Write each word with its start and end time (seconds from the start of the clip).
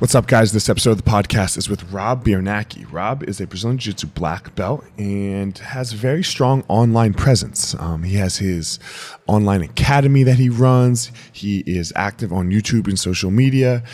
What's 0.00 0.14
up, 0.14 0.26
guys? 0.26 0.52
This 0.52 0.70
episode 0.70 0.92
of 0.92 0.96
the 0.96 1.02
podcast 1.02 1.58
is 1.58 1.68
with 1.68 1.92
Rob 1.92 2.24
Biernacki. 2.24 2.90
Rob 2.90 3.22
is 3.22 3.38
a 3.38 3.46
Brazilian 3.46 3.76
Jiu 3.76 3.92
Jitsu 3.92 4.06
black 4.06 4.54
belt 4.54 4.82
and 4.96 5.58
has 5.58 5.92
a 5.92 5.96
very 5.96 6.24
strong 6.24 6.64
online 6.68 7.12
presence. 7.12 7.74
Um, 7.74 8.04
he 8.04 8.14
has 8.14 8.38
his 8.38 8.78
online 9.26 9.60
academy 9.60 10.22
that 10.22 10.36
he 10.36 10.48
runs. 10.48 11.12
He 11.30 11.58
is 11.66 11.92
active 11.96 12.32
on 12.32 12.48
YouTube 12.48 12.88
and 12.88 12.98
social 12.98 13.30
media 13.30 13.84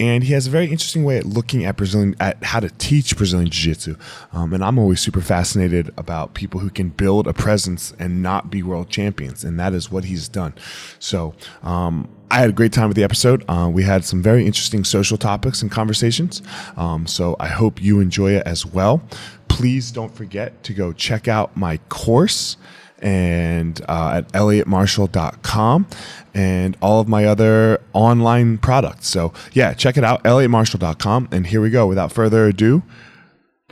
and 0.00 0.24
he 0.24 0.32
has 0.32 0.46
a 0.46 0.50
very 0.50 0.64
interesting 0.64 1.04
way 1.04 1.18
at 1.18 1.24
looking 1.24 1.64
at 1.64 1.76
Brazilian 1.76 2.16
at 2.18 2.42
how 2.42 2.60
to 2.60 2.68
teach 2.68 3.16
Brazilian 3.16 3.48
Jiu-Jitsu. 3.50 3.96
Um, 4.32 4.52
and 4.52 4.64
I'm 4.64 4.78
always 4.78 5.00
super 5.00 5.20
fascinated 5.20 5.92
about 5.96 6.34
people 6.34 6.60
who 6.60 6.70
can 6.70 6.88
build 6.88 7.26
a 7.26 7.32
presence 7.32 7.92
and 7.98 8.22
not 8.22 8.50
be 8.50 8.62
world 8.62 8.90
champions, 8.90 9.44
and 9.44 9.58
that 9.60 9.72
is 9.72 9.90
what 9.90 10.04
he's 10.04 10.28
done. 10.28 10.54
So 10.98 11.34
um, 11.62 12.08
I 12.30 12.38
had 12.38 12.50
a 12.50 12.52
great 12.52 12.72
time 12.72 12.88
with 12.88 12.96
the 12.96 13.04
episode. 13.04 13.44
Uh, 13.48 13.70
we 13.72 13.82
had 13.82 14.04
some 14.04 14.22
very 14.22 14.46
interesting 14.46 14.84
social 14.84 15.16
topics 15.16 15.62
and 15.62 15.70
conversations. 15.70 16.42
Um, 16.76 17.06
so 17.06 17.36
I 17.38 17.48
hope 17.48 17.82
you 17.82 18.00
enjoy 18.00 18.32
it 18.32 18.46
as 18.46 18.66
well. 18.66 19.02
Please 19.48 19.90
don't 19.90 20.14
forget 20.14 20.62
to 20.64 20.72
go 20.72 20.92
check 20.92 21.28
out 21.28 21.56
my 21.56 21.76
course 21.88 22.56
and 23.00 23.80
uh, 23.88 24.14
at 24.16 24.32
elliottmarshall.com 24.32 25.86
and 26.32 26.76
all 26.80 27.00
of 27.00 27.08
my 27.08 27.26
other 27.26 27.80
online 27.92 28.58
products. 28.58 29.08
So, 29.08 29.32
yeah, 29.52 29.74
check 29.74 29.96
it 29.96 30.04
out, 30.04 30.24
elliottmarshall.com. 30.24 31.28
And 31.30 31.46
here 31.46 31.60
we 31.60 31.70
go. 31.70 31.86
Without 31.86 32.10
further 32.12 32.46
ado, 32.46 32.82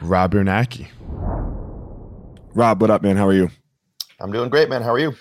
Rob 0.00 0.34
Biernacki. 0.34 0.88
Rob, 2.54 2.80
what 2.80 2.90
up, 2.90 3.02
man? 3.02 3.16
How 3.16 3.26
are 3.26 3.32
you? 3.32 3.50
I'm 4.20 4.30
doing 4.30 4.50
great, 4.50 4.68
man. 4.68 4.82
How 4.82 4.92
are 4.92 4.98
you? 4.98 5.14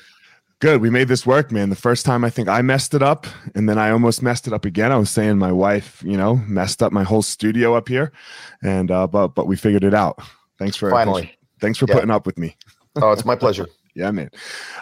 Good. 0.61 0.79
We 0.79 0.91
made 0.91 1.07
this 1.07 1.25
work, 1.25 1.51
man. 1.51 1.71
The 1.71 1.75
first 1.75 2.05
time 2.05 2.23
I 2.23 2.29
think 2.29 2.47
I 2.47 2.61
messed 2.61 2.93
it 2.93 3.01
up, 3.01 3.25
and 3.55 3.67
then 3.67 3.79
I 3.79 3.89
almost 3.89 4.21
messed 4.21 4.45
it 4.45 4.53
up 4.53 4.63
again. 4.63 4.91
I 4.91 4.95
was 4.95 5.09
saying 5.09 5.39
my 5.39 5.51
wife, 5.51 6.03
you 6.05 6.15
know, 6.15 6.35
messed 6.47 6.83
up 6.83 6.91
my 6.91 7.01
whole 7.01 7.23
studio 7.23 7.73
up 7.73 7.89
here, 7.89 8.11
and 8.61 8.91
uh, 8.91 9.07
but 9.07 9.29
but 9.29 9.47
we 9.47 9.55
figured 9.55 9.83
it 9.83 9.95
out. 9.95 10.19
Thanks 10.59 10.75
for 10.75 10.91
finally. 10.91 11.35
Thanks, 11.59 11.79
for 11.79 11.87
yeah. 11.89 11.95
putting 11.95 12.11
up 12.11 12.27
with 12.27 12.37
me. 12.37 12.55
oh, 12.97 13.11
it's 13.11 13.25
my 13.25 13.35
pleasure. 13.35 13.67
Yeah, 13.93 14.09
man. 14.11 14.29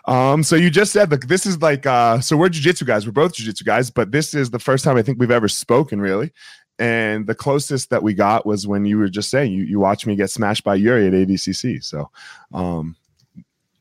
Um, 0.05 0.43
so 0.43 0.55
you 0.55 0.69
just 0.69 0.91
said 0.91 1.09
that 1.09 1.27
this 1.27 1.47
is 1.47 1.59
like 1.63 1.87
uh 1.87 2.19
so 2.19 2.37
we're 2.37 2.49
jujitsu 2.49 2.85
guys, 2.85 3.07
we're 3.07 3.11
both 3.11 3.33
jujitsu 3.33 3.65
guys, 3.65 3.89
but 3.89 4.11
this 4.11 4.35
is 4.35 4.51
the 4.51 4.59
first 4.59 4.83
time 4.83 4.97
I 4.97 5.01
think 5.01 5.19
we've 5.19 5.31
ever 5.31 5.47
spoken 5.47 5.99
really. 5.99 6.31
And 6.77 7.25
the 7.25 7.33
closest 7.33 7.89
that 7.89 8.03
we 8.03 8.13
got 8.13 8.45
was 8.45 8.67
when 8.67 8.85
you 8.85 8.99
were 8.99 9.09
just 9.09 9.31
saying 9.31 9.51
you 9.51 9.63
you 9.63 9.79
watched 9.79 10.05
me 10.05 10.15
get 10.15 10.29
smashed 10.29 10.63
by 10.63 10.75
Yuri 10.75 11.07
at 11.07 11.13
ADCC. 11.13 11.83
So 11.83 12.11
um 12.53 12.97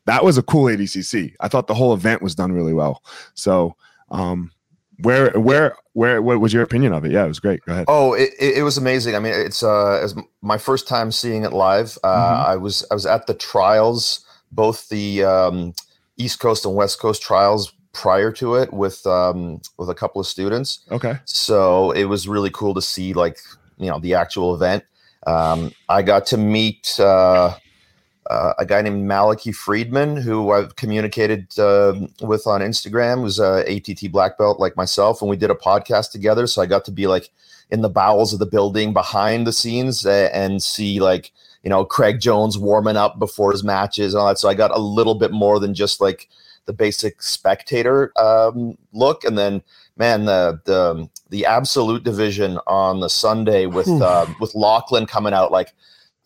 that 0.09 0.23
was 0.23 0.37
a 0.37 0.43
cool 0.43 0.65
ADCC. 0.65 1.35
I 1.39 1.47
thought 1.47 1.67
the 1.67 1.73
whole 1.73 1.93
event 1.93 2.21
was 2.21 2.35
done 2.35 2.51
really 2.51 2.73
well. 2.73 3.03
So 3.33 3.75
um 4.11 4.51
where 5.01 5.31
where 5.31 5.75
where 5.93 6.21
what 6.21 6.41
was 6.41 6.51
your 6.51 6.63
opinion 6.63 6.91
of 6.91 7.05
it 7.05 7.11
yeah 7.11 7.23
it 7.23 7.27
was 7.27 7.39
great 7.39 7.61
go 7.65 7.71
ahead 7.71 7.85
oh 7.87 8.11
it, 8.13 8.31
it 8.37 8.63
was 8.63 8.77
amazing 8.77 9.15
i 9.15 9.19
mean 9.19 9.31
it's 9.33 9.63
uh 9.63 9.93
as 9.93 10.13
my 10.41 10.57
first 10.57 10.89
time 10.89 11.09
seeing 11.09 11.45
it 11.45 11.53
live 11.53 11.97
uh 12.03 12.07
mm-hmm. 12.09 12.51
i 12.51 12.55
was 12.57 12.83
i 12.91 12.93
was 12.93 13.05
at 13.05 13.25
the 13.27 13.33
trials 13.33 14.25
both 14.51 14.89
the 14.89 15.23
um, 15.23 15.73
East 16.17 16.39
Coast 16.39 16.65
and 16.65 16.75
West 16.75 16.99
Coast 16.99 17.21
trials 17.21 17.73
prior 17.93 18.31
to 18.33 18.55
it 18.55 18.71
with 18.73 19.05
um, 19.07 19.61
with 19.77 19.89
a 19.89 19.95
couple 19.95 20.21
of 20.21 20.27
students. 20.27 20.85
Okay. 20.91 21.17
So 21.25 21.91
it 21.91 22.05
was 22.05 22.27
really 22.27 22.51
cool 22.51 22.73
to 22.73 22.81
see 22.81 23.13
like 23.13 23.39
you 23.77 23.89
know 23.89 23.99
the 23.99 24.13
actual 24.13 24.53
event. 24.53 24.83
Um, 25.27 25.71
I 25.87 26.01
got 26.01 26.25
to 26.27 26.37
meet 26.37 26.99
uh, 26.99 27.55
uh, 28.29 28.53
a 28.57 28.65
guy 28.65 28.81
named 28.81 29.05
Malachy 29.05 29.51
Friedman, 29.51 30.17
who 30.17 30.51
I've 30.51 30.75
communicated 30.75 31.57
uh, 31.57 31.93
with 32.21 32.45
on 32.47 32.61
Instagram, 32.61 33.21
who's 33.21 33.39
a 33.39 33.65
ATT 33.67 34.11
black 34.11 34.37
belt 34.37 34.59
like 34.59 34.75
myself, 34.77 35.21
and 35.21 35.29
we 35.29 35.37
did 35.37 35.51
a 35.51 35.55
podcast 35.55 36.11
together. 36.11 36.47
So 36.47 36.61
I 36.61 36.65
got 36.65 36.85
to 36.85 36.91
be 36.91 37.07
like 37.07 37.29
in 37.71 37.81
the 37.81 37.89
bowels 37.89 38.33
of 38.33 38.39
the 38.39 38.45
building 38.45 38.93
behind 38.93 39.45
the 39.45 39.53
scenes 39.53 40.05
and 40.05 40.61
see 40.61 40.99
like 40.99 41.31
you 41.63 41.69
know, 41.69 41.85
Craig 41.85 42.19
Jones 42.19 42.57
warming 42.57 42.97
up 42.97 43.19
before 43.19 43.51
his 43.51 43.63
matches 43.63 44.13
and 44.13 44.21
all 44.21 44.27
that. 44.27 44.39
So 44.39 44.49
I 44.49 44.53
got 44.53 44.71
a 44.71 44.79
little 44.79 45.15
bit 45.15 45.31
more 45.31 45.59
than 45.59 45.73
just 45.73 45.99
like 45.99 46.29
the 46.65 46.73
basic 46.73 47.21
spectator 47.21 48.13
um, 48.17 48.77
look. 48.93 49.23
And 49.23 49.37
then, 49.37 49.61
man, 49.97 50.25
the 50.25 50.61
the 50.65 51.09
the 51.29 51.45
absolute 51.45 52.03
division 52.03 52.59
on 52.67 53.01
the 53.01 53.09
Sunday 53.09 53.65
with 53.65 53.89
uh, 53.89 54.25
with 54.39 54.55
Lachlan 54.55 55.05
coming 55.05 55.33
out. 55.33 55.51
Like, 55.51 55.73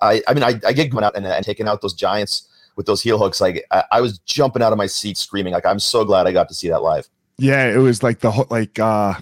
I 0.04 0.22
I 0.28 0.34
mean, 0.34 0.44
I, 0.44 0.60
I 0.66 0.74
get 0.74 0.90
going 0.90 1.04
out 1.04 1.16
and, 1.16 1.26
and 1.26 1.46
taking 1.46 1.68
out 1.68 1.82
those 1.82 1.94
giants 1.94 2.48
with 2.76 2.86
those 2.86 3.02
heel 3.02 3.18
hooks. 3.18 3.40
Like, 3.42 3.66
I, 3.72 3.84
I 3.94 4.02
was 4.02 4.20
jumping 4.20 4.62
out 4.62 4.72
of 4.72 4.78
my 4.78 4.88
seat 4.88 5.18
screaming. 5.18 5.54
Like, 5.54 5.66
I'm 5.66 5.80
so 5.80 6.06
glad 6.06 6.28
I 6.28 6.32
got 6.32 6.48
to 6.50 6.56
see 6.56 6.70
that 6.70 6.82
live. 6.82 7.08
Yeah, 7.38 7.66
it 7.66 7.78
was 7.78 8.04
like 8.04 8.20
the 8.20 8.32
whole 8.32 8.48
like. 8.50 8.80
uh 8.80 9.16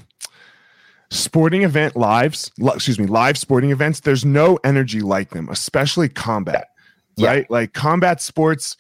sporting 1.14 1.64
event 1.64 1.98
lives, 1.98 2.50
excuse 2.58 2.98
me, 2.98 3.06
live 3.06 3.38
sporting 3.38 3.70
events, 3.70 4.00
there's 4.00 4.24
no 4.24 4.58
energy 4.64 5.02
like 5.02 5.32
them, 5.32 5.50
especially 5.50 6.08
combat, 6.08 6.70
yeah. 7.18 7.28
right? 7.28 7.52
Like 7.52 7.74
combat 7.74 8.22
sports, 8.22 8.78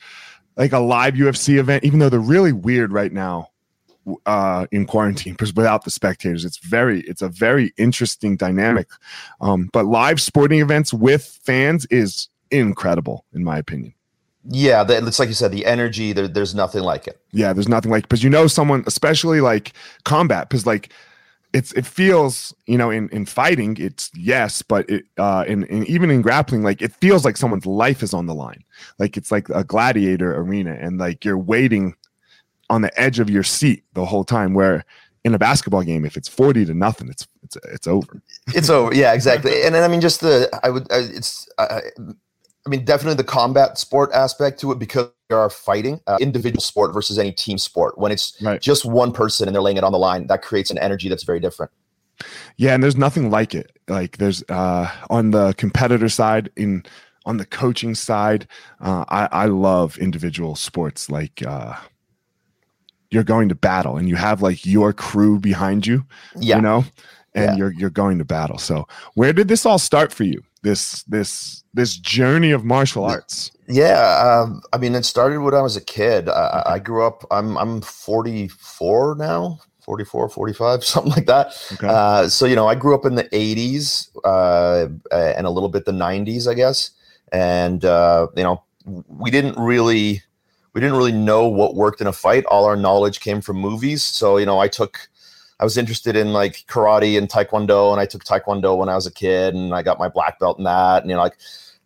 like 0.56 0.72
a 0.72 0.80
live 0.80 1.16
UFC 1.16 1.58
event, 1.58 1.84
even 1.84 2.00
though 2.00 2.08
they're 2.08 2.22
really 2.22 2.54
weird 2.54 2.94
right 2.94 3.12
now 3.12 3.51
uh 4.26 4.66
in 4.72 4.86
quarantine 4.86 5.34
because 5.34 5.54
without 5.54 5.84
the 5.84 5.92
spectators. 5.92 6.46
It's 6.46 6.58
very 6.58 7.02
it's 7.02 7.22
a 7.22 7.30
very 7.30 7.74
interesting 7.78 8.36
dynamic. 8.36 8.88
Um 9.40 9.70
but 9.74 9.86
live 9.86 10.22
sporting 10.22 10.60
events 10.60 10.94
with 10.94 11.40
fans 11.44 11.86
is 11.88 12.30
incredible 12.50 13.26
in 13.34 13.44
my 13.44 13.58
opinion. 13.58 13.94
Yeah 14.50 14.84
it's 14.88 15.20
like 15.20 15.30
you 15.30 15.36
said 15.36 15.52
the 15.52 15.66
energy 15.66 16.14
there, 16.14 16.28
there's 16.28 16.56
nothing 16.56 16.84
like 16.84 17.08
it. 17.08 17.20
Yeah 17.32 17.54
there's 17.54 17.70
nothing 17.70 17.92
like 17.92 18.04
because 18.04 18.24
you 18.24 18.30
know 18.30 18.48
someone 18.48 18.84
especially 18.88 19.42
like 19.42 19.74
combat 20.04 20.50
because 20.50 20.66
like 20.66 20.92
it's 21.54 21.72
it 21.74 21.86
feels 21.86 22.54
you 22.66 22.78
know 22.78 22.90
in 22.90 23.10
in 23.10 23.26
fighting 23.26 23.76
it's 23.78 24.10
yes 24.16 24.62
but 24.62 24.90
it 24.90 25.06
uh 25.18 25.44
in, 25.48 25.66
in 25.66 25.86
even 25.86 26.10
in 26.10 26.22
grappling 26.22 26.64
like 26.64 26.82
it 26.82 26.94
feels 26.94 27.26
like 27.26 27.36
someone's 27.36 27.66
life 27.66 28.02
is 28.02 28.14
on 28.14 28.26
the 28.26 28.34
line. 28.34 28.64
Like 28.98 29.16
it's 29.18 29.32
like 29.32 29.50
a 29.50 29.64
gladiator 29.64 30.36
arena 30.36 30.78
and 30.80 30.98
like 30.98 31.24
you're 31.24 31.38
waiting 31.38 31.96
on 32.72 32.82
the 32.82 33.00
edge 33.00 33.20
of 33.20 33.30
your 33.30 33.44
seat 33.44 33.84
the 33.94 34.06
whole 34.06 34.24
time. 34.24 34.56
Where 34.56 34.84
in 35.24 35.36
a 35.36 35.40
basketball 35.40 35.84
game, 35.84 36.06
if 36.06 36.18
it's 36.18 36.28
forty 36.28 36.66
to 36.66 36.74
nothing, 36.74 37.10
it's 37.10 37.28
it's 37.44 37.58
it's 37.72 37.88
over. 37.88 38.22
It's 38.56 38.70
over. 38.70 38.94
Yeah, 38.96 39.14
exactly. 39.14 39.64
And 39.64 39.76
then 39.76 39.84
I 39.84 39.88
mean, 39.88 40.02
just 40.02 40.22
the 40.22 40.50
I 40.64 40.70
would 40.70 40.84
uh, 40.84 41.06
it's. 41.20 41.48
Uh, 41.60 41.82
I 42.64 42.70
mean, 42.70 42.86
definitely 42.86 43.16
the 43.16 43.24
combat 43.24 43.80
sport 43.80 44.12
aspect 44.14 44.60
to 44.60 44.72
it 44.72 44.78
because 44.78 45.10
they 45.30 45.36
are 45.36 45.50
fighting 45.50 46.00
uh, 46.06 46.18
individual 46.22 46.62
sport 46.62 46.94
versus 46.94 47.18
any 47.18 47.32
team 47.32 47.58
sport. 47.58 47.98
When 47.98 48.12
it's 48.12 48.40
right. 48.40 48.62
just 48.62 48.86
one 48.86 49.12
person 49.12 49.48
and 49.48 49.56
they're 49.56 49.64
laying 49.64 49.78
it 49.78 49.84
on 49.84 49.92
the 49.92 49.98
line, 49.98 50.28
that 50.28 50.44
creates 50.44 50.70
an 50.70 50.78
energy 50.78 51.10
that's 51.10 51.24
very 51.24 51.40
different. 51.40 51.72
Yeah, 52.58 52.76
and 52.76 52.84
there's 52.84 52.98
nothing 52.98 53.32
like 53.32 53.56
it. 53.56 53.72
Like 53.88 54.18
there's 54.18 54.44
uh, 54.48 54.92
on 55.10 55.32
the 55.32 55.56
competitor 55.58 56.08
side, 56.08 56.52
in 56.56 56.84
on 57.26 57.38
the 57.38 57.46
coaching 57.46 57.96
side, 57.96 58.48
uh, 58.80 59.06
I, 59.10 59.28
I 59.32 59.46
love 59.46 59.98
individual 59.98 60.56
sports. 60.56 61.10
Like 61.10 61.44
uh, 61.46 61.74
you're 63.12 63.24
going 63.24 63.50
to 63.50 63.56
battle, 63.56 63.98
and 63.98 64.10
you 64.10 64.16
have 64.16 64.42
like 64.42 64.66
your 64.66 64.94
crew 64.94 65.40
behind 65.40 65.86
you. 65.86 66.06
Yeah. 66.36 66.58
you 66.58 66.62
know, 66.62 66.86
and 67.36 67.52
yeah. 67.52 67.56
you're 67.56 67.74
you're 67.74 67.90
going 67.90 68.18
to 68.18 68.26
battle. 68.26 68.58
So, 68.58 68.88
where 69.14 69.34
did 69.34 69.48
this 69.48 69.66
all 69.66 69.80
start 69.80 70.14
for 70.14 70.24
you? 70.24 70.42
This 70.64 71.04
this 71.04 71.64
this 71.74 71.98
journey 71.98 72.52
of 72.52 72.66
martial 72.66 73.04
arts. 73.04 73.52
Yeah, 73.68 74.42
um, 74.44 74.62
I 74.74 74.78
mean, 74.78 74.96
it 74.96 75.06
started 75.06 75.40
when 75.40 75.54
I 75.54 75.62
was 75.62 75.78
a 75.78 75.82
kid. 75.82 76.28
I, 76.28 76.64
I 76.66 76.80
grew 76.80 77.06
up. 77.06 77.26
I'm 77.32 77.58
I'm 77.58 77.82
44 77.82 79.16
now, 79.16 79.60
44, 79.82 80.30
45, 80.30 80.84
something 80.84 81.12
like 81.12 81.26
that. 81.26 81.48
Okay. 81.74 81.88
Uh, 81.88 82.28
so, 82.28 82.46
you 82.46 82.56
know, 82.56 82.68
I 82.68 82.76
grew 82.76 82.96
up 82.96 83.06
in 83.06 83.16
the 83.16 83.26
80s 83.26 84.10
uh, 84.24 84.88
and 85.12 85.46
a 85.46 85.50
little 85.50 85.70
bit 85.70 85.86
the 85.86 85.92
90s, 85.92 86.48
I 86.48 86.54
guess. 86.54 86.92
And, 87.32 87.84
uh, 87.86 88.28
you 88.36 88.44
know, 88.44 88.64
we 88.86 89.32
didn't 89.32 89.58
really. 89.58 90.24
We 90.74 90.82
didn't 90.82 90.96
really 90.96 91.12
know 91.12 91.48
what 91.48 91.76
worked 91.76 92.02
in 92.02 92.08
a 92.08 92.14
fight. 92.14 92.46
All 92.46 92.66
our 92.66 92.78
knowledge 92.78 93.20
came 93.20 93.42
from 93.42 93.58
movies. 93.58 94.04
So, 94.04 94.38
you 94.38 94.46
know, 94.46 94.60
I 94.60 94.68
took 94.68 95.10
I 95.62 95.64
was 95.64 95.78
interested 95.78 96.16
in 96.16 96.34
like 96.34 96.66
karate 96.68 97.18
and 97.20 97.30
taekwondo, 97.30 97.92
and 97.92 98.02
I 98.02 98.08
took 98.08 98.26
taekwondo 98.26 98.76
when 98.76 98.90
I 98.90 98.96
was 98.96 99.06
a 99.06 99.12
kid, 99.12 99.54
and 99.54 99.76
I 99.76 99.84
got 99.84 100.00
my 100.00 100.10
black 100.10 100.40
belt 100.40 100.58
in 100.58 100.64
that, 100.64 101.04
and 101.04 101.10
you 101.10 101.16
know, 101.16 101.22
like, 101.22 101.38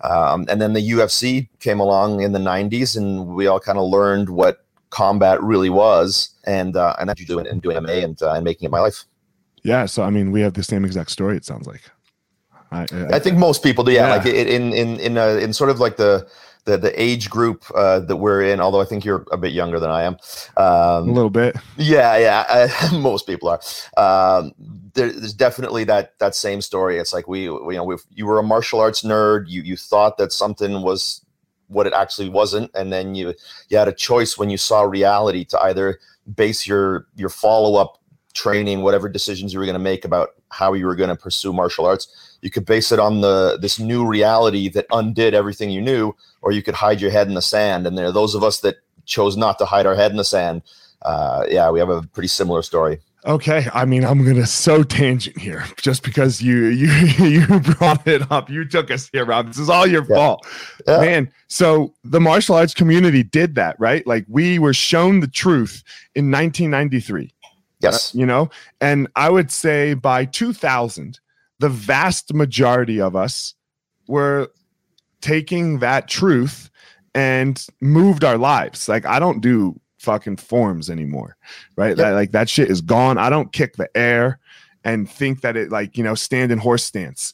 um, 0.02 0.46
and 0.48 0.62
then 0.62 0.72
the 0.72 0.92
UFC 0.92 1.50
came 1.60 1.82
along 1.82 2.22
in 2.22 2.32
the 2.32 2.40
'90s, 2.40 2.96
and 2.96 3.28
we 3.28 3.48
all 3.48 3.60
kind 3.60 3.78
of 3.78 3.90
learned 3.90 4.30
what 4.30 4.66
combat 4.92 5.44
really 5.44 5.70
was, 5.70 6.30
and 6.46 6.78
uh, 6.78 6.96
and 7.00 7.10
that's 7.10 7.24
doing 7.26 7.46
and 7.48 7.62
doing 7.62 7.76
MMA 7.76 8.02
and 8.02 8.22
uh, 8.22 8.32
and 8.32 8.46
making 8.46 8.66
it 8.66 8.72
my 8.72 8.80
life. 8.80 9.04
Yeah, 9.64 9.88
so 9.88 10.04
I 10.04 10.10
mean, 10.10 10.32
we 10.32 10.40
have 10.40 10.54
the 10.54 10.64
same 10.64 10.86
exact 10.86 11.12
story. 11.12 11.36
It 11.36 11.44
sounds 11.44 11.68
like. 11.68 11.82
I, 12.72 12.84
I, 12.84 13.16
I 13.16 13.20
think 13.20 13.38
most 13.38 13.62
people 13.62 13.84
do. 13.84 13.92
Yeah, 13.92 14.08
yeah. 14.08 14.16
like 14.16 14.26
in 14.26 14.72
in 14.72 15.00
in 15.02 15.18
uh, 15.18 15.38
in 15.42 15.52
sort 15.52 15.70
of 15.70 15.82
like 15.82 15.98
the 15.98 16.26
the 16.66 16.78
the 16.78 17.02
age 17.02 17.30
group 17.30 17.64
uh, 17.74 18.00
that 18.02 18.18
we're 18.18 18.44
in. 18.44 18.60
Although 18.60 18.82
I 18.82 18.86
think 18.86 19.06
you're 19.06 19.26
a 19.32 19.38
bit 19.38 19.54
younger 19.54 19.80
than 19.80 19.90
I 19.90 20.04
am. 20.04 20.18
Um, 20.58 21.10
a 21.10 21.14
little 21.14 21.30
bit. 21.30 21.56
Yeah, 21.78 22.18
yeah. 22.18 22.46
Uh, 22.50 22.98
most 23.00 23.26
people 23.26 23.50
are. 23.50 23.60
Um, 23.98 24.54
there, 24.94 25.12
there's 25.12 25.34
definitely 25.34 25.84
that 25.86 26.18
that 26.20 26.36
same 26.36 26.62
story. 26.62 26.98
It's 26.98 27.14
like 27.14 27.28
we, 27.28 27.50
we 27.50 27.76
you 27.76 27.86
know, 27.86 27.98
you 28.12 28.26
were 28.26 28.40
a 28.40 28.44
martial 28.44 28.80
arts 28.80 29.04
nerd. 29.04 29.46
You 29.48 29.62
you 29.62 29.78
thought 29.78 30.18
that 30.18 30.32
something 30.32 30.82
was 30.82 31.26
what 31.68 31.88
it 31.88 31.94
actually 31.94 32.30
wasn't, 32.30 32.72
and 32.76 32.92
then 32.92 33.16
you 33.16 33.34
you 33.70 33.78
had 33.78 33.88
a 33.88 33.94
choice 33.94 34.38
when 34.38 34.50
you 34.50 34.58
saw 34.58 34.82
reality 34.82 35.46
to 35.46 35.62
either 35.64 36.00
base 36.34 36.66
your 36.66 37.08
your 37.16 37.30
follow 37.30 37.80
up 37.80 38.00
training, 38.34 38.82
whatever 38.82 39.08
decisions 39.08 39.54
you 39.54 39.60
were 39.60 39.66
going 39.66 39.74
to 39.74 39.80
make 39.80 40.06
about 40.06 40.30
how 40.52 40.74
you 40.74 40.86
were 40.86 40.96
going 40.96 41.10
to 41.10 41.16
pursue 41.16 41.54
martial 41.54 41.86
arts. 41.86 42.35
You 42.46 42.52
could 42.52 42.66
base 42.66 42.92
it 42.92 43.00
on 43.00 43.22
the 43.22 43.58
this 43.60 43.80
new 43.80 44.06
reality 44.06 44.70
that 44.70 44.86
undid 44.92 45.34
everything 45.34 45.72
you 45.72 45.82
knew, 45.82 46.14
or 46.44 46.52
you 46.52 46.62
could 46.62 46.76
hide 46.76 47.02
your 47.02 47.10
head 47.10 47.28
in 47.28 47.34
the 47.34 47.42
sand. 47.42 47.88
And 47.88 47.98
there 47.98 48.06
are 48.06 48.12
those 48.12 48.36
of 48.36 48.44
us 48.44 48.60
that 48.60 48.76
chose 49.06 49.36
not 49.36 49.58
to 49.58 49.66
hide 49.66 49.88
our 49.88 49.96
head 49.96 50.12
in 50.12 50.18
the 50.18 50.24
sand. 50.24 50.62
Uh, 51.02 51.48
yeah, 51.50 51.72
we 51.72 51.80
have 51.80 51.90
a 51.90 52.04
pretty 52.04 52.28
similar 52.28 52.62
story. 52.62 53.00
Okay, 53.26 53.68
I 53.74 53.86
mean, 53.86 54.06
I'm 54.06 54.24
gonna 54.24 54.46
so 54.46 54.84
tangent 54.84 55.40
here 55.40 55.66
just 55.82 56.04
because 56.04 56.40
you 56.40 56.66
you 56.66 56.88
you 57.26 57.60
brought 57.62 58.08
it 58.08 58.32
up. 58.32 58.48
You 58.48 58.64
took 58.64 58.92
us 58.92 59.10
here, 59.12 59.26
Rob. 59.26 59.48
This 59.48 59.58
is 59.58 59.68
all 59.68 59.88
your 59.88 60.06
yeah. 60.08 60.16
fault, 60.16 60.46
yeah. 60.88 61.00
man. 61.00 61.32
So 61.48 61.96
the 62.04 62.22
martial 62.22 62.54
arts 62.54 62.76
community 62.76 63.24
did 63.24 63.56
that, 63.56 63.76
right? 63.80 64.06
Like 64.06 64.26
we 64.28 64.60
were 64.60 64.74
shown 64.74 65.20
the 65.20 65.28
truth 65.28 65.84
in 66.14 66.30
1993. 66.30 67.34
Yes. 67.82 68.14
Uh, 68.14 68.20
you 68.20 68.26
know, 68.28 68.52
and 68.80 69.08
I 69.16 69.32
would 69.32 69.52
say 69.52 69.96
by 69.96 70.26
2000, 70.26 71.20
the 71.60 71.70
vast 71.70 72.34
majority 72.34 73.00
of 73.00 73.16
us 73.16 73.54
were 74.08 74.52
taking 75.22 75.80
that 75.80 76.08
truth 76.08 76.70
and 77.14 77.66
moved 77.82 78.24
our 78.24 78.38
lives. 78.38 78.88
Like 78.88 79.06
I 79.06 79.20
don't 79.20 79.42
do 79.42 79.80
fucking 80.00 80.38
forms 80.38 80.90
anymore, 80.90 81.36
right? 81.76 81.90
Yep. 81.90 81.98
That, 81.98 82.12
like 82.12 82.32
that 82.32 82.50
shit 82.50 82.70
is 82.70 82.82
gone. 82.82 83.18
I 83.18 83.30
don't 83.30 83.52
kick 83.52 83.76
the 83.76 83.90
air 83.98 84.40
and 84.84 85.10
think 85.10 85.42
that 85.42 85.58
it 85.58 85.72
like, 85.72 85.98
you 85.98 86.04
know, 86.04 86.16
stand 86.16 86.52
in 86.52 86.60
horse 86.60 86.84
stance. 86.84 87.34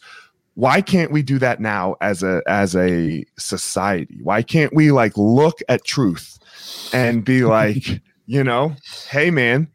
Why 0.55 0.81
can't 0.81 1.11
we 1.11 1.21
do 1.21 1.39
that 1.39 1.59
now 1.59 1.95
as 2.01 2.23
a 2.23 2.41
as 2.47 2.75
a 2.75 3.25
society? 3.37 4.19
Why 4.21 4.41
can't 4.41 4.73
we 4.73 4.91
like 4.91 5.17
look 5.17 5.59
at 5.69 5.83
truth 5.83 6.39
and 6.93 7.23
be 7.23 7.43
like, 7.45 8.01
you 8.25 8.43
know, 8.43 8.75
hey 9.09 9.31
man, 9.31 9.67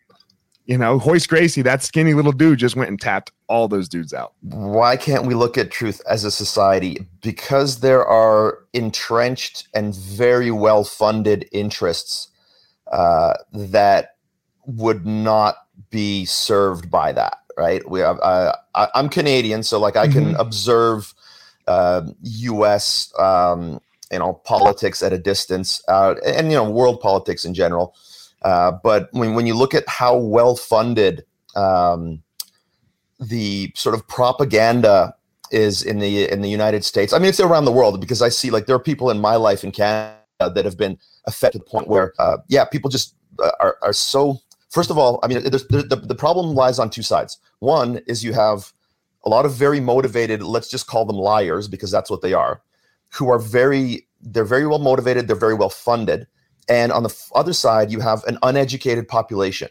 you 0.66 0.76
know, 0.76 0.98
Royce 0.98 1.26
Gracie, 1.26 1.62
that 1.62 1.82
skinny 1.82 2.12
little 2.12 2.32
dude, 2.32 2.58
just 2.58 2.76
went 2.76 2.90
and 2.90 3.00
tapped 3.00 3.30
all 3.48 3.68
those 3.68 3.88
dudes 3.88 4.12
out. 4.12 4.32
Why 4.40 4.96
can't 4.96 5.24
we 5.24 5.34
look 5.34 5.56
at 5.56 5.70
truth 5.70 6.02
as 6.08 6.24
a 6.24 6.30
society? 6.30 7.06
Because 7.22 7.80
there 7.80 8.04
are 8.04 8.58
entrenched 8.72 9.68
and 9.74 9.94
very 9.94 10.50
well 10.50 10.82
funded 10.82 11.48
interests 11.52 12.28
uh, 12.90 13.34
that 13.52 14.16
would 14.66 15.06
not 15.06 15.56
be 15.90 16.24
served 16.24 16.90
by 16.90 17.12
that, 17.12 17.38
right? 17.56 17.88
We 17.88 18.00
have, 18.00 18.18
uh, 18.20 18.56
I, 18.74 18.88
am 18.94 19.08
Canadian, 19.08 19.62
so 19.62 19.78
like 19.78 19.96
I 19.96 20.08
can 20.08 20.26
mm-hmm. 20.26 20.40
observe 20.40 21.14
uh, 21.68 22.02
U.S. 22.22 23.12
Um, 23.18 23.80
you 24.10 24.18
know 24.18 24.34
politics 24.44 25.02
at 25.02 25.12
a 25.12 25.18
distance, 25.18 25.82
uh, 25.88 26.14
and 26.24 26.50
you 26.50 26.56
know 26.56 26.68
world 26.68 27.00
politics 27.00 27.44
in 27.44 27.54
general 27.54 27.94
uh, 28.42 28.72
but 28.82 29.08
when, 29.12 29.34
when 29.34 29.46
you 29.46 29.54
look 29.54 29.74
at 29.74 29.88
how 29.88 30.16
well 30.16 30.56
funded 30.56 31.24
um, 31.54 32.22
the 33.18 33.72
sort 33.74 33.94
of 33.94 34.06
propaganda 34.08 35.14
is 35.50 35.82
in 35.82 35.98
the 36.00 36.30
in 36.30 36.42
the 36.42 36.50
United 36.50 36.84
States, 36.84 37.12
I 37.12 37.18
mean 37.18 37.28
it's 37.28 37.40
around 37.40 37.64
the 37.64 37.72
world 37.72 38.00
because 38.00 38.22
I 38.22 38.28
see 38.28 38.50
like 38.50 38.66
there 38.66 38.76
are 38.76 38.80
people 38.80 39.10
in 39.10 39.20
my 39.20 39.36
life 39.36 39.64
in 39.64 39.72
Canada 39.72 40.16
that 40.40 40.64
have 40.64 40.76
been 40.76 40.98
affected 41.26 41.58
to 41.60 41.64
the 41.64 41.70
point 41.70 41.88
where 41.88 42.12
uh, 42.18 42.38
yeah 42.48 42.64
people 42.64 42.90
just 42.90 43.14
uh, 43.42 43.52
are 43.60 43.76
are 43.82 43.92
so. 43.92 44.40
First 44.68 44.90
of 44.90 44.98
all, 44.98 45.20
I 45.22 45.28
mean 45.28 45.42
the, 45.42 45.86
the 45.88 45.96
the 45.96 46.14
problem 46.14 46.54
lies 46.54 46.78
on 46.78 46.90
two 46.90 47.02
sides. 47.02 47.38
One 47.60 48.00
is 48.06 48.22
you 48.22 48.34
have 48.34 48.72
a 49.26 49.28
lot 49.28 49.44
of 49.44 49.52
very 49.52 49.80
motivated, 49.80 50.42
let's 50.42 50.68
just 50.68 50.86
call 50.86 51.04
them 51.04 51.16
liars 51.16 51.66
because 51.66 51.90
that's 51.90 52.08
what 52.08 52.22
they 52.22 52.32
are, 52.32 52.62
who 53.12 53.28
are 53.28 53.40
very 53.40 54.06
they're 54.20 54.44
very 54.44 54.66
well 54.66 54.78
motivated, 54.78 55.26
they're 55.26 55.36
very 55.36 55.54
well 55.54 55.68
funded, 55.68 56.26
and 56.68 56.92
on 56.92 57.02
the 57.02 57.08
f- 57.08 57.30
other 57.34 57.52
side, 57.52 57.90
you 57.90 58.00
have 58.00 58.24
an 58.24 58.38
uneducated 58.42 59.08
population. 59.08 59.68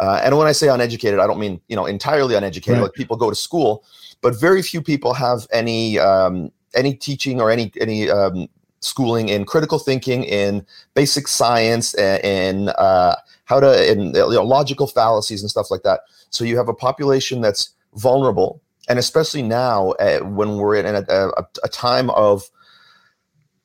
Uh, 0.00 0.20
and 0.22 0.36
when 0.36 0.46
I 0.46 0.52
say 0.52 0.68
uneducated, 0.68 1.20
I 1.20 1.26
don't 1.26 1.38
mean 1.38 1.60
you 1.68 1.76
know 1.76 1.86
entirely 1.86 2.34
uneducated. 2.34 2.78
Right. 2.78 2.84
Like 2.84 2.94
people 2.94 3.16
go 3.16 3.30
to 3.30 3.36
school, 3.36 3.84
but 4.20 4.38
very 4.38 4.62
few 4.62 4.82
people 4.82 5.14
have 5.14 5.46
any 5.52 5.98
um, 5.98 6.50
any 6.74 6.94
teaching 6.94 7.40
or 7.40 7.50
any 7.50 7.72
any 7.80 8.10
um, 8.10 8.48
schooling 8.80 9.28
in 9.28 9.44
critical 9.44 9.78
thinking, 9.78 10.24
in 10.24 10.66
basic 10.94 11.28
science, 11.28 11.94
in 11.94 12.68
uh, 12.70 13.16
how 13.44 13.60
to 13.60 13.90
in 13.90 14.06
you 14.06 14.12
know, 14.12 14.42
logical 14.42 14.86
fallacies 14.86 15.40
and 15.42 15.50
stuff 15.50 15.70
like 15.70 15.82
that. 15.82 16.00
So 16.30 16.44
you 16.44 16.56
have 16.56 16.68
a 16.68 16.74
population 16.74 17.40
that's 17.40 17.70
vulnerable, 17.94 18.60
and 18.88 18.98
especially 18.98 19.42
now 19.42 19.92
uh, 19.92 20.18
when 20.20 20.56
we're 20.56 20.76
in 20.76 20.86
a, 20.86 21.04
a, 21.08 21.46
a 21.62 21.68
time 21.68 22.10
of 22.10 22.50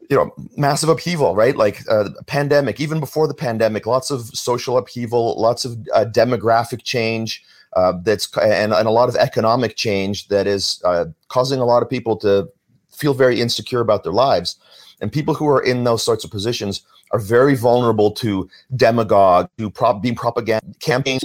you 0.10 0.18
know 0.18 0.34
massive 0.58 0.89
upheaval 0.89 1.36
right? 1.36 1.56
Like 1.56 1.82
uh, 1.89 2.10
pandemic 2.25 2.80
even 2.80 3.00
before 3.00 3.28
the 3.28 3.34
pandemic 3.34 3.86
lots 3.86 4.12
of 4.12 4.25
social 4.28 4.78
upheaval 4.78 5.39
lots 5.39 5.66
of 5.66 5.78
uh, 5.94 6.06
demographic 6.12 6.84
change 6.84 7.44
uh, 7.74 7.94
that's 8.04 8.36
and, 8.38 8.74
and 8.74 8.88
a 8.88 8.92
lot 8.92 9.10
of 9.10 9.16
economic 9.16 9.75
change 9.75 10.28
that 10.30 10.48
is 10.48 10.82
uh, 10.86 11.06
causing 11.28 11.60
a 11.60 11.66
lot 11.66 11.84
of 11.84 11.89
people 11.89 12.16
to 12.18 12.50
feel 12.92 13.13
very 13.13 13.39
insecure 13.39 13.80
about 13.80 14.04
their 14.04 14.13
lives. 14.13 14.58
And 15.01 15.12
people 15.12 15.34
who 15.34 15.48
are 15.48 15.62
in 15.62 15.84
those 15.84 16.04
sorts 16.04 16.24
of 16.25 16.32
positions 16.32 16.82
are 17.12 17.20
very 17.20 17.56
vulnerable 17.56 18.12
to 18.12 18.50
demagogue 18.75 19.50
to 19.58 19.70
prop 19.70 20.01
being 20.01 20.16
propaganda 20.16 20.66
campaigns 20.80 21.24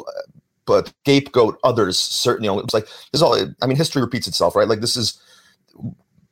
but 0.67 0.93
scapegoat 1.03 1.59
others 1.64 1.99
certainly. 1.99 2.49
You 2.49 2.55
know, 2.55 2.61
it's 2.61 2.73
like 2.75 2.88
this 3.12 3.21
all 3.21 3.37
i 3.61 3.67
mean 3.67 3.76
history 3.76 4.03
repeats 4.03 4.29
itself 4.29 4.55
right? 4.55 4.69
Like 4.69 4.81
this 4.81 4.97
is 4.97 5.21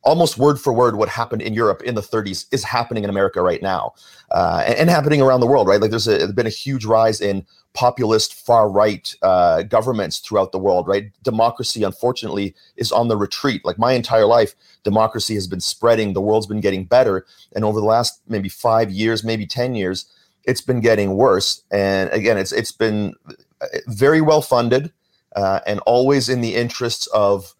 almost 0.03 0.37
word 0.37 0.59
for 0.59 0.73
word 0.73 0.95
what 0.95 1.09
happened 1.09 1.41
in 1.41 1.53
Europe 1.53 1.81
in 1.83 1.95
the 1.95 2.01
30s 2.01 2.45
is 2.51 2.63
happening 2.63 3.03
in 3.03 3.09
America 3.09 3.41
right 3.41 3.61
now, 3.61 3.93
uh, 4.31 4.63
and, 4.65 4.75
and, 4.75 4.89
happening 4.89 5.21
around 5.21 5.39
the 5.39 5.47
world. 5.47 5.67
Right, 5.67 5.79
like 5.79 5.89
there's, 5.89 6.07
a, 6.07 6.17
there's 6.17 6.33
been 6.33 6.47
a 6.47 6.51
huge 6.51 6.85
rise 6.85 7.21
in 7.21 7.45
populist 7.73 8.33
far 8.33 8.69
right 8.69 9.15
uh, 9.21 9.63
governments 9.63 10.19
throughout 10.19 10.51
the 10.51 10.59
world. 10.59 10.87
Right, 10.87 11.11
democracy 11.23 11.83
unfortunately 11.83 12.55
is 12.75 12.91
on 12.91 13.07
the 13.07 13.17
retreat. 13.17 13.63
Like 13.65 13.79
my 13.79 13.93
entire 13.93 14.25
life, 14.25 14.55
democracy 14.83 15.35
has 15.35 15.47
been 15.47 15.61
spreading. 15.61 16.13
The 16.13 16.21
world's 16.21 16.47
been 16.47 16.61
getting 16.61 16.85
better, 16.85 17.25
and 17.55 17.63
over 17.63 17.79
the 17.79 17.85
last 17.85 18.21
maybe 18.27 18.49
five 18.49 18.91
years, 18.91 19.23
maybe 19.23 19.45
ten 19.45 19.75
years. 19.75 20.05
it's 20.45 20.61
been 20.61 20.81
getting 20.81 21.15
worse. 21.15 21.63
And 21.71 22.09
again, 22.11 22.37
it's 22.37 22.51
it's 22.51 22.71
been 22.73 23.15
uh, 23.61 23.67
very 23.87 24.21
well 24.21 24.41
funded 24.41 24.91
uh, 25.35 25.59
and 25.65 25.79
always 25.81 26.29
in 26.29 26.41
the 26.41 26.55
interests 26.55 27.07
of 27.07 27.53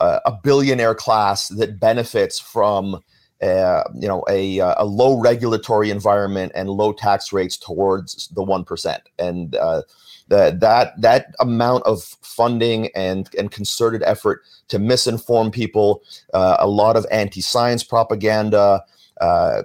uh, 0.00 0.20
a 0.24 0.32
billionaire 0.32 0.94
class 0.94 1.48
that 1.48 1.80
benefits 1.80 2.38
from. 2.38 3.02
Uh, 3.40 3.84
you 3.94 4.08
know, 4.08 4.24
a, 4.28 4.58
a 4.58 4.84
low 4.84 5.16
regulatory 5.20 5.90
environment 5.90 6.50
and 6.56 6.68
low 6.68 6.92
tax 6.92 7.32
rates 7.32 7.56
towards 7.56 8.26
the 8.34 8.42
one 8.42 8.64
percent, 8.64 9.00
and 9.20 9.54
uh, 9.54 9.80
that 10.26 10.58
that 10.58 11.00
that 11.00 11.34
amount 11.38 11.84
of 11.84 12.02
funding 12.20 12.88
and 12.96 13.30
and 13.38 13.52
concerted 13.52 14.02
effort 14.02 14.42
to 14.66 14.80
misinform 14.80 15.52
people, 15.52 16.02
uh, 16.34 16.56
a 16.58 16.66
lot 16.66 16.96
of 16.96 17.06
anti-science 17.12 17.84
propaganda. 17.84 18.82
Uh, 19.20 19.62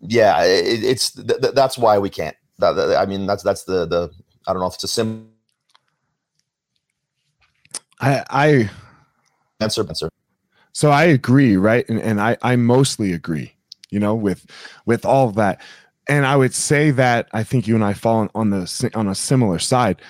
yeah, 0.00 0.42
it, 0.42 0.82
it's 0.82 1.12
th- 1.12 1.40
th- 1.40 1.54
that's 1.54 1.78
why 1.78 1.98
we 1.98 2.10
can't. 2.10 2.36
That, 2.58 2.96
I 2.98 3.06
mean, 3.06 3.26
that's 3.26 3.44
that's 3.44 3.62
the 3.64 3.86
the 3.86 4.10
I 4.48 4.52
don't 4.52 4.60
know 4.60 4.66
if 4.66 4.74
it's 4.74 4.84
a 4.84 4.88
sim. 4.88 5.28
I 8.00 8.24
I 8.30 8.70
answer 9.60 9.86
answer. 9.86 10.10
So 10.72 10.90
I 10.90 11.04
agree, 11.04 11.56
right? 11.56 11.88
And 11.88 12.00
and 12.00 12.20
I 12.20 12.36
I 12.42 12.56
mostly 12.56 13.12
agree, 13.12 13.54
you 13.90 13.98
know, 13.98 14.14
with 14.14 14.46
with 14.84 15.04
all 15.04 15.30
that 15.32 15.60
and 16.08 16.26
I 16.26 16.36
would 16.36 16.54
say 16.54 16.90
that 16.92 17.28
I 17.32 17.42
think 17.42 17.66
you 17.66 17.74
and 17.74 17.84
I 17.84 17.92
fall 17.92 18.18
on, 18.18 18.30
on 18.34 18.50
the 18.50 18.90
on 18.94 19.08
a 19.08 19.14
similar 19.14 19.58
side. 19.58 20.00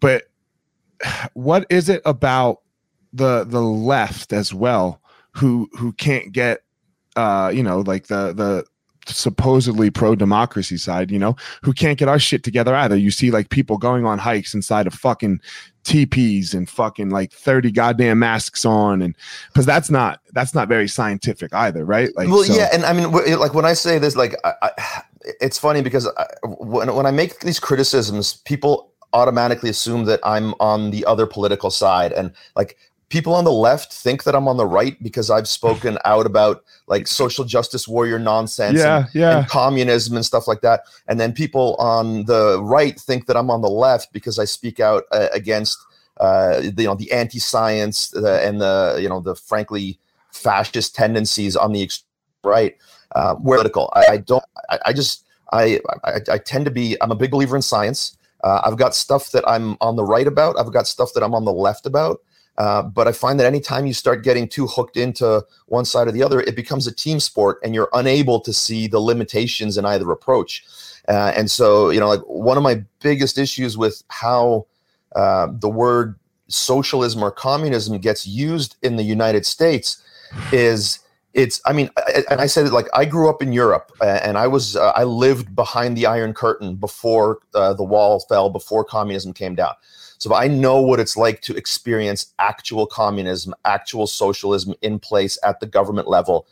But 0.00 0.24
what 1.34 1.66
is 1.70 1.88
it 1.88 2.02
about 2.04 2.60
the 3.12 3.44
the 3.44 3.60
left 3.60 4.32
as 4.32 4.54
well 4.54 5.00
who 5.32 5.68
who 5.72 5.92
can't 5.92 6.32
get 6.32 6.62
uh 7.14 7.50
you 7.52 7.62
know 7.62 7.80
like 7.80 8.06
the 8.06 8.32
the 8.32 8.64
supposedly 9.06 9.90
pro 9.90 10.14
democracy 10.14 10.76
side, 10.76 11.10
you 11.10 11.18
know, 11.18 11.36
who 11.62 11.72
can't 11.72 11.98
get 11.98 12.08
our 12.08 12.18
shit 12.18 12.42
together 12.42 12.74
either. 12.74 12.96
You 12.96 13.10
see 13.10 13.30
like 13.30 13.50
people 13.50 13.78
going 13.78 14.06
on 14.06 14.18
hikes 14.18 14.54
inside 14.54 14.86
of 14.86 14.94
fucking 14.94 15.40
TPs 15.84 16.54
and 16.54 16.68
fucking 16.68 17.10
like 17.10 17.32
30 17.32 17.72
goddamn 17.72 18.20
masks 18.20 18.64
on 18.64 19.02
and 19.02 19.16
cuz 19.54 19.66
that's 19.66 19.90
not 19.90 20.20
that's 20.32 20.54
not 20.54 20.68
very 20.68 20.88
scientific 20.88 21.52
either, 21.52 21.84
right? 21.84 22.10
Like 22.16 22.28
Well, 22.28 22.44
so. 22.44 22.54
yeah, 22.54 22.68
and 22.72 22.84
I 22.84 22.92
mean 22.92 23.10
like 23.38 23.54
when 23.54 23.64
I 23.64 23.72
say 23.72 23.98
this 23.98 24.16
like 24.16 24.36
I, 24.44 24.52
I 24.62 25.02
it's 25.40 25.58
funny 25.58 25.82
because 25.82 26.06
I, 26.06 26.26
when, 26.44 26.94
when 26.94 27.06
I 27.06 27.10
make 27.10 27.40
these 27.40 27.60
criticisms, 27.60 28.34
people 28.44 28.92
automatically 29.12 29.70
assume 29.70 30.04
that 30.06 30.20
I'm 30.24 30.54
on 30.54 30.90
the 30.90 31.04
other 31.04 31.26
political 31.26 31.70
side. 31.70 32.12
And 32.12 32.32
like 32.56 32.78
people 33.12 33.34
on 33.34 33.44
the 33.44 33.52
left 33.52 33.92
think 33.92 34.24
that 34.24 34.34
I'm 34.34 34.48
on 34.48 34.56
the 34.56 34.66
right 34.66 35.00
because 35.02 35.28
I've 35.28 35.46
spoken 35.46 35.98
out 36.06 36.24
about 36.24 36.64
like 36.86 37.06
social 37.06 37.44
justice 37.44 37.86
warrior 37.86 38.18
nonsense 38.18 38.78
yeah, 38.78 39.00
and, 39.00 39.08
yeah. 39.14 39.38
and, 39.40 39.48
communism 39.48 40.16
and 40.16 40.24
stuff 40.24 40.48
like 40.48 40.62
that. 40.62 40.84
And 41.08 41.20
then 41.20 41.34
people 41.34 41.76
on 41.78 42.24
the 42.24 42.58
right 42.62 42.98
think 42.98 43.26
that 43.26 43.36
I'm 43.36 43.50
on 43.50 43.60
the 43.60 43.68
left 43.68 44.14
because 44.14 44.38
I 44.38 44.46
speak 44.46 44.80
out 44.80 45.04
uh, 45.12 45.28
against 45.34 45.78
uh, 46.20 46.60
the, 46.60 46.74
you 46.78 46.86
know 46.86 46.94
the 46.94 47.12
anti-science 47.12 48.16
uh, 48.16 48.40
and 48.42 48.62
the 48.62 48.98
you 48.98 49.10
know 49.10 49.20
the 49.20 49.34
frankly 49.34 49.98
fascist 50.30 50.94
tendencies 50.94 51.54
on 51.54 51.72
the 51.72 51.90
right 52.42 52.76
uh, 53.14 53.34
where 53.34 53.58
political. 53.58 53.92
I, 53.94 54.06
I 54.12 54.16
don't. 54.16 54.44
I, 54.70 54.78
I 54.86 54.92
just. 54.94 55.26
I, 55.52 55.80
I, 56.04 56.20
I 56.30 56.38
tend 56.38 56.64
to 56.64 56.70
be. 56.70 56.96
I'm 57.02 57.10
a 57.10 57.14
big 57.14 57.30
believer 57.30 57.56
in 57.56 57.60
science. 57.60 58.16
Uh, 58.42 58.62
I've 58.64 58.78
got 58.78 58.94
stuff 58.94 59.32
that 59.32 59.46
I'm 59.46 59.76
on 59.82 59.96
the 59.96 60.04
right 60.04 60.26
about. 60.26 60.58
I've 60.58 60.72
got 60.72 60.86
stuff 60.86 61.12
that 61.12 61.22
I'm 61.22 61.34
on 61.34 61.44
the 61.44 61.52
left 61.52 61.84
about. 61.84 62.20
Uh, 62.58 62.82
but 62.82 63.08
I 63.08 63.12
find 63.12 63.40
that 63.40 63.46
anytime 63.46 63.86
you 63.86 63.94
start 63.94 64.22
getting 64.22 64.46
too 64.46 64.66
hooked 64.66 64.96
into 64.96 65.44
one 65.66 65.84
side 65.84 66.08
or 66.08 66.12
the 66.12 66.22
other, 66.22 66.40
it 66.40 66.54
becomes 66.54 66.86
a 66.86 66.92
team 66.92 67.18
sport, 67.18 67.58
and 67.64 67.74
you're 67.74 67.88
unable 67.94 68.40
to 68.40 68.52
see 68.52 68.86
the 68.86 69.00
limitations 69.00 69.78
in 69.78 69.84
either 69.84 70.10
approach. 70.10 70.64
Uh, 71.08 71.32
and 71.34 71.50
so, 71.50 71.90
you 71.90 71.98
know, 71.98 72.08
like 72.08 72.20
one 72.20 72.56
of 72.56 72.62
my 72.62 72.84
biggest 73.00 73.38
issues 73.38 73.76
with 73.78 74.02
how 74.08 74.66
uh, 75.16 75.48
the 75.50 75.68
word 75.68 76.18
socialism 76.48 77.22
or 77.22 77.30
communism 77.30 77.98
gets 77.98 78.26
used 78.26 78.76
in 78.82 78.96
the 78.96 79.02
United 79.02 79.46
States 79.46 80.02
is 80.52 80.98
it's 81.34 81.60
i 81.64 81.72
mean 81.72 81.88
and 82.30 82.40
i 82.40 82.46
said 82.46 82.66
it 82.66 82.72
like 82.72 82.86
i 82.94 83.04
grew 83.04 83.28
up 83.28 83.42
in 83.42 83.52
europe 83.52 83.90
and 84.02 84.36
i 84.36 84.46
was 84.46 84.76
uh, 84.76 84.92
i 84.94 85.02
lived 85.02 85.54
behind 85.54 85.96
the 85.96 86.04
iron 86.06 86.34
curtain 86.34 86.76
before 86.76 87.38
uh, 87.54 87.72
the 87.72 87.84
wall 87.84 88.20
fell 88.20 88.50
before 88.50 88.84
communism 88.84 89.32
came 89.32 89.54
down 89.54 89.72
so 90.22 90.34
i 90.34 90.46
know 90.46 90.80
what 90.80 91.00
it's 91.00 91.16
like 91.16 91.40
to 91.40 91.56
experience 91.56 92.32
actual 92.38 92.86
communism 92.86 93.54
actual 93.64 94.06
socialism 94.06 94.74
in 94.82 94.98
place 94.98 95.38
at 95.44 95.60
the 95.60 95.66
government 95.66 96.08
level 96.08 96.46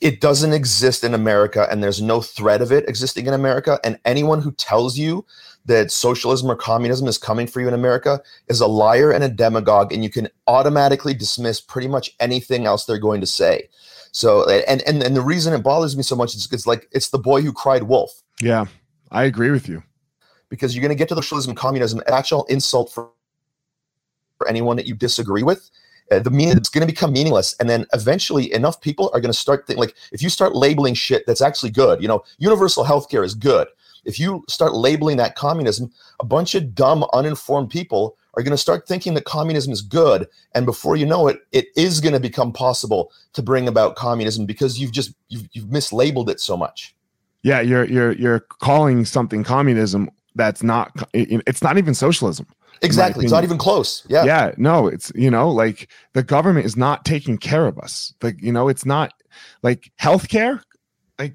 it 0.00 0.20
doesn't 0.20 0.52
exist 0.52 1.04
in 1.04 1.14
america 1.14 1.66
and 1.70 1.82
there's 1.82 2.00
no 2.00 2.20
threat 2.20 2.62
of 2.62 2.72
it 2.72 2.88
existing 2.88 3.26
in 3.26 3.34
america 3.34 3.78
and 3.84 3.98
anyone 4.04 4.40
who 4.40 4.52
tells 4.52 4.96
you 4.96 5.24
that 5.68 5.90
socialism 5.90 6.50
or 6.50 6.56
communism 6.56 7.06
is 7.06 7.18
coming 7.18 7.46
for 7.46 7.60
you 7.60 7.68
in 7.68 7.74
America 7.74 8.20
is 8.48 8.60
a 8.60 8.66
liar 8.66 9.12
and 9.12 9.22
a 9.22 9.28
demagogue, 9.28 9.92
and 9.92 10.02
you 10.02 10.10
can 10.10 10.28
automatically 10.46 11.12
dismiss 11.12 11.60
pretty 11.60 11.86
much 11.86 12.16
anything 12.20 12.64
else 12.66 12.86
they're 12.86 12.98
going 12.98 13.20
to 13.20 13.26
say. 13.26 13.68
So, 14.10 14.48
and 14.50 14.82
and 14.82 15.02
and 15.02 15.14
the 15.14 15.20
reason 15.20 15.52
it 15.52 15.62
bothers 15.62 15.96
me 15.96 16.02
so 16.02 16.16
much 16.16 16.34
is 16.34 16.48
it's 16.50 16.66
like 16.66 16.88
it's 16.90 17.10
the 17.10 17.18
boy 17.18 17.42
who 17.42 17.52
cried 17.52 17.84
wolf. 17.84 18.22
Yeah, 18.40 18.64
I 19.10 19.24
agree 19.24 19.50
with 19.50 19.68
you. 19.68 19.82
Because 20.50 20.74
you're 20.74 20.82
going 20.82 20.96
to 20.96 20.98
get 20.98 21.08
to 21.08 21.14
socialism, 21.16 21.54
communism, 21.54 22.00
actual 22.06 22.44
insult 22.46 22.90
for, 22.92 23.10
for 24.38 24.48
anyone 24.48 24.76
that 24.76 24.86
you 24.86 24.94
disagree 24.94 25.42
with. 25.42 25.70
Uh, 26.10 26.18
the 26.18 26.30
meaning 26.30 26.56
it's 26.56 26.70
going 26.70 26.86
to 26.86 26.90
become 26.90 27.12
meaningless, 27.12 27.54
and 27.60 27.68
then 27.68 27.84
eventually, 27.92 28.50
enough 28.54 28.80
people 28.80 29.10
are 29.12 29.20
going 29.20 29.30
to 29.30 29.38
start 29.38 29.66
thinking 29.66 29.80
like 29.80 29.94
if 30.10 30.22
you 30.22 30.30
start 30.30 30.56
labeling 30.56 30.94
shit 30.94 31.26
that's 31.26 31.42
actually 31.42 31.70
good. 31.70 32.00
You 32.00 32.08
know, 32.08 32.24
universal 32.38 32.82
healthcare 32.82 33.22
is 33.22 33.34
good 33.34 33.68
if 34.08 34.18
you 34.18 34.44
start 34.48 34.74
labeling 34.74 35.18
that 35.18 35.36
communism, 35.36 35.92
a 36.18 36.24
bunch 36.24 36.54
of 36.54 36.74
dumb, 36.74 37.04
uninformed 37.12 37.70
people 37.70 38.16
are 38.34 38.42
going 38.42 38.52
to 38.52 38.58
start 38.58 38.88
thinking 38.88 39.14
that 39.14 39.24
communism 39.24 39.72
is 39.72 39.82
good. 39.82 40.26
And 40.54 40.64
before 40.64 40.96
you 40.96 41.04
know 41.04 41.28
it, 41.28 41.40
it 41.52 41.66
is 41.76 42.00
going 42.00 42.14
to 42.14 42.20
become 42.20 42.52
possible 42.52 43.12
to 43.34 43.42
bring 43.42 43.68
about 43.68 43.96
communism 43.96 44.46
because 44.46 44.78
you've 44.78 44.92
just 44.92 45.12
you've, 45.28 45.48
you've 45.52 45.66
mislabeled 45.66 46.30
it 46.30 46.40
so 46.40 46.56
much. 46.56 46.94
Yeah, 47.42 47.60
you're 47.60 47.84
you're 47.84 48.12
you're 48.12 48.40
calling 48.40 49.04
something 49.04 49.44
communism 49.44 50.10
that's 50.34 50.62
not 50.62 50.92
it's 51.12 51.62
not 51.62 51.78
even 51.78 51.94
socialism. 51.94 52.46
Exactly. 52.82 53.24
It's 53.24 53.32
not 53.32 53.44
even 53.44 53.58
close. 53.58 54.04
Yeah. 54.08 54.24
Yeah. 54.24 54.52
No, 54.56 54.86
it's, 54.86 55.10
you 55.14 55.30
know, 55.30 55.50
like 55.50 55.88
the 56.12 56.22
government 56.22 56.66
is 56.66 56.76
not 56.76 57.04
taking 57.04 57.38
care 57.38 57.66
of 57.66 57.78
us. 57.78 58.14
Like, 58.22 58.40
you 58.40 58.52
know, 58.52 58.68
it's 58.68 58.86
not 58.86 59.12
like 59.62 59.90
healthcare 60.00 60.62
like 61.18 61.34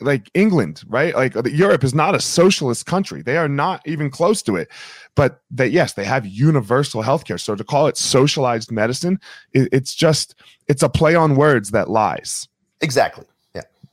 like 0.00 0.30
England, 0.34 0.82
right? 0.86 1.14
Like 1.14 1.34
Europe 1.46 1.84
is 1.84 1.94
not 1.94 2.14
a 2.14 2.20
socialist 2.20 2.86
country. 2.86 3.22
They 3.22 3.36
are 3.36 3.48
not 3.48 3.86
even 3.86 4.10
close 4.10 4.42
to 4.42 4.56
it. 4.56 4.68
But 5.14 5.42
that 5.50 5.70
yes, 5.70 5.94
they 5.94 6.04
have 6.04 6.24
universal 6.24 7.02
healthcare. 7.02 7.40
So 7.40 7.54
to 7.54 7.64
call 7.64 7.88
it 7.88 7.96
socialized 7.96 8.70
medicine, 8.70 9.18
it, 9.52 9.68
it's 9.72 9.94
just 9.94 10.36
it's 10.68 10.82
a 10.82 10.88
play 10.88 11.14
on 11.14 11.36
words 11.36 11.70
that 11.72 11.90
lies. 11.90 12.48
Exactly. 12.80 13.26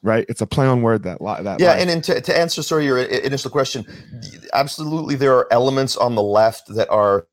Right. 0.05 0.23
It's 0.29 0.39
a 0.39 0.45
play 0.45 0.67
on 0.67 0.83
word 0.83 1.01
that 1.01 1.19
lie. 1.19 1.41
That 1.41 1.59
yeah. 1.59 1.73
lies. 1.73 1.87
And 1.87 2.03
to, 2.03 2.21
to 2.21 2.37
answer 2.37 2.61
sorry 2.61 2.85
your 2.85 2.99
initial 2.99 3.49
question, 3.49 3.87
absolutely 4.53 5.15
there 5.15 5.33
are 5.33 5.51
elements 5.51 5.97
on 5.97 6.13
the 6.13 6.21
left 6.21 6.67
that 6.75 6.87
are 6.91 7.25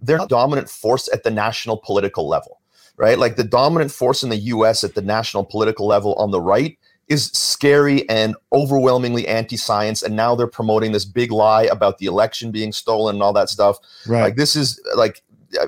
they're 0.00 0.16
not 0.16 0.30
dominant 0.30 0.70
force 0.70 1.10
at 1.12 1.24
the 1.24 1.30
national 1.30 1.76
political 1.76 2.26
level. 2.26 2.62
Right, 2.96 3.18
like 3.18 3.36
the 3.36 3.44
dominant 3.44 3.90
force 3.90 4.22
in 4.22 4.30
the 4.30 4.36
U.S. 4.36 4.82
at 4.82 4.94
the 4.94 5.02
national 5.02 5.44
political 5.44 5.86
level 5.86 6.14
on 6.14 6.30
the 6.30 6.40
right 6.40 6.78
is 7.08 7.26
scary 7.32 8.08
and 8.08 8.34
overwhelmingly 8.52 9.28
anti-science 9.28 10.02
and 10.02 10.16
now 10.16 10.34
they're 10.34 10.46
promoting 10.46 10.92
this 10.92 11.04
big 11.04 11.30
lie 11.30 11.64
about 11.64 11.98
the 11.98 12.06
election 12.06 12.50
being 12.50 12.72
stolen 12.72 13.16
and 13.16 13.22
all 13.22 13.32
that 13.34 13.50
stuff 13.50 13.76
right 14.06 14.22
like 14.22 14.36
this 14.36 14.56
is 14.56 14.80
like 14.96 15.22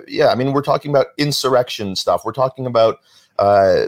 yeah 0.09 0.29
i 0.29 0.35
mean 0.35 0.55
we're 0.55 0.63
talking 0.63 0.91
about 0.91 1.09
insurrection 1.19 1.95
stuff 1.95 2.25
we're 2.25 2.33
talking 2.33 2.65
about 2.65 3.01
uh 3.39 3.85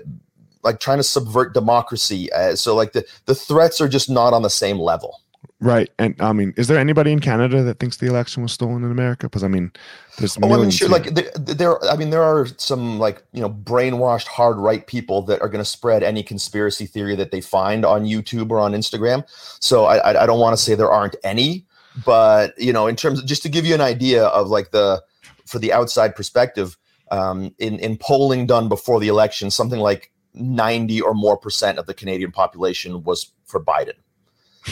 like 0.62 0.81
trying 0.81 0.99
to 0.99 1.05
subvert 1.05 1.55
democracy 1.55 2.31
uh, 2.33 2.55
so 2.55 2.75
like 2.75 2.93
the 2.93 3.05
the 3.27 3.35
threats 3.35 3.81
are 3.81 3.88
just 3.88 4.11
not 4.11 4.33
on 4.33 4.43
the 4.43 4.50
same 4.50 4.79
level 4.79 5.21
Right. 5.61 5.91
And 5.99 6.15
I 6.21 6.33
mean, 6.33 6.55
is 6.57 6.69
there 6.69 6.79
anybody 6.79 7.11
in 7.11 7.19
Canada 7.19 7.65
that 7.65 7.81
thinks 7.81 7.97
the 7.97 8.07
election 8.07 8.45
was 8.45 8.53
stolen 8.53 8.85
in 8.85 8.93
America? 8.93 9.27
Because 9.27 9.43
I 9.43 9.49
mean, 9.49 9.73
there's 10.19 10.38
oh, 10.41 10.55
I 10.55 10.57
mean, 10.57 10.71
sure. 10.71 10.88
Like 10.88 11.15
there, 11.15 11.31
there, 11.35 11.85
I 11.85 11.97
mean, 11.97 12.11
there 12.11 12.23
are 12.23 12.47
some 12.59 13.00
like 13.00 13.25
you 13.33 13.41
know 13.41 13.50
brainwashed 13.50 14.29
hard 14.29 14.57
right 14.59 14.87
people 14.87 15.23
that 15.23 15.41
are 15.41 15.49
going 15.49 15.62
to 15.62 15.69
spread 15.69 16.05
any 16.05 16.23
conspiracy 16.23 16.87
theory 16.87 17.17
that 17.17 17.33
they 17.33 17.41
find 17.41 17.85
on 17.85 18.05
YouTube 18.05 18.53
or 18.53 18.61
on 18.61 18.73
Instagram. 18.73 19.25
So 19.61 19.87
I, 19.87 19.97
I, 19.97 20.23
I 20.23 20.27
don't 20.27 20.38
want 20.38 20.57
to 20.57 20.62
say 20.62 20.77
there 20.77 20.93
aren't 20.93 21.17
any, 21.25 21.67
but 22.05 22.57
you 22.57 22.73
know, 22.73 22.87
in 22.87 22.95
terms 22.95 23.19
of 23.19 23.27
just 23.27 23.43
to 23.43 23.49
give 23.49 23.67
you 23.67 23.75
an 23.75 23.81
idea 23.81 24.27
of 24.27 24.49
like 24.49 24.71
the 24.71 25.03
for 25.45 25.59
the 25.59 25.73
outside 25.73 26.15
perspective, 26.15 26.77
um, 27.11 27.53
in 27.59 27.81
in 27.81 27.97
polling 27.97 28.47
done 28.47 28.69
before 28.69 29.00
the 29.00 29.09
election, 29.09 29.50
something 29.50 29.81
like 29.81 30.12
ninety 30.38 31.00
or 31.00 31.14
more 31.14 31.37
percent 31.37 31.78
of 31.78 31.87
the 31.87 31.95
Canadian 31.95 32.33
population 32.33 33.02
was 33.04 33.33
for 33.45 33.62
Biden. 33.62 33.95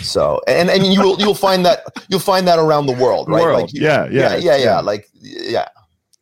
So 0.03 0.41
and 0.47 0.69
and 0.71 0.93
you'll 0.93 1.19
you'll 1.19 1.35
find 1.35 1.65
that 1.65 1.85
you'll 2.09 2.21
find 2.21 2.47
that 2.49 2.59
around 2.59 2.87
the 2.87 2.93
world, 2.93 3.29
right? 3.29 3.43
World. 3.43 3.63
Like 3.63 3.71
yeah, 3.73 4.07
yeah, 4.07 4.35
yeah, 4.35 4.37
yeah, 4.37 4.57
yeah, 4.57 4.81
Like 4.81 5.09
yeah. 5.15 5.69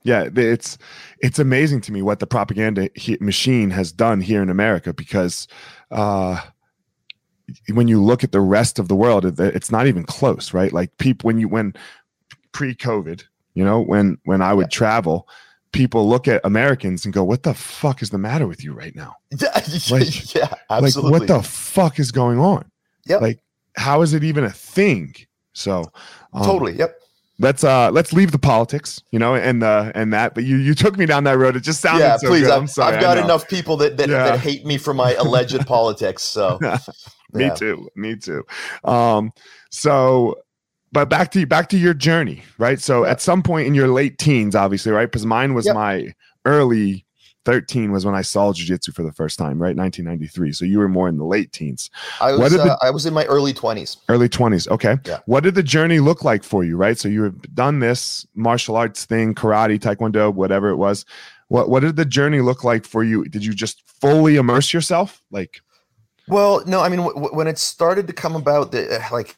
Yeah, 0.02 0.28
it's 0.36 0.76
it's 1.20 1.38
amazing 1.38 1.80
to 1.82 1.92
me 1.92 2.02
what 2.02 2.20
the 2.20 2.26
propaganda 2.26 2.90
he, 2.94 3.16
machine 3.20 3.70
has 3.70 3.90
done 3.90 4.20
here 4.20 4.42
in 4.42 4.50
America 4.50 4.92
because 4.92 5.48
uh 5.90 6.40
when 7.72 7.88
you 7.88 8.02
look 8.02 8.22
at 8.24 8.32
the 8.32 8.40
rest 8.40 8.78
of 8.78 8.88
the 8.88 8.96
world, 8.96 9.24
it's 9.40 9.70
not 9.70 9.86
even 9.86 10.04
close, 10.04 10.54
right? 10.54 10.72
Like 10.72 10.96
people 10.98 11.26
when 11.26 11.38
you 11.38 11.48
when 11.48 11.74
pre-COVID, 12.52 13.24
you 13.54 13.64
know, 13.64 13.80
when 13.80 14.18
when 14.24 14.42
I 14.42 14.52
would 14.54 14.66
yeah. 14.66 14.78
travel, 14.78 15.28
people 15.74 16.08
look 16.08 16.26
at 16.28 16.40
Americans 16.44 17.04
and 17.04 17.12
go, 17.12 17.22
"What 17.22 17.42
the 17.42 17.52
fuck 17.52 18.00
is 18.00 18.10
the 18.10 18.18
matter 18.18 18.46
with 18.46 18.64
you 18.64 18.72
right 18.72 18.94
now?" 18.94 19.16
like, 19.90 20.34
yeah, 20.34 20.54
absolutely. 20.70 21.10
Like, 21.10 21.20
what 21.20 21.26
the 21.26 21.42
fuck 21.42 21.98
is 21.98 22.10
going 22.10 22.38
on? 22.38 22.70
Yeah. 23.06 23.18
Like, 23.18 23.40
how 23.76 24.00
is 24.02 24.14
it 24.14 24.24
even 24.24 24.44
a 24.44 24.50
thing? 24.50 25.14
So, 25.52 25.84
um, 26.32 26.44
totally. 26.44 26.76
Yep. 26.76 27.00
Let's 27.40 27.64
uh 27.64 27.90
let's 27.90 28.12
leave 28.12 28.30
the 28.30 28.38
politics, 28.38 29.02
you 29.10 29.18
know, 29.18 29.34
and 29.34 29.64
uh 29.64 29.90
and 29.96 30.12
that. 30.12 30.34
But 30.34 30.44
you 30.44 30.56
you 30.56 30.72
took 30.72 30.96
me 30.96 31.04
down 31.04 31.24
that 31.24 31.36
road. 31.36 31.56
It 31.56 31.64
just 31.64 31.80
sounded 31.80 32.04
yeah. 32.04 32.16
So 32.16 32.28
please, 32.28 32.48
I'm 32.48 32.68
sorry. 32.68 32.94
I've 32.94 33.02
got 33.02 33.18
enough 33.18 33.48
people 33.48 33.76
that 33.78 33.96
that, 33.96 34.08
yeah. 34.08 34.24
that 34.24 34.38
hate 34.38 34.64
me 34.64 34.78
for 34.78 34.94
my 34.94 35.14
alleged 35.14 35.60
politics. 35.66 36.22
So. 36.22 36.58
me 37.32 37.46
yeah. 37.46 37.54
too. 37.54 37.88
Me 37.96 38.14
too. 38.14 38.44
Um. 38.84 39.32
So 39.70 40.36
but 40.94 41.10
back 41.10 41.32
to 41.32 41.44
back 41.44 41.68
to 41.70 41.76
your 41.76 41.92
journey, 41.92 42.42
right? 42.56 42.80
So 42.80 43.04
yeah. 43.04 43.10
at 43.10 43.20
some 43.20 43.42
point 43.42 43.66
in 43.66 43.74
your 43.74 43.88
late 43.88 44.16
teens, 44.16 44.54
obviously, 44.54 44.92
right? 44.92 45.06
Because 45.06 45.26
mine 45.26 45.52
was 45.52 45.66
yep. 45.66 45.74
my 45.74 46.14
early 46.44 47.04
13 47.44 47.92
was 47.92 48.06
when 48.06 48.14
I 48.14 48.22
saw 48.22 48.52
jiu-jitsu 48.52 48.92
for 48.92 49.02
the 49.02 49.12
first 49.12 49.38
time, 49.38 49.60
right? 49.60 49.76
1993. 49.76 50.52
So 50.52 50.64
you 50.64 50.78
were 50.78 50.88
more 50.88 51.08
in 51.08 51.18
the 51.18 51.24
late 51.24 51.52
teens. 51.52 51.90
I 52.20 52.32
was 52.32 52.52
the, 52.52 52.62
uh, 52.62 52.76
I 52.80 52.90
was 52.90 53.04
in 53.04 53.12
my 53.12 53.24
early 53.26 53.52
20s. 53.52 53.98
Early 54.08 54.28
20s. 54.28 54.68
Okay. 54.68 54.96
Yeah. 55.04 55.18
What 55.26 55.42
did 55.42 55.56
the 55.56 55.62
journey 55.62 55.98
look 55.98 56.24
like 56.24 56.44
for 56.44 56.64
you, 56.64 56.76
right? 56.76 56.96
So 56.96 57.08
you 57.08 57.24
have 57.24 57.54
done 57.54 57.80
this 57.80 58.24
martial 58.34 58.76
arts 58.76 59.04
thing, 59.04 59.34
karate, 59.34 59.78
taekwondo, 59.78 60.32
whatever 60.32 60.70
it 60.70 60.76
was. 60.76 61.04
What 61.48 61.68
what 61.68 61.80
did 61.80 61.96
the 61.96 62.06
journey 62.06 62.40
look 62.40 62.64
like 62.64 62.86
for 62.86 63.04
you? 63.04 63.24
Did 63.26 63.44
you 63.44 63.52
just 63.52 63.82
fully 64.00 64.36
immerse 64.36 64.72
yourself? 64.72 65.20
Like 65.30 65.60
well, 66.26 66.62
no, 66.66 66.80
I 66.80 66.88
mean, 66.88 67.00
w- 67.00 67.34
when 67.34 67.46
it 67.46 67.58
started 67.58 68.06
to 68.06 68.12
come 68.14 68.34
about, 68.34 68.72
the, 68.72 69.04
like 69.12 69.36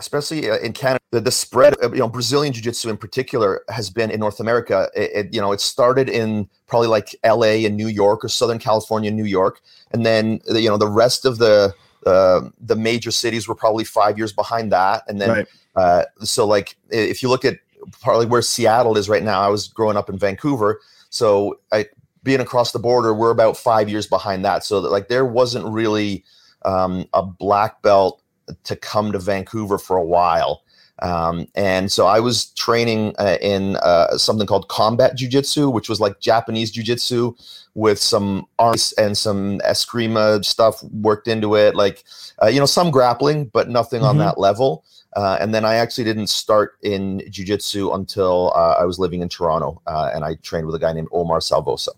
especially 0.00 0.50
uh, 0.50 0.58
in 0.58 0.72
Canada, 0.72 1.00
the, 1.12 1.20
the 1.20 1.30
spread 1.30 1.74
of 1.74 1.92
you 1.94 2.00
know 2.00 2.08
Brazilian 2.08 2.52
jiu-jitsu 2.52 2.88
in 2.88 2.96
particular 2.96 3.62
has 3.68 3.90
been 3.90 4.10
in 4.10 4.18
North 4.18 4.40
America. 4.40 4.90
It, 4.96 5.10
it, 5.14 5.34
you 5.34 5.40
know 5.40 5.52
it 5.52 5.60
started 5.60 6.08
in 6.08 6.48
probably 6.66 6.88
like 6.88 7.14
L.A. 7.22 7.64
and 7.64 7.76
New 7.76 7.86
York 7.86 8.24
or 8.24 8.28
Southern 8.28 8.58
California, 8.58 9.10
New 9.10 9.24
York, 9.24 9.60
and 9.92 10.04
then 10.04 10.40
you 10.48 10.68
know 10.68 10.78
the 10.78 10.88
rest 10.88 11.24
of 11.24 11.38
the 11.38 11.72
uh, 12.06 12.40
the 12.60 12.76
major 12.76 13.10
cities 13.10 13.46
were 13.46 13.54
probably 13.54 13.84
five 13.84 14.18
years 14.18 14.32
behind 14.32 14.72
that, 14.72 15.04
and 15.06 15.20
then 15.20 15.30
right. 15.30 15.48
uh, 15.76 16.04
so 16.22 16.46
like 16.46 16.76
if 16.90 17.22
you 17.22 17.28
look 17.28 17.44
at 17.44 17.58
probably 18.02 18.26
where 18.26 18.42
Seattle 18.42 18.96
is 18.96 19.08
right 19.08 19.22
now, 19.22 19.40
I 19.40 19.48
was 19.48 19.68
growing 19.68 19.96
up 19.96 20.08
in 20.08 20.18
Vancouver, 20.18 20.80
so 21.10 21.60
I 21.72 21.86
being 22.22 22.40
across 22.40 22.72
the 22.72 22.78
border, 22.78 23.14
we're 23.14 23.30
about 23.30 23.56
five 23.56 23.88
years 23.88 24.06
behind 24.06 24.44
that. 24.44 24.64
So 24.64 24.80
that, 24.80 24.90
like 24.90 25.08
there 25.08 25.24
wasn't 25.24 25.66
really 25.66 26.24
um, 26.64 27.06
a 27.14 27.22
black 27.22 27.82
belt 27.82 28.20
to 28.64 28.76
come 28.76 29.12
to 29.12 29.18
Vancouver 29.18 29.78
for 29.78 29.96
a 29.96 30.04
while. 30.04 30.62
Um, 31.02 31.46
and 31.54 31.90
so 31.90 32.06
I 32.06 32.20
was 32.20 32.46
training 32.50 33.14
uh, 33.18 33.38
in 33.40 33.76
uh, 33.76 34.18
something 34.18 34.46
called 34.46 34.68
combat 34.68 35.16
jujitsu, 35.16 35.72
which 35.72 35.88
was 35.88 36.00
like 36.00 36.20
Japanese 36.20 36.72
jujitsu 36.72 37.34
with 37.74 37.98
some 37.98 38.46
arms 38.58 38.92
and 38.98 39.16
some 39.16 39.60
eskrima 39.60 40.44
stuff 40.44 40.82
worked 40.84 41.28
into 41.28 41.54
it, 41.54 41.74
like 41.74 42.04
uh, 42.42 42.48
you 42.48 42.60
know 42.60 42.66
some 42.66 42.90
grappling, 42.90 43.46
but 43.46 43.68
nothing 43.68 44.00
mm-hmm. 44.00 44.10
on 44.10 44.18
that 44.18 44.38
level. 44.38 44.84
Uh, 45.16 45.36
and 45.40 45.52
then 45.52 45.64
I 45.64 45.76
actually 45.76 46.04
didn't 46.04 46.28
start 46.28 46.76
in 46.82 47.20
jujitsu 47.28 47.94
until 47.94 48.52
uh, 48.54 48.76
I 48.78 48.84
was 48.84 48.98
living 48.98 49.22
in 49.22 49.28
Toronto, 49.28 49.80
uh, 49.86 50.10
and 50.14 50.24
I 50.24 50.34
trained 50.36 50.66
with 50.66 50.74
a 50.76 50.78
guy 50.78 50.92
named 50.92 51.08
Omar 51.12 51.40
Salvosa, 51.40 51.88
okay. 51.88 51.96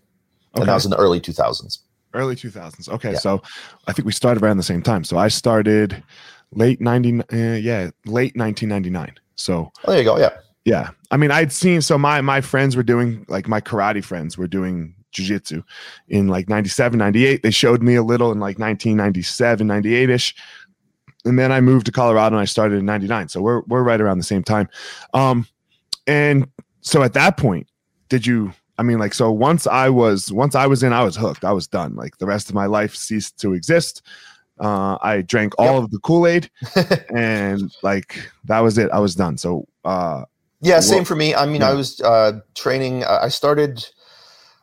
and 0.55 0.67
that 0.67 0.73
was 0.73 0.85
in 0.85 0.91
the 0.91 0.97
early 0.97 1.19
2000s. 1.19 1.79
Early 2.15 2.35
2000s. 2.35 2.89
Okay, 2.89 3.13
yeah. 3.13 3.17
so 3.17 3.41
I 3.87 3.93
think 3.93 4.05
we 4.05 4.11
started 4.11 4.43
around 4.43 4.57
the 4.57 4.63
same 4.63 4.83
time. 4.83 5.03
So 5.03 5.17
I 5.17 5.27
started 5.27 6.03
late 6.55 6.81
90 6.81 7.19
uh, 7.19 7.23
yeah 7.31 7.89
late 8.05 8.35
1999 8.35 9.15
so 9.35 9.71
oh, 9.85 9.91
there 9.91 9.99
you 9.99 10.05
go 10.05 10.17
yeah. 10.17 10.29
Yeah. 10.65 10.91
I 11.11 11.17
mean 11.17 11.31
i'd 11.31 11.51
seen 11.51 11.81
so 11.81 11.97
my 11.97 12.21
my 12.21 12.41
friends 12.41 12.75
were 12.75 12.83
doing 12.83 13.25
like 13.27 13.47
my 13.47 13.61
karate 13.61 14.03
friends 14.03 14.37
were 14.37 14.47
doing 14.47 14.95
jiu-jitsu 15.11 15.61
in 16.07 16.27
like 16.27 16.49
97 16.49 16.97
98 16.97 17.43
they 17.43 17.51
showed 17.51 17.83
me 17.83 17.95
a 17.95 18.03
little 18.03 18.31
in 18.31 18.39
like 18.39 18.57
1997 18.57 19.67
98ish 19.67 20.33
and 21.25 21.37
then 21.37 21.51
i 21.51 21.61
moved 21.61 21.85
to 21.85 21.91
colorado 21.91 22.35
and 22.35 22.41
i 22.41 22.45
started 22.45 22.79
in 22.79 22.85
99 22.85 23.29
so 23.29 23.41
we're 23.41 23.61
we're 23.67 23.83
right 23.83 24.01
around 24.01 24.17
the 24.17 24.23
same 24.23 24.43
time. 24.43 24.67
Um 25.13 25.47
and 26.07 26.47
so 26.81 27.03
at 27.03 27.13
that 27.13 27.37
point 27.37 27.67
did 28.09 28.25
you 28.25 28.53
i 28.77 28.83
mean 28.83 28.99
like 28.99 29.13
so 29.13 29.31
once 29.31 29.67
i 29.67 29.87
was 29.87 30.31
once 30.31 30.55
i 30.55 30.65
was 30.65 30.81
in 30.81 30.93
i 30.93 31.03
was 31.03 31.15
hooked. 31.15 31.45
I 31.45 31.51
was 31.51 31.67
done. 31.67 31.95
Like 31.95 32.17
the 32.17 32.25
rest 32.25 32.49
of 32.49 32.55
my 32.55 32.65
life 32.65 32.95
ceased 32.95 33.39
to 33.41 33.53
exist 33.53 34.01
uh, 34.59 34.97
I 35.01 35.21
drank 35.21 35.53
all 35.57 35.75
yep. 35.75 35.83
of 35.83 35.91
the 35.91 35.99
Kool 35.99 36.27
Aid, 36.27 36.49
and 37.13 37.75
like 37.81 38.19
that 38.45 38.59
was 38.59 38.77
it. 38.77 38.89
I 38.91 38.99
was 38.99 39.15
done. 39.15 39.37
So 39.37 39.67
uh, 39.83 40.25
yeah, 40.61 40.79
same 40.79 41.05
for 41.05 41.15
me. 41.15 41.35
I 41.35 41.45
mean, 41.45 41.61
yeah. 41.61 41.69
I 41.69 41.73
was 41.73 41.99
uh, 42.01 42.39
training. 42.55 43.03
Uh, 43.03 43.19
I 43.21 43.29
started. 43.29 43.85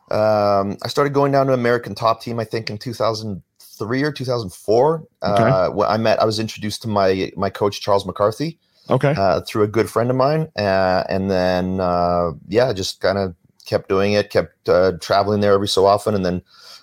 Um, 0.09 0.77
I 0.83 0.87
started 0.87 1.13
going 1.13 1.31
down 1.31 1.47
to 1.47 1.53
American 1.53 1.95
Top 1.95 2.21
Team. 2.21 2.39
I 2.39 2.43
think 2.43 2.69
in 2.69 2.77
2003 2.77 4.03
or 4.03 4.11
2004. 4.11 5.03
Okay. 5.23 5.43
Uh, 5.43 5.85
I 5.87 5.97
met. 5.97 6.21
I 6.21 6.25
was 6.25 6.39
introduced 6.39 6.81
to 6.83 6.87
my 6.87 7.31
my 7.35 7.49
coach 7.49 7.81
Charles 7.81 8.05
McCarthy. 8.05 8.59
Okay. 8.89 9.13
Uh, 9.15 9.41
through 9.41 9.63
a 9.63 9.67
good 9.67 9.89
friend 9.89 10.09
of 10.09 10.15
mine, 10.15 10.49
uh, 10.57 11.03
and 11.07 11.29
then 11.29 11.79
uh, 11.79 12.31
yeah, 12.47 12.73
just 12.73 12.99
kind 12.99 13.17
of 13.17 13.35
kept 13.65 13.87
doing 13.87 14.13
it. 14.13 14.29
Kept 14.29 14.67
uh, 14.67 14.93
traveling 14.99 15.39
there 15.39 15.53
every 15.53 15.67
so 15.67 15.85
often, 15.85 16.15
and 16.15 16.25
then 16.25 16.41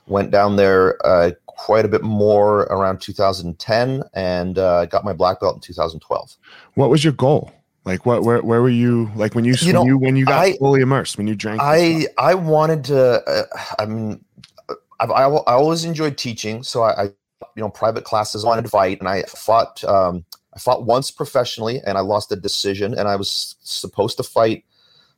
went 0.09 0.31
down 0.31 0.57
there 0.57 1.05
uh, 1.07 1.31
quite 1.47 1.85
a 1.85 1.89
bit 1.89 2.03
more 2.03 2.61
around 2.61 3.01
2010 3.01 4.03
and 4.15 4.59
uh, 4.59 4.87
got 4.87 5.05
my 5.05 5.13
black 5.13 5.41
belt 5.41 5.57
in 5.57 5.61
2012. 5.61 6.37
What 6.75 6.91
was 6.91 7.03
your 7.03 7.13
goal? 7.13 7.53
Like 7.85 8.07
what, 8.07 8.23
where, 8.23 8.41
where 8.43 8.63
were 8.63 8.69
you? 8.69 9.11
Like 9.17 9.35
when 9.35 9.45
you, 9.45 9.55
you 9.61 9.67
when 9.67 9.75
know, 9.75 9.85
you, 9.85 9.99
when 9.99 10.17
you 10.17 10.25
got 10.25 10.45
I, 10.45 10.57
fully 10.57 10.83
immersed, 10.83 11.17
when 11.17 11.27
you 11.27 11.35
drank, 11.35 11.61
I, 11.63 12.07
I 12.19 12.35
wanted 12.35 12.85
to, 12.85 13.23
uh, 13.29 13.45
I 13.79 13.87
mean, 13.87 14.25
I've, 15.01 15.11
I, 15.11 15.25
I 15.25 15.53
always 15.53 15.85
enjoyed 15.85 16.17
teaching. 16.17 16.63
So 16.63 16.83
I, 16.83 17.03
I, 17.03 17.05
you 17.05 17.63
know, 17.63 17.71
private 17.71 18.05
classes 18.05 18.45
wanted 18.45 18.63
to 18.63 18.69
fight 18.69 19.01
and 19.01 19.09
I 19.09 19.23
fought, 19.23 19.83
um, 19.85 20.25
I 20.55 20.59
fought 20.59 20.85
once 20.85 21.11
professionally 21.11 21.81
and 21.87 21.97
I 21.97 22.03
lost 22.03 22.31
a 22.31 22.37
decision 22.37 22.97
and 22.97 23.09
I 23.09 23.17
was 23.17 23.57
supposed 23.63 24.17
to 24.19 24.23
fight 24.23 24.65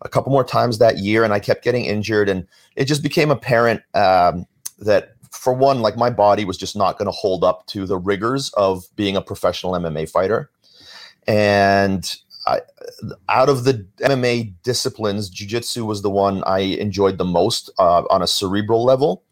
a 0.02 0.08
couple 0.08 0.32
more 0.32 0.44
times 0.44 0.78
that 0.78 0.98
year 0.98 1.24
and 1.24 1.32
I 1.32 1.38
kept 1.38 1.64
getting 1.64 1.84
injured 1.84 2.28
and 2.28 2.46
it 2.76 2.84
just 2.86 3.02
became 3.02 3.30
apparent 3.30 3.82
um, 3.94 4.46
that 4.80 5.14
for 5.30 5.52
one, 5.52 5.80
like 5.80 5.96
my 5.96 6.10
body 6.10 6.44
was 6.44 6.56
just 6.56 6.76
not 6.76 6.98
going 6.98 7.06
to 7.06 7.12
hold 7.12 7.44
up 7.44 7.66
to 7.66 7.86
the 7.86 7.98
rigors 7.98 8.50
of 8.54 8.84
being 8.96 9.16
a 9.16 9.22
professional 9.22 9.72
MMA 9.72 10.10
fighter. 10.10 10.50
And 11.26 12.14
I, 12.46 12.60
out 13.28 13.48
of 13.48 13.64
the 13.64 13.86
MMA 14.00 14.54
disciplines, 14.62 15.30
jujitsu 15.30 15.86
was 15.86 16.02
the 16.02 16.10
one 16.10 16.42
I 16.46 16.60
enjoyed 16.60 17.18
the 17.18 17.24
most 17.24 17.70
uh, 17.78 18.02
on 18.10 18.22
a 18.22 18.26
cerebral 18.26 18.84
level. 18.84 19.22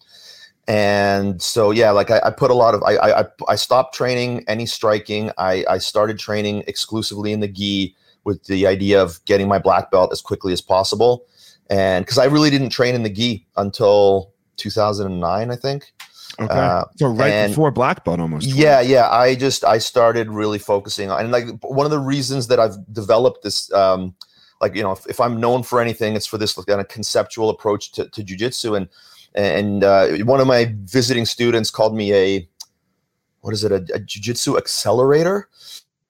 And 0.69 1.41
so, 1.41 1.71
yeah, 1.71 1.91
like 1.91 2.11
I, 2.11 2.21
I 2.25 2.31
put 2.31 2.51
a 2.51 2.55
lot 2.55 2.75
of, 2.75 2.83
I, 2.83 2.97
I, 2.97 3.25
I 3.49 3.57
stopped 3.57 3.95
training 3.95 4.45
any 4.47 4.67
striking. 4.67 5.31
I, 5.39 5.65
I 5.69 5.79
started 5.79 6.19
training 6.19 6.63
exclusively 6.67 7.33
in 7.33 7.41
the 7.41 7.49
gi 7.49 7.97
with 8.25 8.45
the 8.45 8.67
idea 8.67 9.03
of 9.03 9.25
getting 9.25 9.49
my 9.49 9.59
black 9.59 9.91
belt 9.91 10.13
as 10.13 10.21
quickly 10.21 10.53
as 10.53 10.61
possible. 10.61 11.25
And 11.71 12.05
because 12.05 12.19
I 12.19 12.27
really 12.27 12.51
didn't 12.51 12.71
train 12.71 12.95
in 12.95 13.03
the 13.03 13.11
gi 13.11 13.47
until 13.57 14.35
2009, 14.59 15.51
I 15.51 15.57
think. 15.57 15.93
Okay. 16.41 16.55
Uh, 16.55 16.85
so 16.97 17.09
right 17.09 17.33
and, 17.33 17.51
before 17.51 17.71
black 17.71 18.05
belt 18.05 18.21
almost. 18.21 18.47
Yeah, 18.47 18.81
yeah. 18.81 19.11
I 19.11 19.35
just 19.35 19.65
I 19.65 19.79
started 19.79 20.29
really 20.29 20.59
focusing 20.59 21.11
on 21.11 21.21
and 21.21 21.33
like 21.33 21.47
one 21.63 21.85
of 21.85 21.91
the 21.91 21.99
reasons 21.99 22.47
that 22.49 22.61
I've 22.61 22.77
developed 22.93 23.43
this 23.43 23.73
um 23.73 24.15
like 24.61 24.77
you 24.77 24.83
know 24.83 24.93
if, 24.93 25.05
if 25.07 25.21
I'm 25.21 25.41
known 25.41 25.65
for 25.65 25.81
anything 25.81 26.15
it's 26.15 26.27
for 26.27 26.39
this 26.39 26.53
kind 26.53 26.81
of 26.81 26.89
conceptual 26.89 27.51
approach 27.51 27.93
to, 27.93 28.09
to 28.11 28.23
jujitsu 28.23 28.77
and 28.77 28.89
and 29.35 29.83
uh, 29.83 30.09
one 30.25 30.41
of 30.41 30.47
my 30.47 30.75
visiting 30.85 31.27
students 31.27 31.71
called 31.71 31.97
me 31.97 32.13
a 32.15 32.49
what 33.41 33.53
is 33.53 33.65
it 33.65 33.73
a, 33.73 33.77
a 33.95 33.99
jujitsu 33.99 34.57
accelerator 34.57 35.49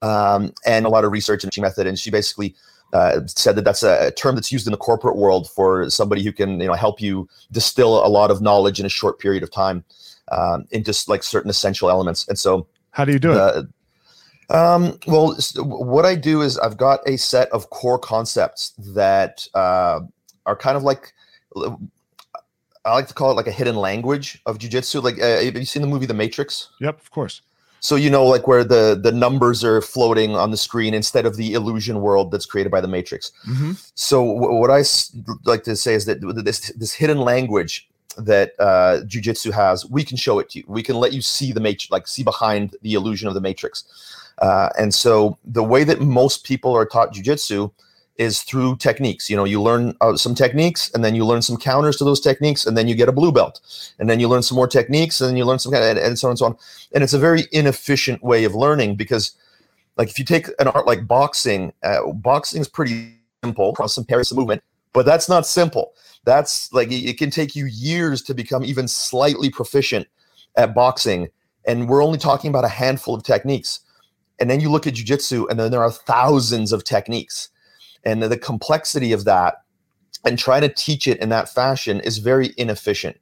um, 0.01 0.53
and 0.65 0.85
a 0.85 0.89
lot 0.89 1.05
of 1.05 1.11
research 1.11 1.43
and 1.43 1.57
method 1.59 1.87
and 1.87 1.97
she 1.97 2.11
basically 2.11 2.55
uh, 2.93 3.21
said 3.27 3.55
that 3.55 3.63
that's 3.63 3.83
a 3.83 4.11
term 4.11 4.35
that's 4.35 4.51
used 4.51 4.67
in 4.67 4.71
the 4.71 4.77
corporate 4.77 5.15
world 5.15 5.49
for 5.49 5.89
somebody 5.89 6.23
who 6.23 6.31
can 6.31 6.59
you 6.59 6.67
know 6.67 6.73
help 6.73 7.01
you 7.01 7.27
distill 7.51 8.05
a 8.05 8.07
lot 8.07 8.31
of 8.31 8.41
knowledge 8.41 8.79
in 8.79 8.85
a 8.85 8.89
short 8.89 9.19
period 9.19 9.43
of 9.43 9.51
time 9.51 9.83
um, 10.31 10.65
into 10.71 10.93
like 11.07 11.23
certain 11.23 11.49
essential 11.49 11.89
elements 11.89 12.27
and 12.27 12.37
so 12.37 12.67
how 12.91 13.05
do 13.05 13.11
you 13.11 13.19
do 13.19 13.31
it 13.31 13.65
um, 14.49 14.97
well 15.07 15.35
what 15.57 16.05
i 16.05 16.15
do 16.15 16.41
is 16.41 16.57
i've 16.59 16.77
got 16.77 16.99
a 17.07 17.17
set 17.17 17.49
of 17.49 17.69
core 17.69 17.99
concepts 17.99 18.73
that 18.77 19.47
uh, 19.53 19.99
are 20.45 20.55
kind 20.55 20.75
of 20.75 20.83
like 20.83 21.13
I 22.85 22.93
like 22.93 23.07
to 23.07 23.13
call 23.13 23.31
it 23.31 23.35
like 23.35 23.47
a 23.47 23.51
hidden 23.51 23.75
language 23.75 24.41
of 24.45 24.57
jujitsu. 24.57 25.03
Like, 25.03 25.21
uh, 25.21 25.43
have 25.43 25.55
you 25.55 25.65
seen 25.65 25.81
the 25.81 25.87
movie 25.87 26.05
The 26.05 26.13
Matrix? 26.13 26.69
Yep, 26.79 27.01
of 27.01 27.11
course. 27.11 27.41
So 27.79 27.95
you 27.95 28.09
know, 28.09 28.25
like 28.25 28.47
where 28.47 28.63
the 28.63 28.99
the 29.01 29.11
numbers 29.11 29.63
are 29.63 29.81
floating 29.81 30.35
on 30.35 30.51
the 30.51 30.57
screen 30.57 30.93
instead 30.93 31.25
of 31.25 31.37
the 31.37 31.53
illusion 31.53 32.01
world 32.01 32.31
that's 32.31 32.45
created 32.45 32.71
by 32.71 32.81
the 32.81 32.87
Matrix. 32.87 33.31
Mm-hmm. 33.47 33.71
So 33.95 34.33
w- 34.33 34.59
what 34.59 34.71
I 34.71 34.79
s- 34.79 35.15
like 35.45 35.63
to 35.63 35.75
say 35.75 35.93
is 35.93 36.05
that 36.05 36.21
this 36.43 36.71
this 36.71 36.93
hidden 36.93 37.19
language 37.19 37.89
that 38.17 38.53
uh, 38.59 39.01
jujitsu 39.05 39.51
has, 39.51 39.85
we 39.85 40.03
can 40.03 40.17
show 40.17 40.39
it 40.39 40.49
to 40.49 40.59
you. 40.59 40.65
We 40.67 40.83
can 40.83 40.95
let 40.95 41.13
you 41.13 41.21
see 41.21 41.51
the 41.51 41.61
matrix, 41.61 41.91
like 41.91 42.07
see 42.07 42.23
behind 42.23 42.75
the 42.81 42.93
illusion 42.93 43.27
of 43.27 43.33
the 43.33 43.41
matrix. 43.41 43.85
Uh, 44.39 44.69
and 44.77 44.93
so 44.93 45.37
the 45.45 45.63
way 45.63 45.83
that 45.83 46.01
most 46.01 46.43
people 46.43 46.75
are 46.75 46.85
taught 46.85 47.13
jujitsu 47.13 47.71
is 48.19 48.43
through 48.43 48.75
techniques. 48.75 49.29
You 49.29 49.37
know, 49.37 49.45
you 49.45 49.61
learn 49.61 49.95
uh, 50.01 50.17
some 50.17 50.35
techniques, 50.35 50.91
and 50.93 51.03
then 51.03 51.15
you 51.15 51.25
learn 51.25 51.41
some 51.41 51.55
counters 51.55 51.95
to 51.97 52.03
those 52.03 52.19
techniques, 52.19 52.65
and 52.65 52.77
then 52.77 52.87
you 52.87 52.93
get 52.93 53.07
a 53.07 53.13
blue 53.13 53.31
belt, 53.31 53.61
and 53.97 54.09
then 54.09 54.19
you 54.19 54.27
learn 54.27 54.43
some 54.43 54.57
more 54.57 54.67
techniques, 54.67 55.21
and 55.21 55.29
then 55.29 55.37
you 55.37 55.45
learn 55.45 55.57
some 55.57 55.71
kind 55.71 55.83
of, 55.83 55.89
and, 55.91 55.99
and 55.99 56.19
so 56.19 56.27
on 56.27 56.31
and 56.31 56.39
so 56.39 56.45
on. 56.45 56.57
And 56.93 57.01
it's 57.01 57.13
a 57.13 57.19
very 57.19 57.45
inefficient 57.53 58.21
way 58.21 58.43
of 58.43 58.53
learning 58.53 58.97
because, 58.97 59.31
like, 59.95 60.09
if 60.09 60.19
you 60.19 60.25
take 60.25 60.47
an 60.59 60.67
art 60.67 60.85
like 60.85 61.07
boxing, 61.07 61.71
uh, 61.81 62.11
boxing 62.11 62.59
is 62.59 62.67
pretty 62.67 63.15
simple, 63.41 63.73
some 63.87 64.03
parry, 64.03 64.25
some 64.25 64.37
movement, 64.37 64.61
but 64.91 65.05
that's 65.05 65.29
not 65.29 65.47
simple. 65.47 65.93
That's 66.25 66.71
like 66.73 66.91
it 66.91 67.17
can 67.17 67.31
take 67.31 67.55
you 67.55 67.65
years 67.67 68.21
to 68.23 68.33
become 68.33 68.65
even 68.65 68.89
slightly 68.89 69.49
proficient 69.49 70.07
at 70.57 70.75
boxing, 70.75 71.29
and 71.65 71.87
we're 71.87 72.03
only 72.03 72.17
talking 72.17 72.49
about 72.49 72.65
a 72.65 72.69
handful 72.69 73.15
of 73.15 73.23
techniques. 73.23 73.79
And 74.41 74.49
then 74.49 74.59
you 74.59 74.69
look 74.69 74.87
at 74.87 74.95
jujitsu, 74.95 75.49
and 75.49 75.57
then 75.57 75.71
there 75.71 75.81
are 75.81 75.91
thousands 75.91 76.73
of 76.73 76.83
techniques 76.83 77.49
and 78.03 78.23
the 78.23 78.37
complexity 78.37 79.11
of 79.11 79.25
that 79.25 79.63
and 80.25 80.37
trying 80.37 80.61
to 80.61 80.69
teach 80.69 81.07
it 81.07 81.19
in 81.19 81.29
that 81.29 81.49
fashion 81.49 81.99
is 82.01 82.17
very 82.17 82.53
inefficient. 82.57 83.17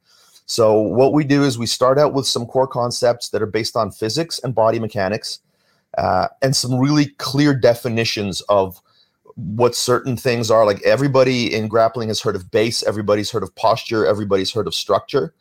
So 0.46 0.80
what 0.80 1.13
we 1.13 1.24
do 1.24 1.44
is 1.44 1.58
we 1.58 1.66
start 1.66 2.00
out 2.00 2.13
with 2.13 2.26
some 2.26 2.46
core 2.46 2.68
concepts 2.68 3.30
that 3.30 3.42
are 3.42 3.48
based 3.48 3.76
on 3.76 3.92
physics 3.92 4.40
and 4.40 4.56
body 4.56 4.80
mechanics, 4.80 5.40
uh, 5.98 6.28
and 6.42 6.56
some 6.56 6.80
really 6.80 7.08
clear 7.18 7.54
definitions 7.54 8.42
of 8.42 8.82
what 9.36 9.76
certain 9.76 10.16
things 10.16 10.50
are. 10.50 10.66
Like 10.66 10.82
everybody 10.84 11.54
in 11.54 11.68
grappling 11.68 12.08
has 12.08 12.22
heard 12.22 12.36
of 12.36 12.50
base, 12.50 12.82
everybody's 12.84 13.30
heard 13.30 13.44
of 13.44 13.54
posture, 13.56 14.06
everybody's 14.06 14.52
heard 14.52 14.68
of 14.68 14.74
structure, 14.74 15.34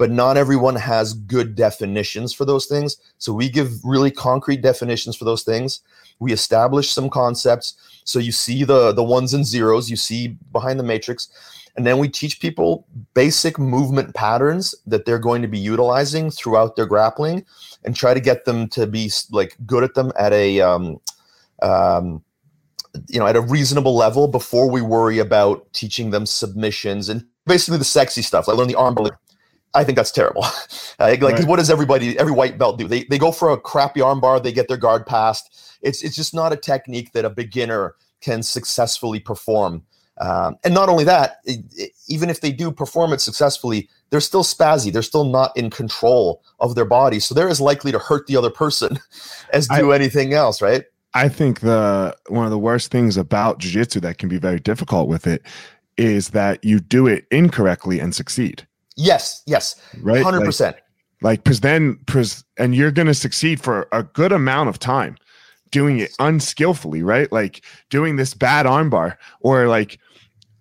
but 0.00 0.10
not 0.10 0.38
everyone 0.38 0.76
has 0.76 1.12
good 1.12 1.54
definitions 1.54 2.32
for 2.32 2.46
those 2.46 2.64
things. 2.64 2.96
So 3.18 3.34
we 3.34 3.50
give 3.50 3.84
really 3.84 4.10
concrete 4.10 4.62
definitions 4.62 5.14
for 5.14 5.26
those 5.26 5.42
things. 5.42 5.80
We 6.20 6.32
establish 6.32 6.90
some 6.90 7.10
concepts 7.10 7.74
so 8.04 8.18
you 8.18 8.32
see 8.32 8.64
the 8.64 8.92
the 8.92 9.04
ones 9.04 9.34
and 9.34 9.44
zeros, 9.44 9.90
you 9.90 9.96
see 9.96 10.38
behind 10.52 10.80
the 10.80 10.84
matrix, 10.84 11.28
and 11.76 11.86
then 11.86 11.98
we 11.98 12.08
teach 12.08 12.40
people 12.40 12.86
basic 13.12 13.58
movement 13.58 14.14
patterns 14.14 14.74
that 14.86 15.04
they're 15.04 15.18
going 15.18 15.42
to 15.42 15.48
be 15.48 15.58
utilizing 15.58 16.30
throughout 16.30 16.76
their 16.76 16.86
grappling, 16.86 17.44
and 17.84 17.94
try 17.94 18.14
to 18.14 18.20
get 18.20 18.46
them 18.46 18.68
to 18.70 18.86
be 18.86 19.12
like 19.30 19.54
good 19.66 19.84
at 19.84 19.94
them 19.94 20.12
at 20.18 20.32
a 20.32 20.62
um, 20.62 20.98
um, 21.62 22.22
you 23.06 23.20
know 23.20 23.26
at 23.26 23.36
a 23.36 23.42
reasonable 23.42 23.94
level 23.94 24.28
before 24.28 24.70
we 24.70 24.80
worry 24.80 25.18
about 25.18 25.70
teaching 25.74 26.10
them 26.10 26.24
submissions 26.24 27.10
and 27.10 27.22
basically 27.46 27.76
the 27.76 27.84
sexy 27.84 28.22
stuff. 28.22 28.48
Like 28.48 28.56
learn 28.56 28.68
the 28.68 28.76
arm. 28.76 28.96
I 29.74 29.84
think 29.84 29.96
that's 29.96 30.10
terrible. 30.10 30.42
like, 30.98 31.22
right. 31.22 31.44
what 31.44 31.56
does 31.56 31.70
everybody, 31.70 32.18
every 32.18 32.32
white 32.32 32.58
belt 32.58 32.78
do? 32.78 32.88
They, 32.88 33.04
they 33.04 33.18
go 33.18 33.30
for 33.30 33.50
a 33.50 33.56
crappy 33.56 34.00
armbar, 34.00 34.42
they 34.42 34.52
get 34.52 34.68
their 34.68 34.76
guard 34.76 35.06
passed, 35.06 35.60
it's 35.82 36.02
it's 36.02 36.16
just 36.16 36.34
not 36.34 36.52
a 36.52 36.56
technique 36.56 37.12
that 37.12 37.24
a 37.24 37.30
beginner 37.30 37.94
can 38.20 38.42
successfully 38.42 39.20
perform. 39.20 39.82
Um, 40.20 40.56
and 40.64 40.74
not 40.74 40.90
only 40.90 41.04
that, 41.04 41.38
it, 41.44 41.64
it, 41.74 41.92
even 42.08 42.28
if 42.28 42.42
they 42.42 42.52
do 42.52 42.70
perform 42.70 43.14
it 43.14 43.22
successfully, 43.22 43.88
they're 44.10 44.20
still 44.20 44.42
spazzy. 44.42 44.92
They're 44.92 45.00
still 45.00 45.24
not 45.24 45.56
in 45.56 45.70
control 45.70 46.42
of 46.58 46.74
their 46.74 46.84
body, 46.84 47.20
so 47.20 47.34
they're 47.34 47.48
as 47.48 47.60
likely 47.60 47.92
to 47.92 47.98
hurt 47.98 48.26
the 48.26 48.36
other 48.36 48.50
person 48.50 48.98
as 49.52 49.66
do 49.68 49.92
I, 49.92 49.94
anything 49.94 50.34
else, 50.34 50.60
right? 50.60 50.84
I 51.14 51.28
think 51.28 51.60
the 51.60 52.14
one 52.28 52.44
of 52.44 52.50
the 52.50 52.58
worst 52.58 52.90
things 52.90 53.16
about 53.16 53.60
jujitsu 53.60 54.00
that 54.02 54.18
can 54.18 54.28
be 54.28 54.38
very 54.38 54.60
difficult 54.60 55.08
with 55.08 55.26
it 55.26 55.42
is 55.96 56.30
that 56.30 56.64
you 56.64 56.80
do 56.80 57.06
it 57.06 57.26
incorrectly 57.30 57.98
and 57.98 58.14
succeed. 58.14 58.66
Yes, 59.00 59.42
yes, 59.46 59.80
right, 60.02 60.22
hundred 60.22 60.44
percent. 60.44 60.76
Like, 61.22 61.44
because 61.44 61.60
then, 61.60 61.98
and 62.58 62.74
you're 62.74 62.90
going 62.90 63.06
to 63.06 63.14
succeed 63.14 63.60
for 63.60 63.88
a 63.92 64.02
good 64.02 64.32
amount 64.32 64.70
of 64.70 64.78
time 64.78 65.16
doing 65.70 65.98
it 65.98 66.10
unskillfully, 66.18 67.02
right? 67.02 67.30
Like 67.30 67.64
doing 67.90 68.16
this 68.16 68.34
bad 68.34 68.66
armbar 68.66 69.16
or 69.40 69.68
like 69.68 69.98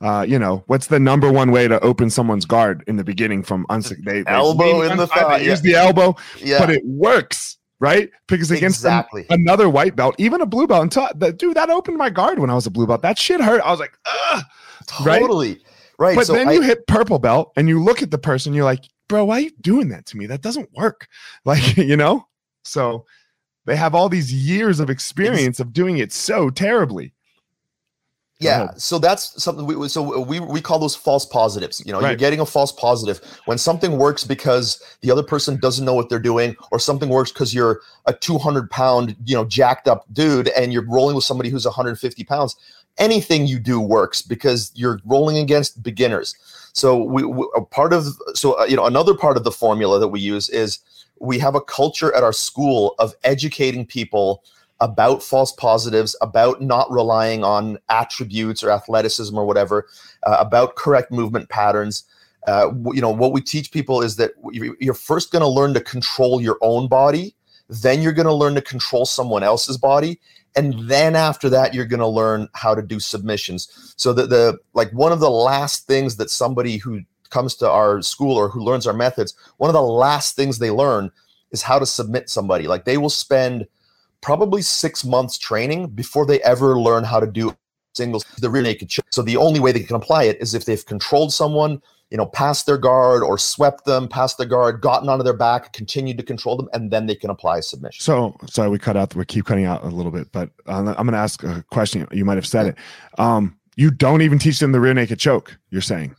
uh, 0.02 0.26
you 0.28 0.40
know, 0.40 0.64
what's 0.68 0.88
the 0.88 1.00
number 1.00 1.30
one 1.30 1.52
way 1.52 1.68
to 1.68 1.78
open 1.82 2.10
someone's 2.10 2.46
guard 2.46 2.86
in 2.88 2.96
the 2.96 3.04
beginning 3.04 3.44
from 3.44 3.66
unsec- 3.68 4.04
they, 4.06 4.24
elbow 4.32 4.82
in 4.84 4.96
the 4.96 5.08
thigh, 5.08 5.40
use 5.40 5.62
the 5.62 5.76
elbow, 5.76 6.16
yeah. 6.42 6.58
but 6.58 6.70
it 6.70 6.82
works, 6.86 7.58
right? 7.82 8.10
Because 8.28 8.50
against 8.50 8.80
exactly. 8.80 9.26
an, 9.30 9.42
another 9.42 9.70
white 9.70 9.98
belt, 9.98 10.16
even 10.18 10.40
a 10.40 10.46
blue 10.46 10.68
belt, 10.68 10.84
and 10.84 10.92
t- 10.92 11.06
that 11.16 11.38
dude 11.38 11.58
that 11.58 11.70
opened 11.70 11.98
my 11.98 12.10
guard 12.10 12.40
when 12.40 12.50
I 12.50 12.56
was 12.56 12.66
a 12.66 12.72
blue 12.72 12.88
belt. 12.88 13.02
That 13.02 13.18
shit 13.18 13.42
hurt. 13.42 13.62
I 13.62 13.72
was 13.72 13.82
like, 13.82 13.92
Ugh, 14.06 14.44
totally 14.88 15.50
right. 15.50 15.62
Right. 16.00 16.16
But 16.16 16.28
so 16.28 16.34
then 16.34 16.48
I, 16.48 16.54
you 16.54 16.62
hit 16.62 16.88
purple 16.88 17.20
belt 17.20 17.52
and 17.56 17.70
you 17.70 17.84
look 17.84 18.02
at 18.02 18.10
the 18.10 18.18
person, 18.18 18.54
you're 18.54 18.66
like, 18.66 18.86
bro, 19.08 19.26
why 19.26 19.38
are 19.38 19.42
you 19.42 19.52
doing 19.62 19.90
that 19.90 20.06
to 20.08 20.18
me? 20.18 20.26
That 20.26 20.42
doesn't 20.42 20.70
work. 20.74 21.08
Like, 21.46 21.78
you 21.78 21.98
know. 21.98 22.26
So 22.64 23.06
they 23.66 23.76
have 23.76 23.96
all 23.96 24.10
these 24.10 24.34
years 24.34 24.80
of 24.80 24.90
experience 24.90 25.60
of 25.60 25.74
doing 25.74 25.98
it 25.98 26.12
so 26.12 26.50
terribly. 26.50 27.14
Yeah, 28.42 28.70
so 28.78 29.00
that's 29.00 29.44
something 29.44 29.66
we 29.66 29.90
so 29.90 30.22
we 30.22 30.40
we 30.40 30.62
call 30.62 30.80
those 30.80 30.96
false 30.96 31.26
positives. 31.26 31.84
You 31.86 31.92
know, 31.92 32.00
right. 32.00 32.12
you're 32.12 32.18
getting 32.18 32.40
a 32.40 32.46
false 32.46 32.72
positive 32.72 33.20
when 33.46 33.58
something 33.58 33.98
works 33.98 34.24
because 34.24 34.82
the 35.02 35.12
other 35.12 35.24
person 35.24 35.60
doesn't 35.60 35.84
know 35.84 35.94
what 35.94 36.08
they're 36.08 36.20
doing, 36.20 36.56
or 36.72 36.80
something 36.80 37.10
works 37.10 37.34
because 37.34 37.54
you're 37.54 37.82
a 38.06 38.14
200 38.14 38.72
pound, 38.72 39.18
you 39.26 39.36
know, 39.36 39.44
jacked 39.44 39.90
up 39.90 40.06
dude, 40.14 40.48
and 40.50 40.72
you're 40.72 40.88
rolling 40.88 41.16
with 41.16 41.26
somebody 41.26 41.50
who's 41.50 41.66
150 41.66 42.24
pounds. 42.24 42.56
Anything 43.00 43.48
you 43.48 43.60
do 43.60 43.80
works 43.80 44.22
because 44.22 44.72
you're 44.76 45.00
rolling 45.06 45.38
against 45.38 45.82
beginners. 45.82 46.36
So 46.74 47.02
we, 47.02 47.24
we 47.24 47.48
a 47.56 47.62
part 47.62 47.94
of 47.94 48.06
so 48.34 48.60
uh, 48.60 48.66
you 48.66 48.76
know 48.76 48.86
another 48.86 49.16
part 49.16 49.38
of 49.38 49.44
the 49.44 49.52
formula 49.52 50.00
that 50.00 50.10
we 50.10 50.20
use 50.20 50.50
is 50.50 50.80
we 51.20 51.40
have 51.40 51.56
a 51.56 51.62
culture 51.62 52.14
at 52.16 52.24
our 52.24 52.34
school 52.34 52.96
of 53.00 53.14
educating 53.24 53.86
people 53.86 54.44
about 54.82 55.22
false 55.22 55.52
positives, 55.52 56.16
about 56.22 56.62
not 56.62 56.90
relying 56.90 57.44
on 57.44 57.78
attributes 57.90 58.64
or 58.64 58.72
athleticism 58.72 59.38
or 59.38 59.46
whatever, 59.46 59.88
uh, 60.24 60.38
about 60.40 60.76
correct 60.76 61.12
movement 61.12 61.50
patterns. 61.50 62.06
Uh, 62.48 62.72
you 62.94 63.02
know, 63.02 63.10
what 63.10 63.34
we 63.34 63.42
teach 63.42 63.72
people 63.72 64.02
is 64.02 64.16
that 64.16 64.32
you're 64.52 64.94
first 64.94 65.32
going 65.32 65.42
to 65.42 65.48
learn 65.48 65.74
to 65.74 65.82
control 65.82 66.42
your 66.42 66.58
own 66.62 66.88
body, 66.88 67.36
then 67.70 68.02
you're 68.02 68.14
going 68.14 68.26
to 68.26 68.34
learn 68.34 68.56
to 68.56 68.62
control 68.62 69.06
someone 69.06 69.44
else's 69.44 69.78
body, 69.78 70.20
and 70.56 70.74
mm-hmm. 70.74 70.88
then 70.88 71.16
after 71.16 71.50
that, 71.50 71.74
you're 71.74 71.86
going 71.86 72.00
to 72.00 72.08
learn 72.08 72.48
how 72.54 72.74
to 72.74 72.82
do 72.82 73.00
submissions. 73.00 73.94
So 73.98 74.14
that 74.14 74.30
the 74.30 74.58
like 74.74 74.92
one 74.92 75.12
of 75.12 75.20
the 75.20 75.30
last 75.30 75.88
things 75.88 76.18
that 76.18 76.30
somebody 76.30 76.78
who 76.78 77.02
comes 77.30 77.56
to 77.56 77.70
our 77.70 78.02
school 78.02 78.36
or 78.36 78.50
who 78.50 78.64
learns 78.64 78.88
our 78.88 78.94
methods, 78.94 79.36
one 79.58 79.70
of 79.70 79.76
the 79.76 79.82
last 79.82 80.36
things 80.36 80.58
they 80.58 80.72
learn 80.72 81.12
is 81.52 81.62
how 81.62 81.80
to 81.80 81.86
submit 81.86 82.30
somebody. 82.30 82.68
Like 82.68 82.86
they 82.86 82.98
will 82.98 83.10
spend 83.10 83.68
probably 84.22 84.62
six 84.62 85.06
months 85.06 85.38
training 85.38 85.88
before 85.90 86.26
they 86.26 86.42
ever 86.42 86.80
learn 86.80 87.04
how 87.04 87.20
to 87.20 87.28
do 87.28 87.56
singles 87.94 88.26
the 88.38 88.50
rear 88.50 88.64
naked 88.64 88.90
choke. 88.90 89.06
So 89.12 89.22
the 89.22 89.38
only 89.38 89.60
way 89.60 89.72
they 89.72 89.82
can 89.82 89.96
apply 89.96 90.24
it 90.24 90.42
is 90.42 90.54
if 90.54 90.66
they've 90.66 90.86
controlled 90.86 91.34
someone, 91.34 91.82
you 92.10 92.18
know, 92.18 92.26
past 92.26 92.66
their 92.66 92.78
guard 92.78 93.22
or 93.24 93.38
swept 93.38 93.86
them 93.86 94.08
past 94.08 94.38
their 94.38 94.48
guard, 94.48 94.82
gotten 94.82 95.10
onto 95.10 95.24
their 95.24 95.34
back, 95.34 95.74
continued 95.74 96.18
to 96.18 96.24
control 96.24 96.58
them, 96.58 96.68
and 96.74 96.92
then 96.92 97.06
they 97.06 97.16
can 97.16 97.30
apply 97.30 97.60
submission. 97.60 98.02
So 98.02 98.36
sorry, 98.48 98.70
we 98.70 98.80
cut 98.80 98.98
out. 98.98 99.16
We 99.16 99.26
keep 99.26 99.46
cutting 99.46 99.66
out 99.66 99.84
a 99.84 99.88
little 99.88 100.12
bit, 100.12 100.32
but 100.32 100.50
I'm 100.66 100.86
going 100.86 101.12
to 101.12 101.18
ask 101.18 101.44
a 101.44 101.64
question. 101.70 102.08
You 102.12 102.26
might 102.26 102.38
have 102.38 102.48
said 102.48 102.68
it. 102.68 102.76
Um, 103.18 103.58
you 103.76 103.92
don't 103.92 104.22
even 104.22 104.40
teach 104.40 104.60
them 104.60 104.72
the 104.72 104.80
rear 104.80 104.94
naked 104.94 105.20
choke. 105.20 105.58
You're 105.70 105.82
saying 105.82 106.16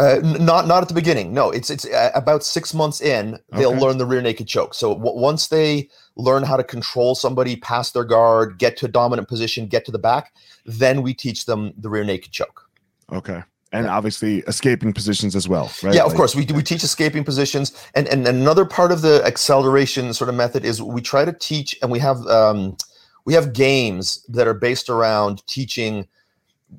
uh, 0.00 0.18
not 0.22 0.66
not 0.66 0.82
at 0.82 0.88
the 0.88 0.94
beginning. 0.94 1.32
No, 1.34 1.50
it's 1.50 1.68
it's 1.68 1.84
uh, 1.84 2.10
about 2.14 2.42
six 2.42 2.72
months 2.72 3.02
in 3.02 3.38
they'll 3.52 3.70
okay. 3.70 3.80
learn 3.80 3.98
the 3.98 4.06
rear 4.06 4.22
naked 4.22 4.48
choke. 4.48 4.72
So 4.72 4.94
w- 4.94 5.18
once 5.18 5.48
they 5.48 5.90
learn 6.16 6.42
how 6.42 6.56
to 6.56 6.64
control 6.64 7.14
somebody 7.14 7.56
past 7.56 7.92
their 7.92 8.04
guard, 8.04 8.58
get 8.58 8.78
to 8.78 8.86
a 8.86 8.88
dominant 8.88 9.28
position, 9.28 9.66
get 9.66 9.84
to 9.84 9.92
the 9.92 9.98
back, 9.98 10.32
then 10.64 11.02
we 11.02 11.12
teach 11.12 11.44
them 11.44 11.74
the 11.76 11.90
rear 11.90 12.04
naked 12.04 12.32
choke. 12.32 12.68
Okay. 13.12 13.42
And 13.72 13.86
yeah. 13.86 13.96
obviously 13.96 14.38
escaping 14.48 14.92
positions 14.92 15.36
as 15.36 15.48
well, 15.48 15.70
right? 15.84 15.94
Yeah, 15.94 16.02
of 16.02 16.08
like, 16.08 16.16
course. 16.16 16.34
We 16.34 16.44
we 16.46 16.62
teach 16.62 16.82
escaping 16.82 17.22
positions, 17.22 17.72
and 17.94 18.08
and 18.08 18.26
another 18.26 18.64
part 18.64 18.90
of 18.90 19.00
the 19.00 19.22
acceleration 19.24 20.12
sort 20.12 20.28
of 20.28 20.34
method 20.34 20.64
is 20.64 20.82
we 20.82 21.00
try 21.00 21.24
to 21.24 21.32
teach, 21.32 21.78
and 21.80 21.88
we 21.88 22.00
have 22.00 22.26
um, 22.26 22.76
we 23.24 23.34
have 23.34 23.52
games 23.52 24.24
that 24.28 24.48
are 24.48 24.54
based 24.54 24.90
around 24.90 25.46
teaching 25.46 26.08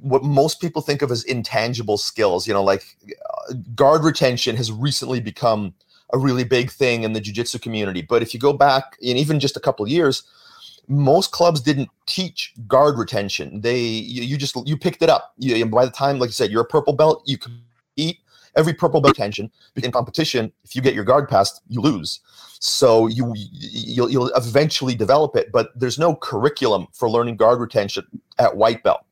what 0.01 0.21
most 0.21 0.59
people 0.59 0.81
think 0.81 1.01
of 1.01 1.11
as 1.11 1.23
intangible 1.23 1.97
skills. 1.97 2.45
You 2.45 2.53
know, 2.53 2.63
like 2.63 2.83
uh, 3.07 3.53
guard 3.73 4.03
retention 4.03 4.57
has 4.57 4.69
recently 4.69 5.21
become 5.21 5.73
a 6.11 6.17
really 6.17 6.43
big 6.43 6.69
thing 6.71 7.03
in 7.03 7.13
the 7.13 7.21
jiu-jitsu 7.21 7.59
community. 7.59 8.01
But 8.01 8.21
if 8.21 8.33
you 8.33 8.39
go 8.39 8.51
back 8.51 8.97
in 8.99 9.15
even 9.15 9.39
just 9.39 9.55
a 9.55 9.61
couple 9.61 9.87
years, 9.87 10.23
most 10.87 11.31
clubs 11.31 11.61
didn't 11.61 11.89
teach 12.05 12.53
guard 12.67 12.97
retention. 12.97 13.61
They 13.61 13.79
you, 13.79 14.23
you 14.23 14.37
just 14.37 14.55
you 14.65 14.77
picked 14.77 15.01
it 15.01 15.09
up. 15.09 15.33
You, 15.37 15.65
by 15.65 15.85
the 15.85 15.91
time, 15.91 16.19
like 16.19 16.29
you 16.29 16.33
said, 16.33 16.51
you're 16.51 16.61
a 16.63 16.65
purple 16.65 16.93
belt, 16.93 17.23
you 17.25 17.37
compete 17.37 18.19
every 18.55 18.73
purple 18.73 18.99
belt 19.01 19.17
retention 19.17 19.51
in 19.75 19.91
competition. 19.91 20.51
If 20.63 20.75
you 20.75 20.81
get 20.81 20.93
your 20.93 21.05
guard 21.05 21.29
passed, 21.29 21.61
you 21.67 21.81
lose. 21.81 22.19
So 22.59 23.07
you 23.07 23.33
you'll, 23.35 24.09
you'll 24.09 24.31
eventually 24.35 24.95
develop 24.95 25.35
it, 25.35 25.51
but 25.51 25.71
there's 25.79 25.97
no 25.97 26.15
curriculum 26.15 26.87
for 26.93 27.09
learning 27.09 27.37
guard 27.37 27.59
retention 27.59 28.05
at 28.37 28.55
white 28.55 28.83
belt. 28.83 29.05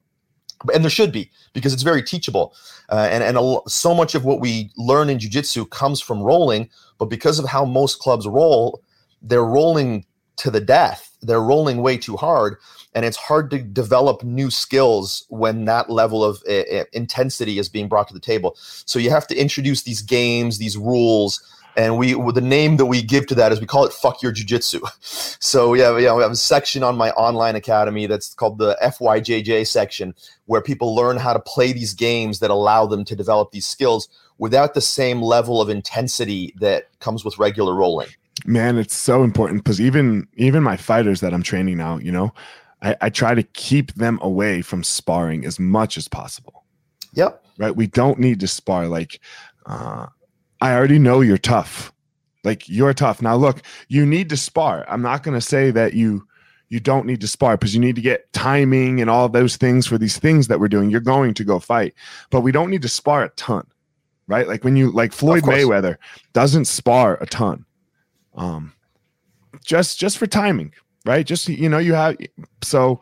and 0.74 0.84
there 0.84 0.90
should 0.90 1.12
be 1.12 1.32
because 1.54 1.74
it's 1.74 1.84
very 1.84 2.04
teachable 2.04 2.54
uh, 2.90 3.08
and 3.12 3.24
and 3.24 3.38
a, 3.38 3.60
so 3.68 3.94
much 3.94 4.16
of 4.16 4.26
what 4.26 4.40
we 4.40 4.72
learn 4.78 5.10
in 5.10 5.20
jiu-jitsu 5.20 5.66
comes 5.68 6.02
from 6.02 6.22
rolling 6.22 6.70
but 6.98 7.06
because 7.06 7.40
of 7.40 7.46
how 7.48 7.64
most 7.66 8.00
clubs 8.00 8.28
roll 8.28 8.82
they're 9.22 9.46
rolling 9.46 10.06
to 10.40 10.52
the 10.52 10.62
death. 10.62 11.16
They're 11.22 11.42
rolling 11.42 11.82
way 11.82 11.98
too 11.98 12.18
hard 12.18 12.58
and 12.96 13.06
it's 13.06 13.18
hard 13.18 13.52
to 13.52 13.60
develop 13.60 14.24
new 14.24 14.50
skills 14.50 15.26
when 15.30 15.66
that 15.66 15.90
level 15.90 16.24
of 16.24 16.42
uh, 16.50 16.86
intensity 16.94 17.60
is 17.60 17.70
being 17.70 17.88
brought 17.88 18.08
to 18.08 18.14
the 18.14 18.20
table. 18.20 18.56
So 18.58 19.00
you 19.00 19.10
have 19.10 19.28
to 19.28 19.36
introduce 19.36 19.84
these 19.84 20.02
games 20.02 20.58
these 20.58 20.78
rules 20.78 21.44
and 21.78 21.98
we 21.98 22.14
the 22.14 22.42
name 22.42 22.78
that 22.78 22.88
we 22.88 23.02
give 23.02 23.28
to 23.28 23.36
that 23.36 23.52
is 23.52 23.62
we 23.62 23.68
call 23.68 23.86
it 23.86 23.94
fuck 23.94 24.22
your 24.22 24.32
jiu-jitsu. 24.32 24.82
So 25.42 25.70
we 25.70 25.80
have, 25.80 25.98
you 26.00 26.06
know, 26.06 26.18
we 26.18 26.24
have 26.24 26.32
a 26.32 26.36
section 26.36 26.84
on 26.84 26.98
my 26.98 27.12
online 27.12 27.56
academy 27.56 28.06
that's 28.06 28.34
called 28.34 28.58
the 28.58 28.78
fyjj 28.82 29.66
section 29.66 30.14
where 30.46 30.62
people 30.62 30.94
learn 30.94 31.18
how 31.18 31.34
to 31.34 31.40
play 31.40 31.72
these 31.72 31.94
games 31.94 32.40
that 32.40 32.52
allow 32.52 32.86
them 32.86 33.06
to 33.06 33.16
develop 33.16 33.52
these 33.52 33.66
skills 33.66 34.10
without 34.38 34.74
the 34.74 34.82
same 34.82 35.22
level 35.22 35.62
of 35.62 35.70
intensity 35.70 36.54
that 36.60 36.90
comes 37.00 37.24
with 37.24 37.40
regular 37.40 37.74
rolling 37.74 38.10
man 38.46 38.78
it's 38.78 38.96
so 38.96 39.24
important 39.24 39.64
because 39.64 39.82
even 39.82 40.28
even 40.36 40.64
my 40.64 40.78
fighters 40.78 41.22
that 41.22 41.34
i'm 41.34 41.44
training 41.44 41.78
now 41.78 41.98
you 41.98 42.12
know 42.12 42.34
I, 42.82 42.96
I 43.02 43.10
try 43.10 43.36
to 43.36 43.44
keep 43.44 43.94
them 43.96 44.20
away 44.22 44.62
from 44.62 44.84
sparring 44.84 45.46
as 45.46 45.60
much 45.60 45.98
as 45.98 46.08
possible 46.08 46.64
yep 47.14 47.44
right 47.58 47.76
we 47.76 47.88
don't 47.88 48.20
need 48.20 48.40
to 48.40 48.48
spar 48.48 48.88
like 48.88 49.20
uh 49.66 50.08
I 50.62 50.74
already 50.74 51.00
know 51.00 51.22
you're 51.22 51.38
tough. 51.38 51.94
Like 52.44 52.68
you're 52.70 52.94
tough. 52.94 53.22
Now 53.22 53.36
look, 53.36 53.62
you 53.88 54.06
need 54.06 54.30
to 54.30 54.38
spar. 54.38 54.86
I'm 54.88 55.02
not 55.02 55.24
going 55.24 55.36
to 55.36 55.46
say 55.46 55.72
that 55.72 55.94
you 55.94 56.26
you 56.70 56.80
don't 56.80 57.08
need 57.08 57.20
to 57.22 57.28
spar 57.28 57.58
because 57.58 57.74
you 57.74 57.82
need 57.82 57.96
to 57.96 58.02
get 58.02 58.32
timing 58.32 59.02
and 59.02 59.10
all 59.10 59.28
those 59.28 59.58
things 59.58 59.88
for 59.88 59.98
these 59.98 60.20
things 60.20 60.48
that 60.48 60.60
we're 60.60 60.68
doing. 60.68 60.92
You're 60.92 61.02
going 61.02 61.34
to 61.34 61.44
go 61.44 61.60
fight, 61.60 61.96
but 62.30 62.42
we 62.42 62.52
don't 62.52 62.70
need 62.70 62.84
to 62.84 62.88
spar 62.88 63.24
a 63.24 63.30
ton, 63.30 63.66
right? 64.28 64.48
Like 64.48 64.64
when 64.64 64.76
you 64.76 64.92
like 64.92 65.12
Floyd 65.12 65.44
Mayweather 65.44 65.98
doesn't 66.34 66.66
spar 66.66 67.18
a 67.22 67.26
ton, 67.26 67.66
um, 68.40 68.74
just 69.64 70.00
just 70.00 70.18
for 70.18 70.26
timing, 70.26 70.74
right? 71.06 71.26
Just 71.26 71.48
you 71.48 71.70
know 71.70 71.78
you 71.78 71.94
have 71.94 72.18
so 72.64 73.02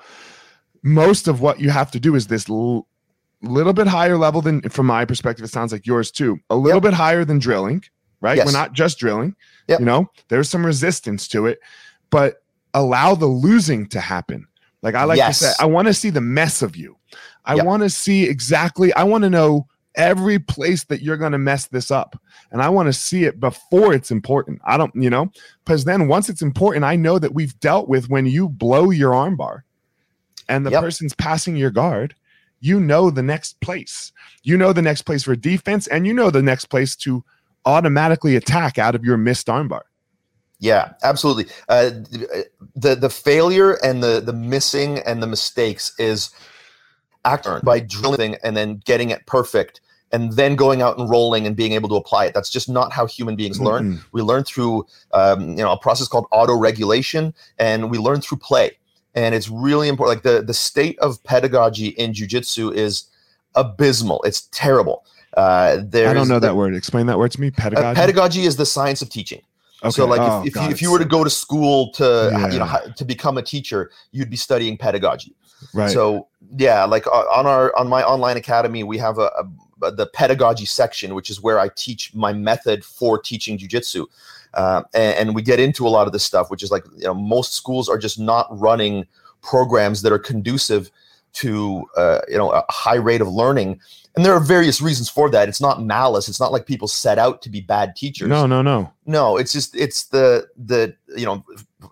most 0.84 1.28
of 1.28 1.42
what 1.42 1.60
you 1.60 1.70
have 1.70 1.92
to 1.92 2.00
do 2.00 2.16
is 2.16 2.28
this 2.28 2.50
little 2.50 3.74
bit 3.74 3.88
higher 3.88 4.18
level 4.18 4.42
than 4.42 4.62
from 4.70 4.86
my 4.86 5.06
perspective 5.06 5.44
it 5.44 5.50
sounds 5.50 5.72
like 5.72 5.86
yours 5.86 6.12
too 6.12 6.40
a 6.50 6.56
little 6.56 6.78
yep. 6.78 6.92
bit 6.92 6.94
higher 6.94 7.24
than 7.26 7.40
drilling 7.40 7.84
right 8.22 8.38
yes. 8.38 8.46
we're 8.46 8.52
not 8.52 8.74
just 8.74 8.98
drilling 8.98 9.36
yep. 9.68 9.80
you 9.80 9.86
know 9.86 10.10
there's 10.30 10.50
some 10.50 10.66
resistance 10.66 11.28
to 11.28 11.46
it 11.46 11.60
but 12.10 12.42
allow 12.74 13.14
the 13.14 13.26
losing 13.26 13.88
to 13.88 14.00
happen 14.00 14.48
like 14.82 14.96
i 14.96 15.04
like 15.04 15.18
yes. 15.18 15.40
to 15.40 15.46
say 15.46 15.54
i 15.60 15.66
want 15.66 15.88
to 15.88 15.94
see 15.94 16.10
the 16.10 16.22
mess 16.22 16.62
of 16.62 16.76
you 16.76 16.98
i 17.46 17.54
yep. 17.54 17.66
want 17.66 17.84
to 17.84 17.90
see 17.90 18.24
exactly 18.24 18.94
i 18.94 19.04
want 19.04 19.24
to 19.24 19.30
know 19.30 19.68
every 19.98 20.40
place 20.40 20.86
that 20.86 21.02
you're 21.02 21.18
going 21.18 21.32
to 21.32 21.38
mess 21.38 21.68
this 21.68 21.92
up 21.92 22.22
and 22.52 22.62
i 22.62 22.70
want 22.70 22.88
to 22.88 22.94
see 22.94 23.26
it 23.26 23.40
before 23.40 23.94
it's 23.94 24.12
important 24.12 24.62
i 24.64 24.78
don't 24.78 24.96
you 24.96 25.10
know 25.10 25.30
because 25.66 25.84
then 25.84 26.08
once 26.08 26.30
it's 26.30 26.42
important 26.42 26.86
i 26.86 26.96
know 26.96 27.20
that 27.20 27.34
we've 27.34 27.60
dealt 27.60 27.90
with 27.90 28.10
when 28.10 28.26
you 28.26 28.48
blow 28.48 28.92
your 28.92 29.12
armbar 29.12 29.62
and 30.48 30.66
the 30.66 30.72
person's 30.72 31.14
passing 31.16 31.56
your 31.56 31.72
guard 31.72 32.16
you 32.60 32.80
know 32.80 33.10
the 33.10 33.24
next 33.24 33.60
place. 33.62 34.12
You 34.44 34.58
know 34.58 34.74
the 34.74 34.82
next 34.82 35.04
place 35.04 35.24
for 35.24 35.36
defense, 35.36 35.88
and 35.88 36.08
you 36.08 36.14
know 36.14 36.30
the 36.30 36.42
next 36.42 36.66
place 36.66 36.96
to 36.98 37.24
automatically 37.66 38.36
attack 38.36 38.78
out 38.78 38.96
of 38.96 39.04
your 39.04 39.18
missed 39.18 39.48
armbar. 39.48 39.82
Yeah, 40.60 40.94
absolutely. 41.04 41.46
Uh, 41.70 41.92
the 42.76 42.96
the 42.96 43.10
failure 43.10 43.74
and 43.84 44.02
the 44.02 44.22
the 44.22 44.34
missing 44.34 45.00
and 45.00 45.22
the 45.22 45.28
mistakes 45.28 45.94
is 46.00 46.32
acting 47.26 47.60
by 47.64 47.80
drilling 47.80 48.36
and 48.44 48.56
then 48.56 48.82
getting 48.86 49.10
it 49.10 49.26
perfect 49.26 49.82
and 50.12 50.34
then 50.34 50.56
going 50.56 50.82
out 50.82 50.98
and 50.98 51.10
rolling 51.10 51.46
and 51.46 51.56
being 51.56 51.74
able 51.74 51.90
to 51.90 51.96
apply 51.96 52.26
it. 52.26 52.34
That's 52.34 52.50
just 52.50 52.70
not 52.70 52.94
how 52.94 53.06
human 53.06 53.36
beings 53.36 53.60
learn. 53.60 53.94
Mm-hmm. 53.94 54.08
We 54.12 54.22
learn 54.22 54.44
through 54.44 54.86
um, 55.14 55.50
you 55.52 55.64
know 55.64 55.72
a 55.72 55.78
process 55.78 56.08
called 56.08 56.28
auto 56.32 56.56
regulation, 56.56 57.34
and 57.60 57.92
we 57.92 57.98
learn 57.98 58.22
through 58.22 58.38
play 58.38 58.78
and 59.18 59.34
it's 59.34 59.50
really 59.50 59.90
important. 59.90 60.18
Like 60.18 60.24
the 60.24 60.44
the 60.44 60.54
state 60.54 60.98
of 61.00 61.22
pedagogy 61.24 61.88
in 61.88 62.14
jujitsu 62.14 62.74
is 62.74 63.06
abysmal. 63.56 64.22
It's 64.24 64.48
terrible. 64.52 65.06
Uh, 65.36 65.78
I 65.80 66.14
don't 66.14 66.28
know 66.28 66.40
the, 66.40 66.48
that 66.48 66.56
word. 66.56 66.76
Explain 66.76 67.08
that 67.08 67.18
word 67.18 67.32
to 67.32 67.42
me. 67.42 67.50
Pedagogy. 67.50 67.86
Uh, 67.86 67.94
pedagogy 67.96 68.44
is 68.44 68.56
the 68.56 68.66
science 68.66 69.02
of 69.02 69.10
teaching. 69.10 69.42
Okay. 69.84 69.92
So, 69.92 70.06
like, 70.06 70.22
oh, 70.22 70.42
if, 70.42 70.56
if, 70.56 70.56
you, 70.56 70.70
if 70.70 70.82
you 70.82 70.92
were 70.92 71.00
to 71.00 71.06
go 71.06 71.24
to 71.24 71.30
school 71.30 71.92
to 71.94 72.30
yeah. 72.32 72.52
you 72.52 72.60
know 72.60 72.94
to 72.96 73.06
become 73.06 73.38
a 73.38 73.42
teacher, 73.42 73.92
you'd 74.12 74.30
be 74.30 74.38
studying 74.38 74.78
pedagogy. 74.78 75.36
Right. 75.74 75.90
So, 75.90 76.28
yeah, 76.56 76.84
like 76.86 77.08
on 77.08 77.48
our 77.48 77.76
on 77.76 77.88
my 77.88 78.04
online 78.04 78.38
academy, 78.38 78.84
we 78.84 79.00
have 79.00 79.18
a, 79.18 79.32
a 79.40 79.50
the 79.80 80.10
pedagogy 80.14 80.66
section, 80.66 81.16
which 81.16 81.30
is 81.30 81.42
where 81.42 81.60
I 81.60 81.70
teach 81.76 82.14
my 82.14 82.34
method 82.34 82.84
for 82.84 83.20
teaching 83.20 83.58
jujitsu. 83.58 84.06
Uh, 84.54 84.84
and, 84.94 85.18
and, 85.18 85.36
we 85.36 85.42
get 85.42 85.60
into 85.60 85.86
a 85.86 85.90
lot 85.90 86.08
of 86.08 86.14
this 86.14 86.24
stuff, 86.24 86.50
which 86.50 86.64
is 86.64 86.72
like 86.72 86.84
you 86.96 87.04
know 87.04 87.14
most 87.14 87.54
schools 87.54 87.90
are 87.90 87.98
just 87.98 88.18
not 88.18 88.48
running 88.50 89.06
programs 89.42 90.02
that 90.02 90.12
are 90.12 90.20
conducive 90.20 90.90
to 91.34 91.86
uh, 91.96 92.22
you 92.30 92.38
know 92.38 92.52
a 92.52 92.64
high 92.70 92.96
rate 92.96 93.22
of 93.22 93.28
learning, 93.28 93.80
and 94.16 94.26
there 94.26 94.34
are 94.34 94.40
various 94.40 94.82
reasons 94.82 95.10
for 95.10 95.30
that. 95.30 95.50
It's 95.50 95.62
not 95.62 95.84
malice. 95.84 96.28
It's 96.28 96.40
not 96.40 96.52
like 96.52 96.66
people 96.66 96.88
set 96.88 97.20
out 97.20 97.42
to 97.44 97.50
be 97.50 97.62
bad 97.62 97.96
teachers. 97.96 98.30
No, 98.30 98.48
no, 98.48 98.62
no. 98.62 98.92
No, 99.06 99.38
it's 99.38 99.52
just 99.52 99.76
it's 99.76 100.06
the 100.06 100.48
the 100.58 100.96
you 101.16 101.26
know, 101.26 101.46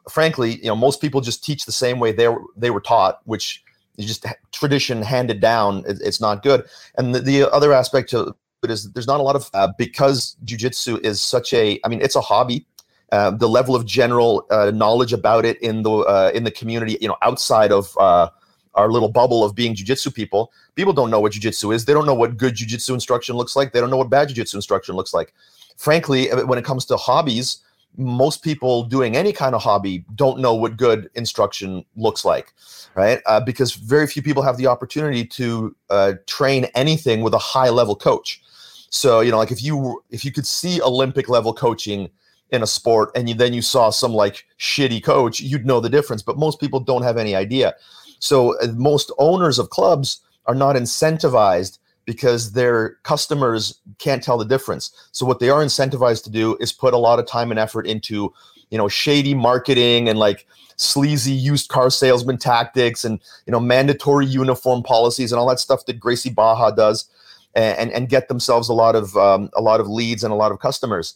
frankly, 0.09 0.55
you 0.55 0.67
know, 0.67 0.75
most 0.75 1.01
people 1.01 1.21
just 1.21 1.43
teach 1.43 1.65
the 1.65 1.71
same 1.71 1.99
way 1.99 2.13
they 2.13 2.29
were 2.29 2.41
they 2.55 2.71
were 2.71 2.81
taught, 2.81 3.19
which 3.25 3.64
is 3.97 4.05
just 4.05 4.25
tradition 4.51 5.01
handed 5.01 5.39
down. 5.39 5.83
it's 5.87 6.21
not 6.21 6.43
good. 6.43 6.65
And 6.97 7.13
the, 7.15 7.19
the 7.19 7.51
other 7.51 7.73
aspect 7.73 8.09
to 8.11 8.35
it 8.63 8.71
is 8.71 8.91
there's 8.93 9.07
not 9.07 9.19
a 9.19 9.23
lot 9.23 9.35
of 9.35 9.49
uh, 9.53 9.69
because 9.77 10.35
jujitsu 10.43 10.99
is 11.05 11.21
such 11.21 11.53
a 11.53 11.79
I 11.83 11.87
mean 11.87 12.01
it's 12.01 12.15
a 12.15 12.21
hobby. 12.21 12.65
Uh, 13.11 13.31
the 13.31 13.47
level 13.47 13.75
of 13.75 13.85
general 13.85 14.45
uh, 14.49 14.71
knowledge 14.71 15.13
about 15.13 15.45
it 15.45 15.61
in 15.61 15.83
the 15.83 15.91
uh, 15.91 16.31
in 16.33 16.43
the 16.43 16.51
community, 16.51 16.97
you 16.99 17.07
know, 17.07 17.15
outside 17.21 17.71
of 17.71 17.95
uh, 17.99 18.29
our 18.73 18.91
little 18.91 19.09
bubble 19.09 19.43
of 19.43 19.55
being 19.55 19.75
jujitsu 19.75 20.13
people, 20.13 20.51
people 20.75 20.91
don't 20.91 21.11
know 21.11 21.19
what 21.19 21.31
jujitsu 21.31 21.73
is. 21.73 21.85
They 21.85 21.93
don't 21.93 22.05
know 22.05 22.15
what 22.15 22.35
good 22.35 22.55
jujitsu 22.55 22.93
instruction 22.93 23.35
looks 23.35 23.55
like. 23.55 23.71
They 23.71 23.79
don't 23.79 23.91
know 23.91 23.97
what 23.97 24.09
bad 24.09 24.29
jujitsu 24.29 24.55
instruction 24.55 24.95
looks 24.95 25.13
like. 25.13 25.33
Frankly, 25.77 26.29
when 26.29 26.57
it 26.57 26.65
comes 26.65 26.85
to 26.85 26.97
hobbies, 26.97 27.59
most 27.97 28.43
people 28.43 28.83
doing 28.83 29.15
any 29.15 29.31
kind 29.31 29.55
of 29.55 29.61
hobby 29.61 30.05
don't 30.15 30.39
know 30.39 30.53
what 30.53 30.77
good 30.77 31.09
instruction 31.15 31.85
looks 31.95 32.25
like, 32.25 32.53
right? 32.95 33.21
Uh, 33.25 33.39
because 33.39 33.73
very 33.73 34.07
few 34.07 34.21
people 34.21 34.43
have 34.43 34.57
the 34.57 34.67
opportunity 34.67 35.25
to 35.25 35.75
uh, 35.89 36.13
train 36.27 36.65
anything 36.75 37.21
with 37.21 37.33
a 37.33 37.39
high 37.39 37.69
level 37.69 37.95
coach. 37.95 38.41
So 38.89 39.19
you 39.19 39.31
know, 39.31 39.37
like 39.37 39.51
if 39.51 39.63
you 39.63 40.03
if 40.09 40.23
you 40.23 40.31
could 40.31 40.47
see 40.47 40.81
Olympic 40.81 41.29
level 41.29 41.53
coaching 41.53 42.09
in 42.51 42.63
a 42.63 42.67
sport, 42.67 43.11
and 43.15 43.27
you, 43.27 43.35
then 43.35 43.53
you 43.53 43.61
saw 43.61 43.89
some 43.89 44.13
like 44.13 44.45
shitty 44.59 45.03
coach, 45.03 45.41
you'd 45.41 45.65
know 45.65 45.79
the 45.79 45.89
difference. 45.89 46.21
But 46.21 46.37
most 46.37 46.59
people 46.59 46.79
don't 46.79 47.03
have 47.03 47.17
any 47.17 47.35
idea. 47.35 47.75
So 48.19 48.57
uh, 48.59 48.67
most 48.75 49.11
owners 49.17 49.59
of 49.59 49.69
clubs 49.69 50.21
are 50.45 50.55
not 50.55 50.75
incentivized 50.75 51.79
because 52.05 52.51
their 52.51 52.97
customers 53.03 53.79
can't 53.97 54.23
tell 54.23 54.37
the 54.37 54.45
difference. 54.45 54.91
So 55.11 55.25
what 55.25 55.39
they 55.39 55.49
are 55.49 55.63
incentivized 55.63 56.23
to 56.25 56.29
do 56.29 56.55
is 56.59 56.71
put 56.71 56.93
a 56.93 56.97
lot 56.97 57.19
of 57.19 57.25
time 57.25 57.51
and 57.51 57.59
effort 57.59 57.87
into, 57.87 58.33
you 58.69 58.77
know, 58.77 58.87
shady 58.87 59.33
marketing 59.33 60.07
and 60.07 60.19
like 60.19 60.45
sleazy 60.77 61.31
used 61.31 61.69
car 61.69 61.89
salesman 61.89 62.37
tactics 62.37 63.05
and 63.05 63.21
you 63.45 63.51
know 63.51 63.61
mandatory 63.61 64.25
uniform 64.25 64.83
policies 64.83 65.31
and 65.31 65.39
all 65.39 65.47
that 65.47 65.59
stuff 65.59 65.85
that 65.85 65.99
Gracie 65.99 66.29
Barra 66.29 66.73
does 66.75 67.09
and, 67.55 67.91
and 67.91 68.09
get 68.09 68.27
themselves 68.27 68.69
a 68.69 68.73
lot 68.73 68.95
of 68.95 69.15
um, 69.15 69.49
a 69.55 69.61
lot 69.61 69.79
of 69.79 69.87
leads 69.87 70.23
and 70.23 70.33
a 70.33 70.35
lot 70.35 70.51
of 70.51 70.59
customers. 70.59 71.15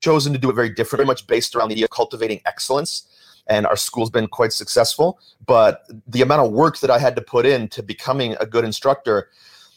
Chosen 0.00 0.32
to 0.32 0.38
do 0.38 0.50
it 0.50 0.54
very 0.54 0.70
different, 0.70 1.00
very 1.00 1.06
much 1.06 1.26
based 1.26 1.54
around 1.54 1.68
the 1.68 1.74
idea 1.74 1.84
of 1.84 1.90
cultivating 1.90 2.40
excellence. 2.46 3.08
And 3.46 3.66
our 3.66 3.76
school's 3.76 4.10
been 4.10 4.26
quite 4.26 4.52
successful. 4.52 5.18
But 5.46 5.86
the 6.06 6.22
amount 6.22 6.46
of 6.46 6.52
work 6.52 6.78
that 6.80 6.90
I 6.90 6.98
had 6.98 7.14
to 7.16 7.22
put 7.22 7.44
in 7.46 7.68
to 7.68 7.82
becoming 7.82 8.36
a 8.40 8.46
good 8.46 8.64
instructor, 8.64 9.28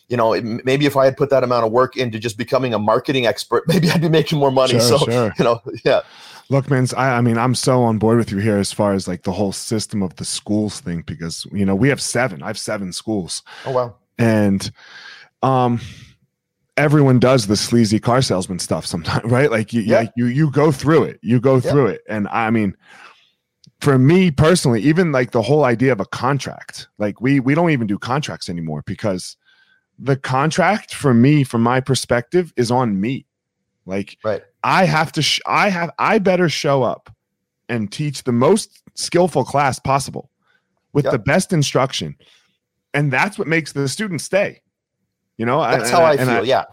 you 0.08 0.16
know, 0.16 0.40
maybe 0.64 0.86
if 0.86 0.96
I 0.96 1.06
had 1.06 1.18
put 1.18 1.30
that 1.32 1.44
amount 1.44 1.66
of 1.66 1.72
work 1.72 1.98
into 1.98 2.18
just 2.20 2.38
becoming 2.38 2.74
a 2.74 2.80
marketing 2.80 3.26
expert, 3.26 3.64
maybe 3.68 3.90
I'd 3.90 4.02
be 4.02 4.10
making 4.10 4.40
more 4.40 4.52
money. 4.52 4.74
Sure, 4.74 4.82
so, 4.82 4.98
sure. 5.00 5.34
you 5.38 5.44
know, 5.44 5.62
yeah. 5.86 6.02
Look, 6.50 6.70
man, 6.70 6.88
I, 6.96 7.10
I 7.10 7.22
mean, 7.22 7.38
I'm 7.38 7.56
so 7.56 7.84
on 7.84 7.98
board 7.98 8.18
with 8.18 8.32
you 8.32 8.38
here 8.38 8.58
as 8.58 8.72
far 8.72 8.94
as 8.94 9.06
like 9.08 9.24
the 9.24 9.34
whole 9.34 9.52
system 9.52 10.02
of 10.02 10.16
the 10.16 10.24
schools 10.24 10.80
thing 10.80 11.04
because 11.06 11.46
you 11.52 11.66
know 11.66 11.76
we 11.76 11.90
have 11.90 12.02
seven. 12.02 12.42
I 12.42 12.48
have 12.48 12.58
seven 12.58 12.94
schools. 12.94 13.44
Oh 13.66 13.74
wow! 13.74 13.96
And 14.18 14.72
um 15.44 15.82
everyone 16.78 17.20
does 17.20 17.48
the 17.48 17.58
sleazy 17.58 18.00
car 18.00 18.22
salesman 18.22 18.60
stuff 18.60 18.86
sometimes 18.86 19.24
right 19.32 19.52
like 19.52 19.74
you 19.74 19.82
yeah. 19.82 20.08
you 20.16 20.28
you 20.28 20.52
go 20.52 20.72
through 20.72 21.04
it 21.04 21.20
you 21.22 21.40
go 21.40 21.60
through 21.60 21.88
it 21.88 22.02
and 22.08 22.28
i 22.30 22.50
mean 22.50 22.76
for 23.82 23.98
me 23.98 24.32
personally 24.32 24.82
even 24.82 25.12
like 25.12 25.32
the 25.32 25.42
whole 25.42 25.64
idea 25.64 25.92
of 25.92 26.00
a 26.00 26.06
contract 26.06 26.88
like 26.98 27.20
we 27.20 27.40
we 27.40 27.56
don't 27.56 27.72
even 27.72 27.88
do 27.88 27.98
contracts 27.98 28.48
anymore 28.50 28.84
because 28.86 29.38
the 30.00 30.16
contract 30.16 30.94
for 30.94 31.14
me 31.14 31.44
from 31.44 31.62
my 31.62 31.80
perspective 31.80 32.54
is 32.56 32.70
on 32.70 33.00
me 33.00 33.26
like 33.86 34.18
right 34.24 34.44
i 34.64 34.86
have 34.86 35.12
to 35.12 35.22
sh- 35.22 35.42
i 35.48 35.70
have 35.70 35.90
i 35.98 36.20
better 36.20 36.50
show 36.50 36.84
up 36.84 37.10
and 37.70 37.92
teach 37.92 38.24
the 38.24 38.32
most 38.32 38.84
skillful 38.94 39.44
class 39.44 39.80
possible 39.80 40.30
with 40.94 41.06
yep. 41.06 41.12
the 41.12 41.20
best 41.20 41.52
instruction 41.52 42.16
and 42.98 43.12
that's 43.12 43.38
what 43.38 43.48
makes 43.48 43.74
the 43.74 43.88
student 43.88 44.22
stay. 44.22 44.62
You 45.38 45.46
know, 45.46 45.62
that's 45.62 45.90
how 45.90 46.02
I, 46.02 46.14
I 46.14 46.18
feel. 46.18 46.30
I, 46.30 46.42
yeah, 46.42 46.64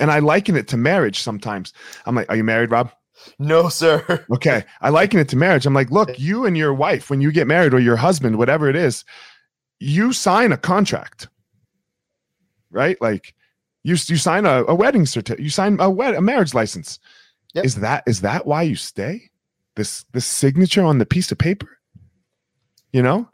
and 0.00 0.10
I 0.10 0.20
liken 0.20 0.56
it 0.56 0.68
to 0.68 0.76
marriage 0.76 1.20
sometimes. 1.20 1.74
I'm 2.06 2.14
like, 2.14 2.30
"Are 2.30 2.36
you 2.36 2.44
married, 2.44 2.70
Rob?" 2.70 2.90
No, 3.38 3.68
sir. 3.68 4.24
okay, 4.34 4.64
I 4.80 4.88
liken 4.88 5.20
it 5.20 5.28
to 5.28 5.36
marriage. 5.36 5.66
I'm 5.66 5.74
like, 5.74 5.90
look, 5.90 6.18
you 6.18 6.46
and 6.46 6.56
your 6.56 6.72
wife, 6.72 7.10
when 7.10 7.20
you 7.20 7.30
get 7.30 7.46
married, 7.46 7.74
or 7.74 7.78
your 7.78 7.96
husband, 7.96 8.38
whatever 8.38 8.70
it 8.70 8.76
is, 8.76 9.04
you 9.78 10.12
sign 10.14 10.52
a 10.52 10.56
contract, 10.56 11.28
right? 12.76 13.00
Like, 13.00 13.34
you 13.82 13.96
you 14.06 14.16
sign 14.16 14.46
a, 14.46 14.64
a 14.64 14.74
wedding 14.74 15.06
certificate, 15.06 15.42
you 15.42 15.50
sign 15.50 15.78
a 15.80 15.90
wed- 15.90 16.14
a 16.14 16.20
marriage 16.20 16.54
license. 16.54 16.98
Yep. 17.54 17.64
Is 17.64 17.74
that 17.76 18.02
is 18.06 18.20
that 18.20 18.46
why 18.46 18.62
you 18.62 18.76
stay? 18.76 19.30
This 19.74 20.04
this 20.12 20.26
signature 20.26 20.84
on 20.84 20.98
the 20.98 21.06
piece 21.06 21.32
of 21.32 21.38
paper, 21.38 21.78
you 22.92 23.02
know? 23.02 23.28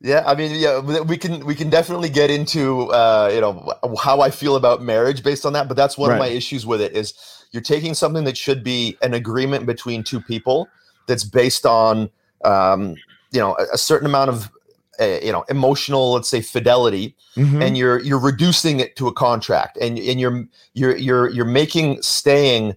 Yeah, 0.00 0.22
I 0.24 0.36
mean, 0.36 0.52
yeah, 0.54 0.78
we 0.78 1.16
can 1.16 1.44
we 1.44 1.56
can 1.56 1.70
definitely 1.70 2.08
get 2.08 2.30
into 2.30 2.90
uh, 2.92 3.30
you 3.34 3.40
know 3.40 3.72
how 4.00 4.20
I 4.20 4.30
feel 4.30 4.54
about 4.54 4.80
marriage 4.80 5.24
based 5.24 5.44
on 5.44 5.52
that, 5.54 5.66
but 5.66 5.76
that's 5.76 5.98
one 5.98 6.10
right. 6.10 6.16
of 6.16 6.20
my 6.20 6.28
issues 6.28 6.64
with 6.64 6.80
it 6.80 6.92
is 6.96 7.14
you're 7.50 7.62
taking 7.62 7.94
something 7.94 8.24
that 8.24 8.36
should 8.36 8.62
be 8.62 8.96
an 9.02 9.14
agreement 9.14 9.66
between 9.66 10.04
two 10.04 10.20
people 10.20 10.68
that's 11.08 11.24
based 11.24 11.66
on 11.66 12.08
um, 12.44 12.94
you 13.32 13.40
know 13.40 13.56
a, 13.58 13.74
a 13.74 13.78
certain 13.78 14.06
amount 14.06 14.30
of 14.30 14.50
uh, 15.00 15.18
you 15.22 15.32
know 15.32 15.44
emotional 15.48 16.12
let's 16.12 16.28
say 16.28 16.40
fidelity 16.40 17.16
mm-hmm. 17.36 17.62
and 17.62 17.76
you're 17.76 18.00
you're 18.00 18.18
reducing 18.20 18.80
it 18.80 18.96
to 18.96 19.08
a 19.08 19.12
contract 19.12 19.76
and 19.78 19.98
and 19.98 20.20
you're 20.20 20.46
you're 20.74 20.96
you're 20.96 21.30
you're 21.30 21.44
making 21.44 22.00
staying 22.02 22.76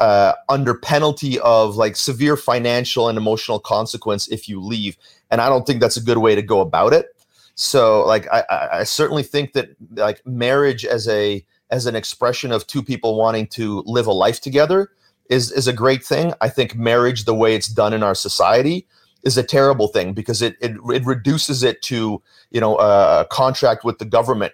uh, 0.00 0.32
under 0.48 0.74
penalty 0.74 1.40
of 1.40 1.74
like 1.74 1.96
severe 1.96 2.36
financial 2.36 3.08
and 3.08 3.18
emotional 3.18 3.58
consequence 3.58 4.28
if 4.28 4.48
you 4.48 4.60
leave 4.60 4.96
and 5.30 5.40
I 5.40 5.48
don't 5.48 5.66
think 5.66 5.80
that's 5.80 5.96
a 5.96 6.02
good 6.02 6.18
way 6.18 6.34
to 6.34 6.42
go 6.42 6.60
about 6.60 6.92
it. 6.92 7.06
So, 7.54 8.06
like, 8.06 8.28
I, 8.32 8.68
I 8.72 8.84
certainly 8.84 9.22
think 9.22 9.52
that 9.52 9.70
like 9.94 10.24
marriage 10.24 10.84
as 10.84 11.08
a 11.08 11.44
as 11.70 11.86
an 11.86 11.96
expression 11.96 12.52
of 12.52 12.66
two 12.66 12.82
people 12.82 13.16
wanting 13.16 13.46
to 13.48 13.82
live 13.84 14.06
a 14.06 14.12
life 14.12 14.40
together 14.40 14.90
is 15.28 15.50
is 15.52 15.66
a 15.66 15.72
great 15.72 16.04
thing. 16.04 16.32
I 16.40 16.48
think 16.48 16.76
marriage, 16.76 17.24
the 17.24 17.34
way 17.34 17.54
it's 17.54 17.68
done 17.68 17.92
in 17.92 18.02
our 18.02 18.14
society, 18.14 18.86
is 19.24 19.36
a 19.36 19.42
terrible 19.42 19.88
thing 19.88 20.12
because 20.12 20.42
it 20.42 20.56
it, 20.60 20.76
it 20.90 21.04
reduces 21.04 21.62
it 21.62 21.82
to 21.82 22.22
you 22.50 22.60
know 22.60 22.76
a 22.78 23.26
contract 23.30 23.84
with 23.84 23.98
the 23.98 24.04
government, 24.04 24.52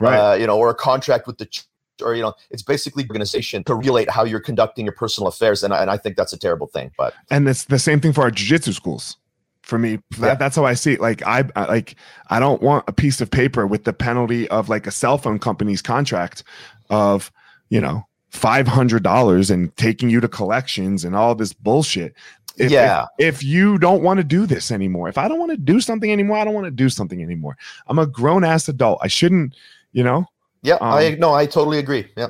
right. 0.00 0.16
uh, 0.16 0.34
you 0.34 0.46
know, 0.46 0.58
or 0.58 0.70
a 0.70 0.74
contract 0.74 1.26
with 1.26 1.38
the 1.38 1.46
ch- 1.46 1.66
or 2.02 2.14
you 2.14 2.22
know 2.22 2.34
it's 2.50 2.62
basically 2.62 3.04
organization 3.04 3.64
to 3.64 3.74
regulate 3.74 4.10
how 4.10 4.24
you're 4.24 4.40
conducting 4.40 4.84
your 4.84 4.92
personal 4.94 5.28
affairs 5.28 5.62
and 5.62 5.72
I, 5.72 5.80
and 5.80 5.90
I 5.90 5.96
think 5.96 6.16
that's 6.16 6.32
a 6.32 6.38
terrible 6.38 6.66
thing 6.66 6.90
but 6.98 7.14
and 7.30 7.48
it's 7.48 7.64
the 7.64 7.78
same 7.78 8.00
thing 8.00 8.12
for 8.12 8.22
our 8.22 8.30
jiu-jitsu 8.30 8.72
schools 8.72 9.16
for 9.62 9.78
me 9.78 9.98
that, 10.18 10.26
yeah. 10.26 10.34
that's 10.34 10.56
how 10.56 10.64
i 10.64 10.74
see 10.74 10.92
it 10.92 11.00
like 11.00 11.26
I, 11.26 11.44
I 11.56 11.64
like 11.64 11.96
i 12.28 12.38
don't 12.38 12.62
want 12.62 12.84
a 12.86 12.92
piece 12.92 13.20
of 13.20 13.30
paper 13.30 13.66
with 13.66 13.84
the 13.84 13.92
penalty 13.92 14.48
of 14.48 14.68
like 14.68 14.86
a 14.86 14.90
cell 14.90 15.18
phone 15.18 15.38
company's 15.38 15.82
contract 15.82 16.44
of 16.90 17.32
you 17.68 17.80
know 17.80 18.04
$500 18.32 19.50
and 19.50 19.74
taking 19.76 20.10
you 20.10 20.20
to 20.20 20.28
collections 20.28 21.04
and 21.04 21.16
all 21.16 21.34
this 21.34 21.52
bullshit 21.52 22.14
if, 22.56 22.70
yeah 22.70 23.06
if, 23.18 23.36
if 23.36 23.42
you 23.42 23.78
don't 23.78 24.02
want 24.02 24.18
to 24.18 24.24
do 24.24 24.46
this 24.46 24.70
anymore 24.70 25.08
if 25.08 25.18
i 25.18 25.28
don't 25.28 25.38
want 25.38 25.50
to 25.50 25.56
do 25.56 25.80
something 25.80 26.12
anymore 26.12 26.36
i 26.36 26.44
don't 26.44 26.54
want 26.54 26.64
to 26.64 26.70
do 26.70 26.88
something 26.88 27.22
anymore 27.22 27.56
i'm 27.88 27.98
a 27.98 28.06
grown 28.06 28.44
ass 28.44 28.68
adult 28.68 28.98
i 29.02 29.06
shouldn't 29.06 29.54
you 29.92 30.02
know 30.02 30.24
yeah 30.62 30.74
um, 30.76 30.94
i 30.94 31.10
no 31.18 31.34
i 31.34 31.46
totally 31.46 31.78
agree 31.78 32.06
yeah 32.16 32.28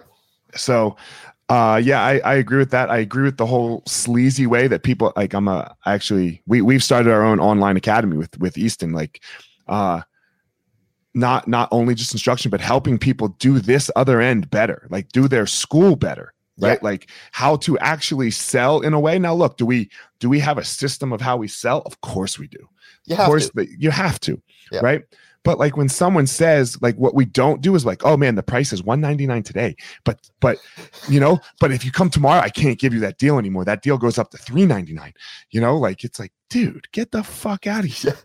so 0.54 0.96
uh, 1.48 1.80
yeah, 1.82 2.02
I, 2.02 2.18
I 2.24 2.34
agree 2.34 2.58
with 2.58 2.72
that. 2.72 2.90
I 2.90 2.98
agree 2.98 3.22
with 3.22 3.36
the 3.36 3.46
whole 3.46 3.82
sleazy 3.86 4.48
way 4.48 4.66
that 4.66 4.82
people 4.82 5.12
like. 5.14 5.32
I'm 5.32 5.46
a 5.46 5.76
actually 5.86 6.42
we 6.46 6.60
we've 6.60 6.82
started 6.82 7.12
our 7.12 7.22
own 7.22 7.38
online 7.38 7.76
academy 7.76 8.16
with 8.16 8.36
with 8.38 8.58
Easton. 8.58 8.92
Like, 8.92 9.22
uh, 9.68 10.00
not 11.14 11.46
not 11.46 11.68
only 11.70 11.94
just 11.94 12.12
instruction, 12.12 12.50
but 12.50 12.60
helping 12.60 12.98
people 12.98 13.28
do 13.38 13.60
this 13.60 13.92
other 13.94 14.20
end 14.20 14.50
better, 14.50 14.88
like 14.90 15.08
do 15.10 15.28
their 15.28 15.46
school 15.46 15.94
better, 15.94 16.34
right? 16.58 16.78
Yeah. 16.80 16.88
Like 16.88 17.10
how 17.32 17.56
to 17.56 17.78
actually 17.78 18.30
sell 18.30 18.80
in 18.80 18.94
a 18.94 19.00
way. 19.00 19.18
Now, 19.18 19.34
look, 19.34 19.56
do 19.56 19.66
we 19.66 19.90
do 20.20 20.28
we 20.28 20.40
have 20.40 20.58
a 20.58 20.64
system 20.64 21.12
of 21.12 21.20
how 21.20 21.36
we 21.36 21.48
sell? 21.48 21.82
Of 21.86 22.00
course 22.00 22.38
we 22.38 22.48
do. 22.48 22.68
You 23.06 23.16
of 23.16 23.26
course, 23.26 23.50
to. 23.50 23.66
you 23.78 23.90
have 23.90 24.18
to, 24.20 24.40
yeah. 24.72 24.80
right? 24.82 25.02
But 25.46 25.60
like 25.60 25.76
when 25.76 25.88
someone 25.88 26.26
says 26.26 26.76
like 26.82 26.96
what 26.96 27.14
we 27.14 27.24
don't 27.24 27.60
do 27.60 27.76
is 27.76 27.86
like, 27.86 28.04
oh 28.04 28.16
man, 28.16 28.34
the 28.34 28.42
price 28.42 28.72
is 28.72 28.82
199 28.82 29.44
today. 29.44 29.76
But 30.04 30.28
but 30.40 30.58
you 31.08 31.20
know, 31.20 31.38
but 31.60 31.70
if 31.70 31.84
you 31.84 31.92
come 31.92 32.10
tomorrow, 32.10 32.40
I 32.40 32.48
can't 32.48 32.80
give 32.80 32.92
you 32.92 32.98
that 33.00 33.18
deal 33.18 33.38
anymore. 33.38 33.64
That 33.64 33.80
deal 33.80 33.96
goes 33.96 34.18
up 34.18 34.32
to 34.32 34.38
399. 34.38 35.14
You 35.50 35.60
know, 35.60 35.76
like 35.76 36.02
it's 36.02 36.18
like, 36.18 36.32
dude, 36.50 36.90
get 36.90 37.12
the 37.12 37.22
fuck 37.22 37.68
out 37.68 37.84
of 37.84 37.90
here. 37.90 38.18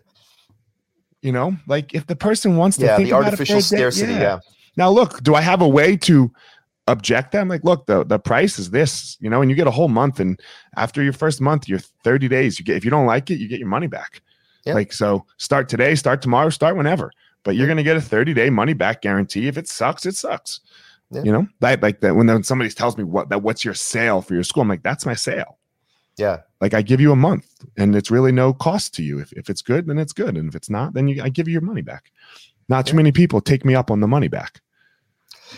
You 1.22 1.32
know, 1.32 1.56
like 1.68 1.94
if 1.94 2.08
the 2.08 2.16
person 2.16 2.58
wants 2.58 2.78
to 2.78 2.86
yeah, 2.86 2.98
think 2.98 3.10
the 3.10 3.16
artificial 3.16 3.62
scarcity, 3.62 4.14
yeah. 4.14 4.20
yeah. 4.20 4.40
Now 4.76 4.90
look, 4.90 5.22
do 5.22 5.36
I 5.36 5.42
have 5.42 5.62
a 5.62 5.68
way 5.68 5.96
to 5.98 6.32
object 6.92 7.32
them 7.32 7.48
like 7.48 7.64
look 7.64 7.86
the 7.86 8.04
the 8.04 8.20
price 8.20 8.60
is 8.60 8.70
this 8.72 9.18
you 9.20 9.30
know 9.30 9.42
and 9.42 9.50
you 9.50 9.56
get 9.56 9.68
a 9.68 9.72
whole 9.72 9.88
month 9.88 10.20
and 10.20 10.40
after 10.76 11.02
your 11.02 11.14
first 11.14 11.42
month 11.42 11.68
you're 11.68 11.80
30 12.04 12.28
days 12.28 12.60
you 12.60 12.66
get 12.66 12.78
if 12.78 12.86
you 12.86 12.92
don't 12.92 13.06
like 13.06 13.32
it 13.32 13.40
you 13.40 13.48
get 13.48 13.60
your 13.60 13.68
money 13.68 13.88
back 13.88 14.22
Yep. 14.66 14.76
Like 14.76 14.94
so, 14.94 15.26
start 15.38 15.70
today, 15.70 15.96
start 15.96 16.22
tomorrow, 16.22 16.50
start 16.50 16.76
whenever. 16.76 17.12
But 17.44 17.56
you're 17.56 17.68
gonna 17.68 17.84
get 17.84 17.98
a 17.98 18.02
30 18.02 18.34
day 18.34 18.50
money 18.50 18.74
back 18.74 19.02
guarantee. 19.02 19.48
If 19.48 19.58
it 19.58 19.68
sucks, 19.68 20.06
it 20.06 20.16
sucks. 20.16 20.60
Yeah. 21.10 21.24
You 21.24 21.32
know, 21.32 21.48
that 21.60 21.82
like 21.82 22.02
that 22.02 22.16
when, 22.16 22.28
when 22.28 22.44
somebody 22.44 22.70
tells 22.70 22.98
me 22.98 23.04
what 23.04 23.30
that 23.30 23.42
what's 23.42 23.66
your 23.66 23.74
sale 23.74 24.22
for 24.22 24.34
your 24.34 24.44
school, 24.44 24.62
I'm 24.62 24.70
like, 24.70 24.84
that's 24.84 25.06
my 25.06 25.16
sale. 25.16 25.58
Yeah. 26.18 26.42
Like 26.60 26.74
I 26.74 26.82
give 26.82 27.02
you 27.02 27.12
a 27.12 27.16
month 27.16 27.48
and 27.78 27.96
it's 27.96 28.12
really 28.12 28.32
no 28.32 28.54
cost 28.54 28.94
to 28.96 29.04
you. 29.04 29.20
If, 29.20 29.34
if 29.34 29.50
it's 29.50 29.62
good, 29.62 29.88
then 29.88 29.98
it's 29.98 30.14
good. 30.14 30.38
And 30.38 30.48
if 30.48 30.56
it's 30.56 30.70
not, 30.70 30.94
then 30.94 31.08
you, 31.08 31.24
I 31.24 31.30
give 31.30 31.48
you 31.48 31.54
your 31.54 31.62
money 31.62 31.82
back. 31.82 32.12
Not 32.70 32.86
too 32.86 32.96
many 32.96 33.12
people 33.12 33.42
take 33.42 33.66
me 33.66 33.74
up 33.76 33.90
on 33.90 34.00
the 34.00 34.08
money 34.08 34.28
back. 34.28 34.62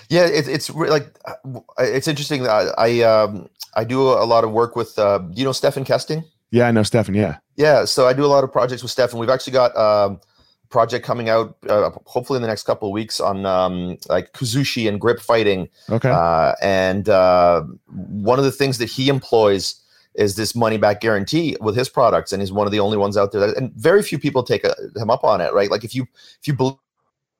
Yeah, 0.09 0.25
it, 0.25 0.47
it's 0.47 0.69
re- 0.69 0.89
like 0.89 1.15
uh, 1.25 1.53
it's 1.79 2.07
interesting. 2.07 2.47
I 2.47 2.71
I, 2.77 3.01
um, 3.01 3.49
I 3.75 3.83
do 3.83 4.01
a 4.01 4.25
lot 4.25 4.43
of 4.43 4.51
work 4.51 4.75
with. 4.75 4.97
Uh, 4.97 5.21
you 5.33 5.43
know 5.43 5.51
Stephan 5.51 5.85
Kesting? 5.85 6.23
Yeah, 6.53 6.67
I 6.67 6.71
know 6.71 6.83
Stephan. 6.83 7.15
Yeah. 7.15 7.37
Yeah. 7.55 7.85
So 7.85 8.07
I 8.07 8.13
do 8.13 8.23
a 8.23 8.27
lot 8.27 8.43
of 8.43 8.51
projects 8.51 8.83
with 8.83 8.91
Stephan. 8.91 9.17
We've 9.17 9.29
actually 9.29 9.53
got 9.53 9.75
um, 9.75 10.19
a 10.63 10.67
project 10.69 11.03
coming 11.03 11.27
out, 11.27 11.57
uh, 11.67 11.89
hopefully 12.05 12.37
in 12.37 12.43
the 12.43 12.47
next 12.47 12.63
couple 12.63 12.89
of 12.89 12.93
weeks 12.93 13.19
on 13.19 13.43
um, 13.47 13.97
like 14.07 14.33
Kuzushi 14.33 14.87
and 14.87 15.01
grip 15.01 15.19
fighting. 15.19 15.67
Okay. 15.89 16.11
Uh, 16.11 16.53
and 16.61 17.09
uh, 17.09 17.63
one 17.87 18.37
of 18.37 18.45
the 18.45 18.51
things 18.51 18.77
that 18.77 18.87
he 18.87 19.09
employs 19.09 19.81
is 20.13 20.35
this 20.35 20.53
money 20.55 20.77
back 20.77 21.01
guarantee 21.01 21.57
with 21.59 21.75
his 21.75 21.89
products, 21.89 22.31
and 22.31 22.39
he's 22.39 22.51
one 22.51 22.67
of 22.67 22.71
the 22.71 22.79
only 22.79 22.97
ones 22.97 23.17
out 23.17 23.31
there. 23.31 23.41
That, 23.41 23.57
and 23.57 23.73
very 23.73 24.03
few 24.03 24.19
people 24.19 24.43
take 24.43 24.63
a, 24.63 24.75
him 24.95 25.09
up 25.09 25.23
on 25.23 25.41
it, 25.41 25.53
right? 25.53 25.71
Like 25.71 25.83
if 25.83 25.95
you 25.95 26.05
if 26.39 26.47
you 26.47 26.53
believe 26.53 26.77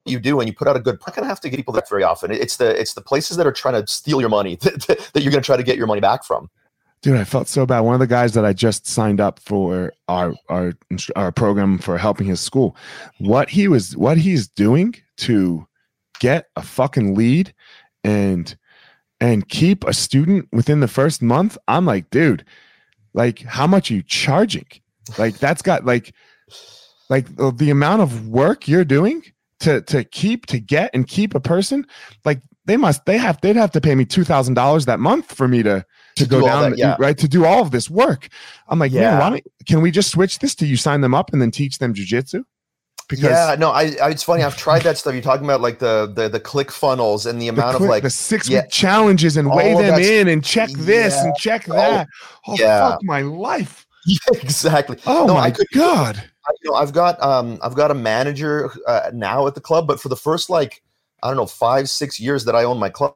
you 0.04 0.18
do 0.18 0.40
and 0.40 0.48
you 0.48 0.54
put 0.54 0.68
out 0.68 0.76
a 0.76 0.80
good 0.80 0.98
not 1.06 1.14
gonna 1.14 1.26
have 1.26 1.40
to 1.40 1.48
get 1.48 1.56
people 1.56 1.72
that 1.74 1.88
very 1.88 2.02
often 2.02 2.30
it's 2.30 2.56
the 2.56 2.78
it's 2.80 2.94
the 2.94 3.00
places 3.00 3.36
that 3.36 3.46
are 3.46 3.52
trying 3.52 3.74
to 3.74 3.86
steal 3.90 4.20
your 4.20 4.30
money 4.30 4.56
that, 4.62 5.10
that 5.12 5.22
you're 5.22 5.30
gonna 5.30 5.42
try 5.42 5.56
to 5.56 5.62
get 5.62 5.76
your 5.76 5.86
money 5.86 6.00
back 6.00 6.24
from 6.24 6.50
Dude, 7.04 7.18
I 7.18 7.24
felt 7.24 7.48
so 7.48 7.66
bad. 7.66 7.80
One 7.80 7.92
of 7.92 8.00
the 8.00 8.06
guys 8.06 8.32
that 8.32 8.46
I 8.46 8.54
just 8.54 8.86
signed 8.86 9.20
up 9.20 9.38
for 9.38 9.92
our 10.08 10.34
our 10.48 10.72
our 11.16 11.30
program 11.32 11.76
for 11.76 11.98
helping 11.98 12.26
his 12.26 12.40
school, 12.40 12.78
what 13.18 13.50
he 13.50 13.68
was 13.68 13.94
what 13.94 14.16
he's 14.16 14.48
doing 14.48 14.94
to 15.18 15.66
get 16.18 16.46
a 16.56 16.62
fucking 16.62 17.14
lead 17.14 17.52
and 18.04 18.56
and 19.20 19.46
keep 19.50 19.84
a 19.84 19.92
student 19.92 20.48
within 20.50 20.80
the 20.80 20.88
first 20.88 21.20
month, 21.20 21.58
I'm 21.68 21.84
like, 21.84 22.08
dude, 22.08 22.42
like 23.12 23.40
how 23.40 23.66
much 23.66 23.90
are 23.90 23.94
you 23.94 24.02
charging? 24.02 24.66
Like 25.18 25.36
that's 25.36 25.60
got 25.60 25.84
like 25.84 26.14
like 27.10 27.26
the 27.36 27.68
amount 27.68 28.00
of 28.00 28.28
work 28.28 28.66
you're 28.66 28.82
doing 28.82 29.22
to 29.64 29.80
to 29.82 30.04
keep 30.04 30.46
to 30.46 30.60
get 30.60 30.90
and 30.94 31.06
keep 31.06 31.34
a 31.34 31.40
person, 31.40 31.86
like 32.24 32.40
they 32.64 32.76
must 32.76 33.04
they 33.04 33.18
have 33.18 33.40
they'd 33.40 33.56
have 33.56 33.72
to 33.72 33.80
pay 33.80 33.94
me 33.94 34.04
two 34.04 34.24
thousand 34.24 34.54
dollars 34.54 34.86
that 34.86 35.00
month 35.00 35.34
for 35.34 35.48
me 35.48 35.62
to 35.62 35.84
to, 36.16 36.24
to 36.24 36.30
go 36.30 36.42
down, 36.42 36.70
that, 36.70 36.78
yeah. 36.78 36.96
right? 36.98 37.18
To 37.18 37.28
do 37.28 37.44
all 37.44 37.62
of 37.62 37.70
this 37.70 37.90
work. 37.90 38.28
I'm 38.68 38.78
like, 38.78 38.92
yeah. 38.92 39.18
man, 39.18 39.40
can 39.66 39.82
we 39.82 39.90
just 39.90 40.10
switch 40.10 40.38
this 40.38 40.54
to 40.56 40.66
you 40.66 40.76
sign 40.76 41.00
them 41.00 41.14
up 41.14 41.32
and 41.32 41.42
then 41.42 41.50
teach 41.50 41.78
them 41.78 41.92
jujitsu? 41.92 42.44
Because 43.08 43.24
yeah, 43.24 43.56
no, 43.58 43.70
I, 43.70 43.96
I, 44.02 44.10
it's 44.10 44.22
funny. 44.22 44.42
I've 44.42 44.56
tried 44.56 44.82
that 44.82 44.96
stuff. 44.96 45.12
You're 45.12 45.22
talking 45.22 45.44
about 45.44 45.60
like 45.60 45.78
the 45.78 46.10
the, 46.14 46.28
the 46.28 46.40
ClickFunnels 46.40 47.26
and 47.26 47.40
the 47.40 47.48
amount 47.48 47.72
the 47.72 47.78
click, 47.78 47.88
of 47.88 47.90
like 47.90 48.02
the 48.02 48.10
six 48.10 48.48
yeah, 48.48 48.64
challenges 48.66 49.36
and 49.36 49.50
weigh 49.50 49.74
oh, 49.74 49.82
them 49.82 50.00
in 50.00 50.28
and 50.28 50.42
check 50.42 50.70
this 50.70 51.14
yeah, 51.14 51.24
and 51.24 51.36
check 51.36 51.68
oh, 51.68 51.74
that. 51.74 52.08
Oh, 52.46 52.56
yeah. 52.58 52.90
fuck 52.90 53.00
my 53.02 53.22
life. 53.22 53.86
Exactly. 54.34 54.98
Oh 55.06 55.24
no, 55.26 55.34
my 55.34 55.50
could, 55.50 55.66
god. 55.72 56.22
You 56.62 56.70
know, 56.70 56.76
I've 56.76 56.92
got 56.92 57.22
um 57.22 57.58
I've 57.62 57.74
got 57.74 57.90
a 57.90 57.94
manager 57.94 58.70
uh, 58.86 59.10
now 59.12 59.46
at 59.46 59.54
the 59.54 59.60
club, 59.60 59.86
but 59.86 60.00
for 60.00 60.08
the 60.08 60.16
first 60.16 60.50
like 60.50 60.82
I 61.22 61.28
don't 61.28 61.36
know 61.36 61.46
five 61.46 61.88
six 61.88 62.20
years 62.20 62.44
that 62.44 62.54
I 62.54 62.64
own 62.64 62.78
my 62.78 62.90
club, 62.90 63.14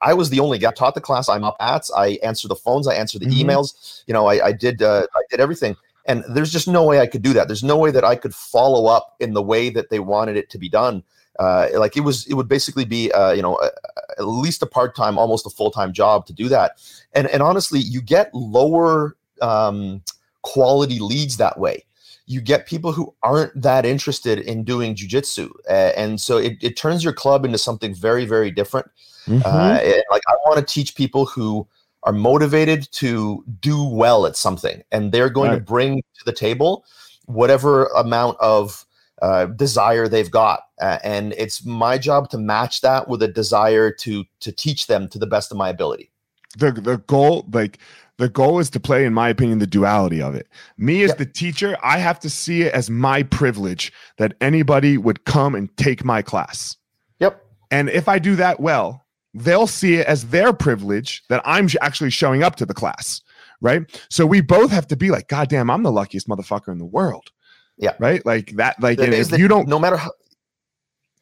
I 0.00 0.14
was 0.14 0.30
the 0.30 0.40
only 0.40 0.58
guy 0.58 0.70
taught 0.72 0.94
the 0.94 1.00
class. 1.00 1.28
I'm 1.28 1.44
up 1.44 1.56
at. 1.60 1.88
I 1.96 2.18
answer 2.22 2.48
the 2.48 2.56
phones. 2.56 2.86
I 2.86 2.94
answer 2.94 3.18
the 3.18 3.26
mm-hmm. 3.26 3.50
emails. 3.50 4.02
You 4.06 4.14
know, 4.14 4.26
I, 4.26 4.46
I 4.46 4.52
did 4.52 4.82
uh, 4.82 5.06
I 5.14 5.22
did 5.30 5.40
everything. 5.40 5.76
And 6.06 6.24
there's 6.28 6.50
just 6.50 6.66
no 6.66 6.84
way 6.84 6.98
I 6.98 7.06
could 7.06 7.22
do 7.22 7.32
that. 7.34 7.46
There's 7.46 7.62
no 7.62 7.76
way 7.76 7.90
that 7.90 8.04
I 8.04 8.16
could 8.16 8.34
follow 8.34 8.86
up 8.86 9.14
in 9.20 9.34
the 9.34 9.42
way 9.42 9.70
that 9.70 9.90
they 9.90 10.00
wanted 10.00 10.36
it 10.36 10.48
to 10.50 10.58
be 10.58 10.68
done. 10.68 11.02
Uh, 11.38 11.68
like 11.74 11.96
it 11.96 12.00
was, 12.00 12.26
it 12.26 12.34
would 12.34 12.48
basically 12.48 12.84
be, 12.84 13.12
uh, 13.12 13.32
you 13.32 13.42
know, 13.42 13.58
a, 13.60 13.70
at 14.18 14.26
least 14.26 14.62
a 14.62 14.66
part 14.66 14.96
time, 14.96 15.18
almost 15.18 15.46
a 15.46 15.50
full 15.50 15.70
time 15.70 15.92
job 15.92 16.26
to 16.26 16.32
do 16.32 16.48
that. 16.48 16.72
And 17.12 17.26
and 17.28 17.42
honestly, 17.42 17.80
you 17.80 18.00
get 18.00 18.34
lower 18.34 19.16
um, 19.40 20.02
quality 20.42 20.98
leads 20.98 21.36
that 21.36 21.58
way 21.58 21.84
you 22.30 22.40
get 22.40 22.64
people 22.64 22.92
who 22.92 23.12
aren't 23.24 23.60
that 23.60 23.84
interested 23.84 24.38
in 24.38 24.62
doing 24.62 24.94
jujitsu, 24.94 25.50
uh, 25.68 25.92
and 25.96 26.20
so 26.20 26.38
it, 26.38 26.58
it 26.62 26.76
turns 26.76 27.02
your 27.02 27.12
club 27.12 27.44
into 27.44 27.58
something 27.58 27.92
very 27.92 28.24
very 28.24 28.52
different. 28.52 28.86
Mm-hmm. 29.26 29.42
Uh, 29.44 29.80
like 30.12 30.22
I 30.28 30.34
want 30.46 30.58
to 30.58 30.74
teach 30.74 30.94
people 30.94 31.26
who 31.26 31.66
are 32.04 32.12
motivated 32.12 32.88
to 32.92 33.44
do 33.58 33.82
well 33.84 34.26
at 34.26 34.36
something, 34.36 34.82
and 34.92 35.10
they're 35.10 35.28
going 35.28 35.50
right. 35.50 35.56
to 35.56 35.64
bring 35.64 35.96
to 35.96 36.24
the 36.24 36.32
table 36.32 36.84
whatever 37.26 37.86
amount 37.86 38.36
of 38.40 38.86
uh, 39.22 39.46
desire 39.46 40.06
they've 40.06 40.30
got, 40.30 40.60
uh, 40.80 40.98
and 41.02 41.34
it's 41.36 41.64
my 41.64 41.98
job 41.98 42.30
to 42.30 42.38
match 42.38 42.80
that 42.80 43.08
with 43.08 43.22
a 43.22 43.28
desire 43.28 43.90
to 43.90 44.24
to 44.38 44.52
teach 44.52 44.86
them 44.86 45.08
to 45.08 45.18
the 45.18 45.26
best 45.26 45.50
of 45.50 45.58
my 45.58 45.68
ability. 45.68 46.12
The 46.58 46.70
the 46.70 46.98
goal, 46.98 47.48
like 47.52 47.80
the 48.20 48.28
goal 48.28 48.58
is 48.58 48.68
to 48.70 48.78
play, 48.78 49.06
in 49.06 49.14
my 49.14 49.30
opinion, 49.30 49.58
the 49.58 49.66
duality 49.66 50.20
of 50.20 50.34
it. 50.34 50.46
Me 50.76 51.02
as 51.02 51.14
the 51.14 51.24
teacher, 51.24 51.76
I 51.82 51.98
have 51.98 52.20
to 52.20 52.28
see 52.28 52.62
it 52.62 52.74
as 52.74 52.90
my 52.90 53.22
privilege 53.22 53.92
that 54.18 54.34
anybody 54.42 54.98
would 54.98 55.24
come 55.24 55.54
and 55.54 55.74
take 55.78 56.04
my 56.04 56.20
class. 56.20 56.76
Yep. 57.18 57.42
And 57.70 57.88
if 57.88 58.08
I 58.08 58.18
do 58.18 58.36
that 58.36 58.60
well, 58.60 59.06
they'll 59.32 59.66
see 59.66 59.94
it 59.94 60.06
as 60.06 60.26
their 60.26 60.52
privilege 60.52 61.22
that 61.30 61.40
I'm 61.46 61.68
actually 61.80 62.10
showing 62.10 62.42
up 62.42 62.56
to 62.56 62.66
the 62.66 62.74
class. 62.74 63.22
Right. 63.62 63.82
So 64.10 64.26
we 64.26 64.42
both 64.42 64.70
have 64.70 64.86
to 64.88 64.96
be 64.96 65.10
like, 65.10 65.28
God 65.28 65.48
damn, 65.48 65.70
I'm 65.70 65.82
the 65.82 65.92
luckiest 65.92 66.28
motherfucker 66.28 66.68
in 66.68 66.78
the 66.78 66.84
world. 66.84 67.30
Yeah. 67.78 67.94
Right. 67.98 68.24
Like 68.26 68.56
that. 68.56 68.80
Like, 68.82 68.98
if 68.98 69.38
you 69.38 69.48
don't, 69.48 69.66
no 69.66 69.78
matter 69.78 69.96
how, 69.96 70.10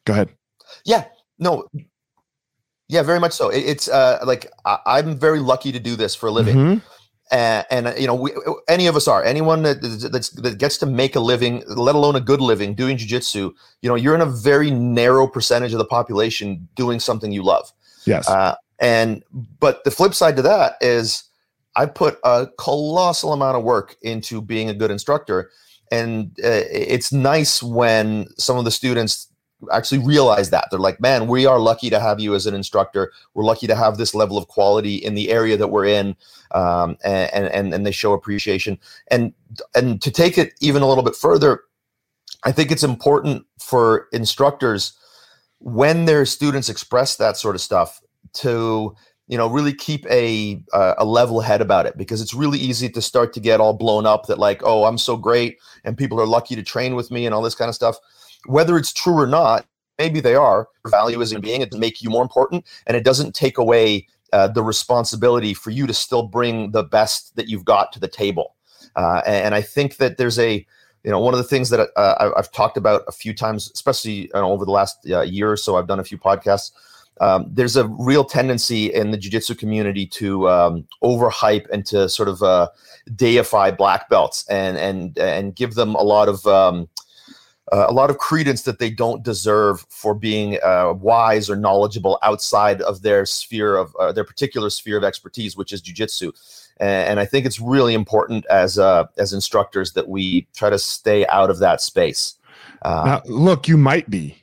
go 0.05 0.13
ahead. 0.13 0.29
Yeah. 0.85 1.05
No, 1.37 1.65
yeah, 2.89 3.03
very 3.03 3.19
much 3.19 3.33
so. 3.33 3.49
It, 3.49 3.59
it's 3.59 3.87
uh, 3.87 4.19
like 4.25 4.51
I, 4.65 4.99
am 4.99 5.15
very 5.17 5.39
lucky 5.39 5.71
to 5.71 5.79
do 5.79 5.95
this 5.95 6.15
for 6.15 6.27
a 6.27 6.31
living. 6.31 6.55
Mm-hmm. 6.55 6.77
Uh, 7.31 7.63
and 7.69 7.93
you 7.99 8.07
know, 8.07 8.15
we, 8.15 8.31
any 8.67 8.87
of 8.87 8.95
us 8.95 9.07
are. 9.07 9.23
Anyone 9.23 9.61
that 9.61 9.79
that's, 10.11 10.31
that 10.31 10.57
gets 10.57 10.79
to 10.79 10.87
make 10.87 11.15
a 11.15 11.19
living, 11.19 11.63
let 11.67 11.93
alone 11.93 12.15
a 12.15 12.19
good 12.19 12.41
living, 12.41 12.73
doing 12.73 12.97
jujitsu, 12.97 13.53
you 13.81 13.89
know, 13.89 13.93
you're 13.93 14.15
in 14.15 14.21
a 14.21 14.25
very 14.25 14.71
narrow 14.71 15.27
percentage 15.27 15.71
of 15.71 15.77
the 15.77 15.85
population 15.85 16.67
doing 16.75 16.99
something 16.99 17.31
you 17.31 17.43
love. 17.43 17.71
Yes. 18.05 18.27
Uh, 18.27 18.55
and 18.79 19.23
but 19.59 19.83
the 19.83 19.91
flip 19.91 20.15
side 20.15 20.35
to 20.37 20.41
that 20.41 20.73
is, 20.81 21.25
I 21.75 21.85
put 21.85 22.17
a 22.23 22.47
colossal 22.57 23.33
amount 23.33 23.55
of 23.55 23.63
work 23.63 23.97
into 24.01 24.41
being 24.41 24.67
a 24.67 24.73
good 24.73 24.89
instructor, 24.89 25.51
and 25.91 26.31
uh, 26.43 26.65
it's 26.71 27.13
nice 27.13 27.61
when 27.61 28.27
some 28.39 28.57
of 28.57 28.65
the 28.65 28.71
students 28.71 29.27
actually 29.71 29.99
realize 29.99 30.49
that. 30.49 30.67
They're 30.69 30.79
like 30.79 30.99
man 30.99 31.27
we 31.27 31.45
are 31.45 31.59
lucky 31.59 31.89
to 31.89 31.99
have 31.99 32.19
you 32.19 32.35
as 32.35 32.45
an 32.45 32.55
instructor. 32.55 33.11
We're 33.33 33.43
lucky 33.43 33.67
to 33.67 33.75
have 33.75 33.97
this 33.97 34.15
level 34.15 34.37
of 34.37 34.47
quality 34.47 34.95
in 34.95 35.15
the 35.15 35.31
area 35.31 35.57
that 35.57 35.67
we're 35.69 35.85
in 35.85 36.15
um, 36.51 36.97
and, 37.03 37.47
and 37.47 37.73
and 37.73 37.85
they 37.85 37.91
show 37.91 38.13
appreciation. 38.13 38.79
And 39.09 39.33
and 39.75 40.01
to 40.01 40.11
take 40.11 40.37
it 40.37 40.53
even 40.61 40.81
a 40.81 40.87
little 40.87 41.03
bit 41.03 41.15
further 41.15 41.63
i 42.43 42.51
think 42.51 42.71
it's 42.71 42.83
important 42.83 43.45
for 43.59 44.07
instructors 44.11 44.93
when 45.59 46.05
their 46.05 46.25
students 46.25 46.69
express 46.69 47.15
that 47.15 47.37
sort 47.37 47.55
of 47.55 47.61
stuff 47.61 48.01
to 48.33 48.95
you 49.27 49.37
know 49.37 49.47
really 49.47 49.73
keep 49.73 50.05
a 50.09 50.61
uh, 50.73 50.95
a 50.97 51.05
level 51.05 51.41
head 51.41 51.61
about 51.61 51.85
it 51.85 51.97
because 51.97 52.21
it's 52.21 52.33
really 52.33 52.59
easy 52.59 52.89
to 52.89 53.01
start 53.01 53.33
to 53.33 53.39
get 53.39 53.59
all 53.59 53.73
blown 53.73 54.05
up 54.05 54.27
that 54.27 54.39
like 54.39 54.61
oh 54.63 54.85
i'm 54.85 54.97
so 54.97 55.17
great 55.17 55.59
and 55.83 55.97
people 55.97 56.19
are 56.19 56.27
lucky 56.27 56.55
to 56.55 56.63
train 56.63 56.95
with 56.95 57.11
me 57.11 57.25
and 57.25 57.33
all 57.33 57.41
this 57.41 57.55
kind 57.55 57.69
of 57.69 57.75
stuff 57.75 57.97
whether 58.45 58.77
it's 58.77 58.93
true 58.93 59.17
or 59.17 59.27
not, 59.27 59.65
maybe 59.97 60.19
they 60.19 60.35
are. 60.35 60.67
Value 60.87 61.21
as 61.21 61.31
a 61.31 61.39
being, 61.39 61.61
it 61.61 61.73
make 61.73 62.01
you 62.01 62.09
more 62.09 62.23
important, 62.23 62.65
and 62.87 62.95
it 62.95 63.03
doesn't 63.03 63.35
take 63.35 63.57
away 63.57 64.07
uh, 64.33 64.47
the 64.47 64.63
responsibility 64.63 65.53
for 65.53 65.71
you 65.71 65.87
to 65.87 65.93
still 65.93 66.23
bring 66.23 66.71
the 66.71 66.83
best 66.83 67.35
that 67.35 67.47
you've 67.47 67.65
got 67.65 67.91
to 67.93 67.99
the 67.99 68.07
table. 68.07 68.55
Uh, 68.95 69.21
and 69.25 69.53
I 69.53 69.61
think 69.61 69.97
that 69.97 70.17
there's 70.17 70.39
a, 70.39 70.65
you 71.03 71.11
know, 71.11 71.19
one 71.19 71.33
of 71.33 71.37
the 71.37 71.43
things 71.43 71.69
that 71.69 71.89
uh, 71.95 72.31
I've 72.35 72.51
talked 72.51 72.77
about 72.77 73.03
a 73.07 73.11
few 73.11 73.33
times, 73.33 73.71
especially 73.73 74.13
you 74.13 74.29
know, 74.33 74.51
over 74.51 74.65
the 74.65 74.71
last 74.71 75.09
uh, 75.09 75.21
year 75.21 75.51
or 75.51 75.57
so, 75.57 75.77
I've 75.77 75.87
done 75.87 75.99
a 75.99 76.03
few 76.03 76.17
podcasts. 76.17 76.71
Um, 77.21 77.47
there's 77.49 77.75
a 77.75 77.87
real 77.87 78.23
tendency 78.23 78.93
in 78.93 79.11
the 79.11 79.17
jiu-jitsu 79.17 79.55
community 79.55 80.05
to 80.07 80.49
um, 80.49 80.87
overhype 81.03 81.69
and 81.69 81.85
to 81.87 82.07
sort 82.07 82.29
of 82.29 82.41
uh, 82.41 82.69
deify 83.15 83.71
black 83.71 84.09
belts 84.09 84.47
and 84.47 84.77
and 84.77 85.17
and 85.17 85.55
give 85.55 85.75
them 85.75 85.95
a 85.95 86.03
lot 86.03 86.29
of 86.29 86.45
um, 86.47 86.87
uh, 87.71 87.85
a 87.87 87.93
lot 87.93 88.09
of 88.09 88.17
credence 88.17 88.63
that 88.63 88.79
they 88.79 88.89
don't 88.89 89.23
deserve 89.23 89.85
for 89.89 90.13
being 90.13 90.57
uh, 90.63 90.93
wise 90.93 91.49
or 91.49 91.55
knowledgeable 91.55 92.17
outside 92.23 92.81
of 92.81 93.01
their 93.01 93.25
sphere 93.25 93.77
of 93.77 93.95
uh, 93.97 94.11
their 94.11 94.23
particular 94.23 94.69
sphere 94.69 94.97
of 94.97 95.03
expertise, 95.03 95.55
which 95.55 95.71
is 95.71 95.81
jujitsu. 95.81 96.31
And, 96.77 97.09
and 97.09 97.19
I 97.19 97.25
think 97.25 97.45
it's 97.45 97.59
really 97.59 97.93
important 97.93 98.45
as 98.47 98.79
uh, 98.79 99.05
as 99.17 99.33
instructors 99.33 99.93
that 99.93 100.07
we 100.07 100.47
try 100.55 100.69
to 100.69 100.79
stay 100.79 101.25
out 101.27 101.49
of 101.49 101.59
that 101.59 101.81
space. 101.81 102.35
Uh, 102.81 103.03
now, 103.05 103.21
look, 103.25 103.67
you 103.67 103.77
might 103.77 104.09
be, 104.09 104.41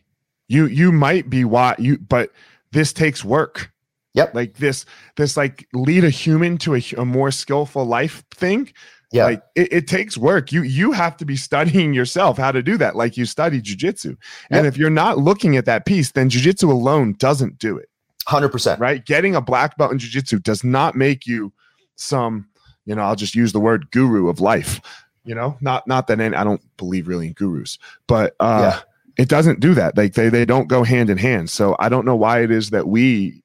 you 0.49 0.67
you 0.67 0.93
might 0.93 1.29
be 1.29 1.45
why 1.45 1.75
you, 1.79 1.99
but 1.99 2.33
this 2.73 2.93
takes 2.93 3.25
work. 3.25 3.73
Yep. 4.15 4.35
Like 4.35 4.55
this, 4.55 4.87
this 5.17 5.37
like 5.37 5.69
lead 5.75 6.03
a 6.03 6.09
human 6.09 6.57
to 6.59 6.75
a, 6.75 6.83
a 6.97 7.05
more 7.05 7.31
skillful 7.31 7.85
life 7.85 8.25
thing 8.31 8.73
yeah. 9.13 9.25
Like 9.25 9.43
it, 9.55 9.73
it, 9.73 9.89
takes 9.89 10.17
work. 10.17 10.51
You 10.51 10.63
you 10.63 10.93
have 10.93 11.17
to 11.19 11.25
be 11.25 11.37
studying 11.37 11.95
yourself 11.95 12.39
how 12.39 12.51
to 12.51 12.63
do 12.63 12.77
that 12.79 12.97
like 12.97 13.17
you 13.17 13.25
study 13.25 13.61
jiu-jitsu 13.61 14.17
and 14.51 14.67
if 14.67 14.77
you're 14.77 14.91
not 14.91 15.19
looking 15.19 15.57
at 15.57 15.65
that 15.67 15.87
piece 15.87 16.13
then 16.13 16.29
jiu-jitsu 16.29 16.71
alone 16.71 17.15
doesn't 17.19 17.59
do 17.59 17.77
it. 17.77 17.89
100% 18.29 18.81
right? 18.81 19.05
Getting 19.05 19.37
a 19.37 19.41
black 19.41 19.77
belt 19.77 19.93
in 19.93 19.99
jiu-jitsu 19.99 20.41
does 20.41 20.65
not 20.65 20.97
make 20.97 21.27
you 21.27 21.53
some 21.95 22.49
you 22.85 22.95
know 22.95 23.03
i'll 23.03 23.17
just 23.17 23.35
use 23.35 23.53
the 23.53 23.61
word 23.61 23.91
guru 23.91 24.29
of 24.29 24.41
life. 24.41 24.81
You 25.25 25.35
know 25.35 25.57
not 25.61 25.87
not 25.87 26.09
that 26.09 26.21
any, 26.21 26.37
i 26.37 26.45
don't 26.45 26.63
believe 26.77 27.09
really 27.09 27.29
in 27.29 27.33
gurus 27.33 27.79
but 28.07 28.35
uh 28.41 28.73
yeah. 28.73 29.23
it 29.23 29.29
doesn't 29.29 29.61
do 29.61 29.75
that. 29.75 29.97
Like 29.97 30.15
they 30.15 30.29
they 30.29 30.45
don't 30.45 30.69
go 30.69 30.83
hand 30.83 31.11
in 31.11 31.19
hand. 31.19 31.49
So 31.49 31.77
i 31.79 31.89
don't 31.89 32.05
know 32.05 32.17
why 32.17 32.43
it 32.43 32.51
is 32.51 32.71
that 32.71 32.89
we 32.89 33.43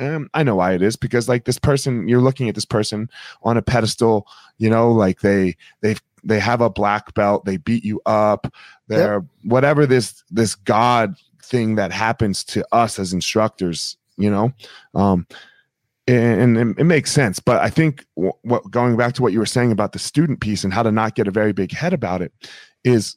um, 0.00 0.30
I 0.34 0.42
know 0.42 0.56
why 0.56 0.72
it 0.72 0.82
is 0.82 0.96
because 0.96 1.28
like 1.28 1.44
this 1.44 1.58
person, 1.58 2.08
you're 2.08 2.20
looking 2.20 2.48
at 2.48 2.54
this 2.54 2.64
person 2.64 3.08
on 3.42 3.56
a 3.56 3.62
pedestal, 3.62 4.26
you 4.58 4.70
know, 4.70 4.90
like 4.90 5.20
they 5.20 5.56
they 5.82 5.96
they 6.24 6.40
have 6.40 6.60
a 6.60 6.70
black 6.70 7.14
belt, 7.14 7.44
they 7.44 7.58
beat 7.58 7.84
you 7.84 8.00
up, 8.06 8.52
they're 8.88 9.14
yep. 9.14 9.24
whatever 9.44 9.86
this 9.86 10.24
this 10.30 10.54
god 10.54 11.14
thing 11.42 11.74
that 11.76 11.92
happens 11.92 12.44
to 12.44 12.66
us 12.72 12.98
as 12.98 13.12
instructors, 13.12 13.96
you 14.16 14.30
know, 14.30 14.52
um, 14.94 15.26
and, 16.08 16.56
and 16.56 16.78
it 16.78 16.84
makes 16.84 17.12
sense. 17.12 17.38
But 17.38 17.60
I 17.60 17.68
think 17.68 18.04
what 18.14 18.70
going 18.70 18.96
back 18.96 19.14
to 19.14 19.22
what 19.22 19.32
you 19.32 19.38
were 19.38 19.46
saying 19.46 19.70
about 19.70 19.92
the 19.92 19.98
student 19.98 20.40
piece 20.40 20.64
and 20.64 20.72
how 20.72 20.82
to 20.82 20.90
not 20.90 21.14
get 21.14 21.28
a 21.28 21.32
very 21.32 21.52
big 21.52 21.72
head 21.72 21.92
about 21.92 22.22
it 22.22 22.32
is 22.84 23.16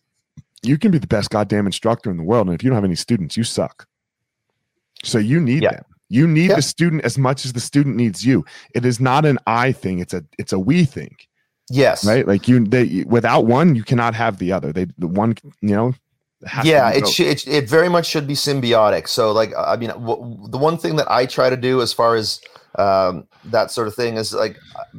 you 0.61 0.77
can 0.77 0.91
be 0.91 0.97
the 0.97 1.07
best 1.07 1.29
goddamn 1.29 1.65
instructor 1.65 2.11
in 2.11 2.17
the 2.17 2.23
world, 2.23 2.47
and 2.47 2.55
if 2.55 2.63
you 2.63 2.69
don't 2.69 2.75
have 2.75 2.83
any 2.83 2.95
students, 2.95 3.37
you 3.37 3.43
suck. 3.43 3.87
So 5.03 5.17
you 5.17 5.39
need 5.39 5.63
yeah. 5.63 5.71
them. 5.71 5.85
You 6.13 6.27
need 6.27 6.51
the 6.51 6.61
student 6.61 7.03
as 7.03 7.17
much 7.17 7.43
as 7.43 7.53
the 7.53 7.59
student 7.59 7.95
needs 7.95 8.23
you. 8.23 8.45
It 8.75 8.85
is 8.85 8.99
not 8.99 9.25
an 9.25 9.39
I 9.47 9.71
thing. 9.71 9.97
It's 9.99 10.13
a 10.13 10.23
it's 10.37 10.53
a 10.53 10.59
we 10.59 10.85
thing. 10.85 11.15
Yes. 11.69 12.05
Right. 12.05 12.27
Like 12.27 12.47
you, 12.47 12.63
they 12.65 13.03
without 13.07 13.45
one, 13.45 13.75
you 13.75 13.83
cannot 13.83 14.13
have 14.13 14.37
the 14.37 14.51
other. 14.51 14.71
They 14.71 14.85
the 14.97 15.07
one, 15.07 15.35
you 15.61 15.75
know. 15.75 15.95
Yeah, 16.63 16.89
it 16.91 17.07
should. 17.07 17.27
It, 17.27 17.47
it 17.47 17.69
very 17.69 17.89
much 17.89 18.05
should 18.05 18.27
be 18.27 18.33
symbiotic. 18.33 19.07
So, 19.07 19.31
like, 19.31 19.53
I 19.57 19.77
mean, 19.77 19.89
w- 19.89 20.47
the 20.49 20.57
one 20.57 20.77
thing 20.77 20.97
that 20.97 21.09
I 21.09 21.25
try 21.25 21.49
to 21.49 21.55
do 21.55 21.81
as 21.81 21.93
far 21.93 22.15
as 22.15 22.41
um, 22.77 23.27
that 23.45 23.71
sort 23.71 23.87
of 23.87 23.95
thing 23.95 24.17
is 24.17 24.33
like 24.33 24.57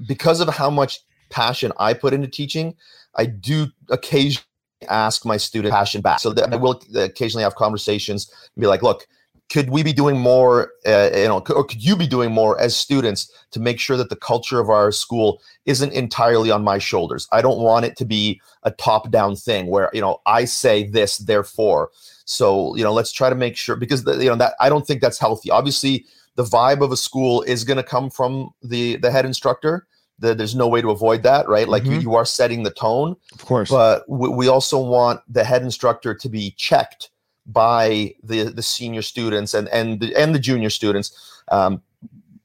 because 0.08 0.40
of 0.40 0.48
how 0.48 0.70
much 0.70 1.00
passion 1.30 1.70
I 1.78 1.92
put 1.94 2.14
into 2.14 2.28
teaching, 2.28 2.74
I 3.14 3.26
do 3.26 3.68
occasionally 3.90 4.46
ask 4.88 5.24
my 5.24 5.36
student 5.36 5.72
passion 5.72 6.00
back. 6.00 6.18
So 6.18 6.32
that 6.32 6.52
I 6.52 6.56
will 6.56 6.82
occasionally 6.96 7.44
have 7.44 7.54
conversations 7.54 8.30
and 8.56 8.60
be 8.60 8.66
like, 8.66 8.82
look, 8.82 9.06
could 9.50 9.70
we 9.70 9.82
be 9.82 9.92
doing 9.92 10.18
more 10.18 10.72
uh, 10.86 11.10
you 11.14 11.28
know 11.28 11.42
or 11.50 11.64
could 11.64 11.82
you 11.82 11.96
be 11.96 12.06
doing 12.06 12.32
more 12.32 12.58
as 12.60 12.76
students 12.76 13.30
to 13.50 13.60
make 13.60 13.78
sure 13.78 13.96
that 13.96 14.08
the 14.08 14.16
culture 14.16 14.58
of 14.58 14.70
our 14.70 14.90
school 14.90 15.40
isn't 15.66 15.92
entirely 15.92 16.50
on 16.50 16.64
my 16.64 16.78
shoulders? 16.78 17.28
I 17.32 17.42
don't 17.42 17.60
want 17.60 17.84
it 17.84 17.96
to 17.98 18.04
be 18.04 18.40
a 18.62 18.70
top 18.70 19.10
down 19.10 19.36
thing 19.36 19.66
where 19.66 19.90
you 19.92 20.00
know 20.00 20.20
i 20.26 20.44
say 20.44 20.86
this 20.86 21.18
therefore. 21.18 21.90
So 22.24 22.74
you 22.76 22.84
know 22.84 22.92
let's 22.92 23.12
try 23.12 23.28
to 23.28 23.36
make 23.36 23.56
sure 23.56 23.76
because 23.76 24.04
the, 24.04 24.16
you 24.16 24.30
know 24.30 24.36
that 24.36 24.54
i 24.60 24.68
don't 24.68 24.86
think 24.86 25.00
that's 25.00 25.18
healthy. 25.18 25.50
Obviously 25.50 26.06
the 26.36 26.44
vibe 26.44 26.82
of 26.82 26.90
a 26.90 26.96
school 26.96 27.42
is 27.42 27.64
going 27.64 27.76
to 27.76 27.82
come 27.82 28.10
from 28.10 28.50
the 28.62 28.96
the 28.96 29.10
head 29.10 29.26
instructor. 29.26 29.86
The, 30.20 30.32
there's 30.32 30.54
no 30.54 30.68
way 30.68 30.80
to 30.80 30.90
avoid 30.90 31.24
that 31.24 31.48
right? 31.48 31.68
Like 31.68 31.82
mm-hmm. 31.82 31.94
you, 31.94 32.00
you 32.00 32.14
are 32.14 32.24
setting 32.24 32.62
the 32.62 32.70
tone. 32.70 33.16
Of 33.32 33.44
course. 33.44 33.68
But 33.68 34.08
we, 34.08 34.28
we 34.28 34.48
also 34.48 34.80
want 34.80 35.20
the 35.28 35.42
head 35.42 35.62
instructor 35.62 36.14
to 36.14 36.28
be 36.28 36.52
checked 36.52 37.10
by 37.46 38.14
the 38.22 38.44
the 38.44 38.62
senior 38.62 39.02
students 39.02 39.54
and 39.54 39.68
and 39.68 40.00
the, 40.00 40.14
and 40.16 40.34
the 40.34 40.38
junior 40.38 40.70
students. 40.70 41.42
Um, 41.50 41.82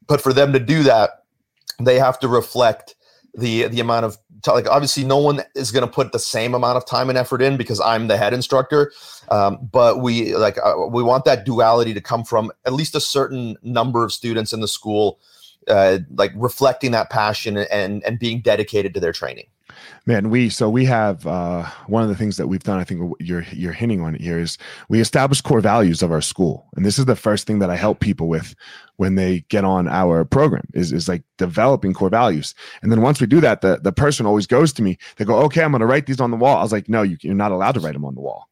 but 0.08 0.22
for 0.22 0.34
them 0.34 0.54
to 0.54 0.60
do 0.60 0.84
that, 0.84 1.24
they 1.80 2.00
have 2.00 2.20
to 2.20 2.28
reflect 2.28 2.96
the 3.34 3.68
the 3.68 3.80
amount 3.80 4.06
of 4.06 4.18
t- 4.44 4.52
like 4.52 4.68
obviously 4.68 5.04
no 5.04 5.18
one 5.18 5.42
is 5.56 5.72
going 5.72 5.86
to 5.86 5.92
put 5.92 6.12
the 6.12 6.20
same 6.20 6.54
amount 6.54 6.78
of 6.78 6.86
time 6.86 7.10
and 7.10 7.18
effort 7.18 7.42
in 7.42 7.58
because 7.58 7.80
I'm 7.80 8.08
the 8.08 8.18
head 8.18 8.34
instructor. 8.34 8.92
Um, 9.30 9.70
but 9.72 10.02
we 10.02 10.36
like 10.36 10.58
uh, 10.64 10.88
we 10.90 11.04
want 11.04 11.26
that 11.26 11.46
duality 11.46 11.94
to 11.94 12.02
come 12.02 12.24
from 12.24 12.52
at 12.66 12.74
least 12.74 12.96
a 12.96 13.00
certain 13.00 13.58
number 13.62 14.04
of 14.04 14.12
students 14.12 14.54
in 14.54 14.62
the 14.62 14.68
school, 14.68 15.20
uh, 15.68 16.00
like 16.16 16.32
reflecting 16.36 16.92
that 16.92 17.10
passion 17.10 17.58
and 17.58 18.04
and 18.04 18.20
being 18.20 18.42
dedicated 18.42 18.94
to 18.94 19.00
their 19.00 19.14
training. 19.14 19.48
Man, 20.06 20.30
we 20.30 20.50
so 20.50 20.70
we 20.70 20.86
have 20.86 21.26
uh, 21.28 21.64
one 21.88 22.04
of 22.04 22.10
the 22.10 22.16
things 22.16 22.38
that 22.38 22.48
we've 22.48 22.64
done. 22.64 22.80
I 22.80 22.84
think 22.84 23.14
you're 23.20 23.46
you're 23.52 23.74
hinting 23.74 24.02
on 24.02 24.16
it 24.16 24.22
here 24.22 24.40
is 24.40 24.58
we 24.88 25.00
establish 25.02 25.42
core 25.42 25.62
values 25.62 26.02
of 26.02 26.12
our 26.12 26.22
school, 26.22 26.68
and 26.76 26.86
this 26.86 26.98
is 26.98 27.06
the 27.06 27.16
first 27.16 27.46
thing 27.46 27.60
that 27.60 27.70
I 27.70 27.76
help 27.76 28.00
people 28.00 28.28
with 28.28 28.56
when 28.98 29.16
they 29.16 29.42
get 29.50 29.64
on 29.64 29.88
our 29.88 30.26
program 30.26 30.66
is 30.74 30.92
is 30.92 31.08
like 31.08 31.24
developing 31.38 31.94
core 31.94 32.10
values. 32.10 32.56
And 32.82 32.92
then 32.92 33.02
once 33.02 33.22
we 33.22 33.28
do 33.28 33.40
that, 33.42 33.62
the 33.62 33.80
the 33.82 33.92
person 33.92 34.26
always 34.26 34.48
goes 34.48 34.74
to 34.74 34.82
me. 34.82 34.98
They 35.18 35.26
go, 35.26 35.38
"Okay, 35.44 35.64
I'm 35.64 35.72
going 35.72 35.82
to 35.82 35.86
write 35.86 36.06
these 36.06 36.20
on 36.20 36.32
the 36.32 36.38
wall." 36.38 36.58
I 36.58 36.64
was 36.64 36.72
like, 36.72 36.90
"No, 36.90 37.02
you, 37.02 37.18
you're 37.22 37.36
not 37.36 37.52
allowed 37.52 37.74
to 37.74 37.80
write 37.80 37.94
them 37.94 38.06
on 38.06 38.16
the 38.16 38.22
wall. 38.22 38.50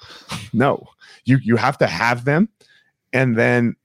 no, 0.52 0.86
you 1.24 1.38
you 1.42 1.56
have 1.56 1.78
to 1.78 1.86
have 1.86 2.24
them, 2.24 2.48
and 3.12 3.36
then 3.36 3.76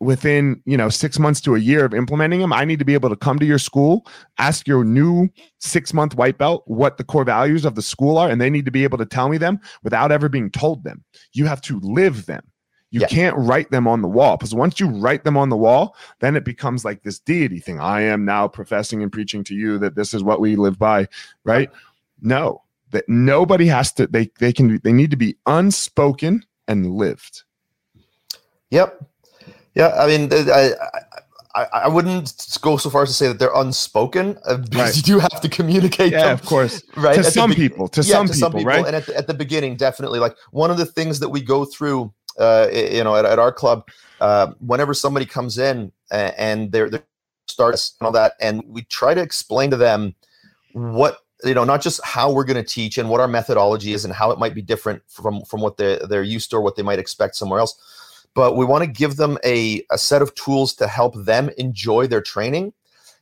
within 0.00 0.62
you 0.64 0.76
know 0.76 0.88
six 0.88 1.18
months 1.18 1.40
to 1.40 1.54
a 1.54 1.58
year 1.58 1.84
of 1.84 1.92
implementing 1.92 2.40
them 2.40 2.52
i 2.52 2.64
need 2.64 2.78
to 2.78 2.84
be 2.84 2.94
able 2.94 3.08
to 3.08 3.16
come 3.16 3.38
to 3.38 3.46
your 3.46 3.58
school 3.58 4.06
ask 4.38 4.66
your 4.68 4.84
new 4.84 5.28
six 5.58 5.92
month 5.92 6.14
white 6.14 6.38
belt 6.38 6.62
what 6.66 6.96
the 6.96 7.04
core 7.04 7.24
values 7.24 7.64
of 7.64 7.74
the 7.74 7.82
school 7.82 8.18
are 8.18 8.28
and 8.28 8.40
they 8.40 8.50
need 8.50 8.64
to 8.64 8.70
be 8.70 8.84
able 8.84 8.98
to 8.98 9.06
tell 9.06 9.28
me 9.28 9.36
them 9.36 9.60
without 9.82 10.12
ever 10.12 10.28
being 10.28 10.50
told 10.50 10.84
them. 10.84 11.04
You 11.32 11.46
have 11.46 11.60
to 11.62 11.80
live 11.80 12.26
them. 12.26 12.42
You 12.90 13.00
can't 13.06 13.36
write 13.36 13.70
them 13.70 13.86
on 13.86 14.00
the 14.00 14.08
wall 14.08 14.38
because 14.38 14.54
once 14.54 14.80
you 14.80 14.88
write 14.88 15.24
them 15.24 15.36
on 15.36 15.50
the 15.50 15.56
wall 15.56 15.94
then 16.20 16.36
it 16.36 16.44
becomes 16.44 16.84
like 16.84 17.02
this 17.02 17.18
deity 17.18 17.60
thing. 17.60 17.80
I 17.80 18.00
am 18.02 18.24
now 18.24 18.48
professing 18.48 19.02
and 19.02 19.12
preaching 19.12 19.44
to 19.44 19.54
you 19.54 19.78
that 19.78 19.94
this 19.94 20.14
is 20.14 20.22
what 20.22 20.40
we 20.40 20.56
live 20.56 20.78
by 20.78 21.08
right? 21.44 21.70
No 22.20 22.62
that 22.90 23.06
nobody 23.08 23.66
has 23.66 23.92
to 23.92 24.06
they 24.06 24.30
they 24.38 24.52
can 24.52 24.80
they 24.82 24.92
need 24.92 25.10
to 25.10 25.18
be 25.18 25.36
unspoken 25.46 26.46
and 26.66 26.94
lived. 26.94 27.42
Yep 28.70 29.04
yeah, 29.78 29.94
I 29.96 30.06
mean, 30.06 30.28
I, 30.32 30.72
I, 31.54 31.66
I 31.84 31.88
wouldn't 31.88 32.58
go 32.60 32.76
so 32.76 32.90
far 32.90 33.04
as 33.04 33.08
to 33.08 33.14
say 33.14 33.28
that 33.28 33.38
they're 33.38 33.54
unspoken 33.54 34.38
uh, 34.44 34.56
because 34.70 34.76
right. 34.76 34.96
you 34.96 35.02
do 35.02 35.18
have 35.18 35.40
to 35.40 35.48
communicate. 35.48 36.12
Yeah, 36.12 36.24
them, 36.24 36.34
of 36.34 36.44
course. 36.44 36.82
Right. 36.96 37.14
To 37.14 37.24
some 37.24 37.50
be- 37.50 37.56
people. 37.56 37.88
To, 37.88 38.02
yeah, 38.02 38.14
some, 38.14 38.26
to 38.26 38.32
people, 38.32 38.40
some 38.40 38.52
people. 38.52 38.66
Right. 38.66 38.86
And 38.86 38.96
at 38.96 39.06
the, 39.06 39.16
at 39.16 39.26
the 39.26 39.34
beginning, 39.34 39.76
definitely. 39.76 40.18
Like 40.18 40.36
one 40.50 40.70
of 40.70 40.76
the 40.76 40.86
things 40.86 41.20
that 41.20 41.28
we 41.28 41.40
go 41.40 41.64
through, 41.64 42.12
uh, 42.38 42.68
you 42.72 43.04
know, 43.04 43.16
at, 43.16 43.24
at 43.24 43.38
our 43.38 43.52
club, 43.52 43.88
uh, 44.20 44.52
whenever 44.58 44.92
somebody 44.94 45.24
comes 45.24 45.58
in 45.58 45.92
and 46.10 46.72
they're, 46.72 46.90
they're 46.90 47.04
starts 47.58 47.96
and 48.00 48.06
all 48.06 48.12
that, 48.12 48.34
and 48.40 48.62
we 48.66 48.82
try 48.82 49.14
to 49.14 49.20
explain 49.20 49.70
to 49.70 49.76
them 49.76 50.14
what 50.72 51.18
you 51.44 51.54
know 51.54 51.64
not 51.64 51.80
just 51.80 52.00
how 52.04 52.30
we're 52.30 52.44
going 52.44 52.62
to 52.62 52.68
teach 52.68 52.98
and 52.98 53.08
what 53.08 53.20
our 53.20 53.28
methodology 53.28 53.92
is 53.92 54.04
and 54.04 54.12
how 54.12 54.30
it 54.30 54.38
might 54.38 54.54
be 54.54 54.62
different 54.62 55.02
from 55.08 55.42
from 55.42 55.60
what 55.60 55.76
they're, 55.76 55.98
they're 56.08 56.22
used 56.22 56.50
to 56.50 56.56
or 56.56 56.60
what 56.60 56.76
they 56.76 56.82
might 56.82 56.98
expect 56.98 57.36
somewhere 57.36 57.60
else 57.60 57.80
but 58.34 58.56
we 58.56 58.64
want 58.64 58.84
to 58.84 58.90
give 58.90 59.16
them 59.16 59.38
a, 59.44 59.82
a 59.90 59.98
set 59.98 60.22
of 60.22 60.34
tools 60.34 60.74
to 60.74 60.86
help 60.86 61.14
them 61.24 61.50
enjoy 61.58 62.06
their 62.06 62.22
training. 62.22 62.72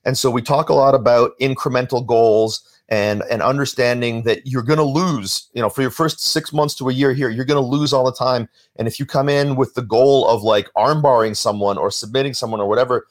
And 0.05 0.17
so 0.17 0.31
we 0.31 0.43
talk 0.43 0.69
a 0.69 0.75
lot 0.75 0.95
about 0.95 1.33
incremental 1.41 2.07
goals 2.07 2.63
and 2.89 3.23
and 3.31 3.43
understanding 3.43 4.23
that 4.23 4.47
you're 4.47 4.63
going 4.63 4.79
to 4.79 4.85
lose 4.85 5.49
you 5.55 5.61
know 5.61 5.69
for 5.69 5.83
your 5.83 5.91
first 5.91 6.21
six 6.21 6.53
months 6.53 6.75
to 6.75 6.89
a 6.89 6.93
year 6.93 7.13
here 7.13 7.29
you're 7.29 7.45
going 7.45 7.61
to 7.61 7.69
lose 7.69 7.93
all 7.93 8.05
the 8.05 8.13
time 8.13 8.49
and 8.77 8.87
if 8.87 9.01
you 9.01 9.07
come 9.07 9.29
in 9.29 9.57
with 9.57 9.75
the 9.75 9.83
goal 9.83 10.27
of 10.29 10.43
like 10.43 10.71
armbarring 10.77 11.35
someone 11.35 11.77
or 11.79 11.91
submitting 11.91 12.33
someone 12.33 12.61
or 12.61 12.69
whatever 12.69 13.07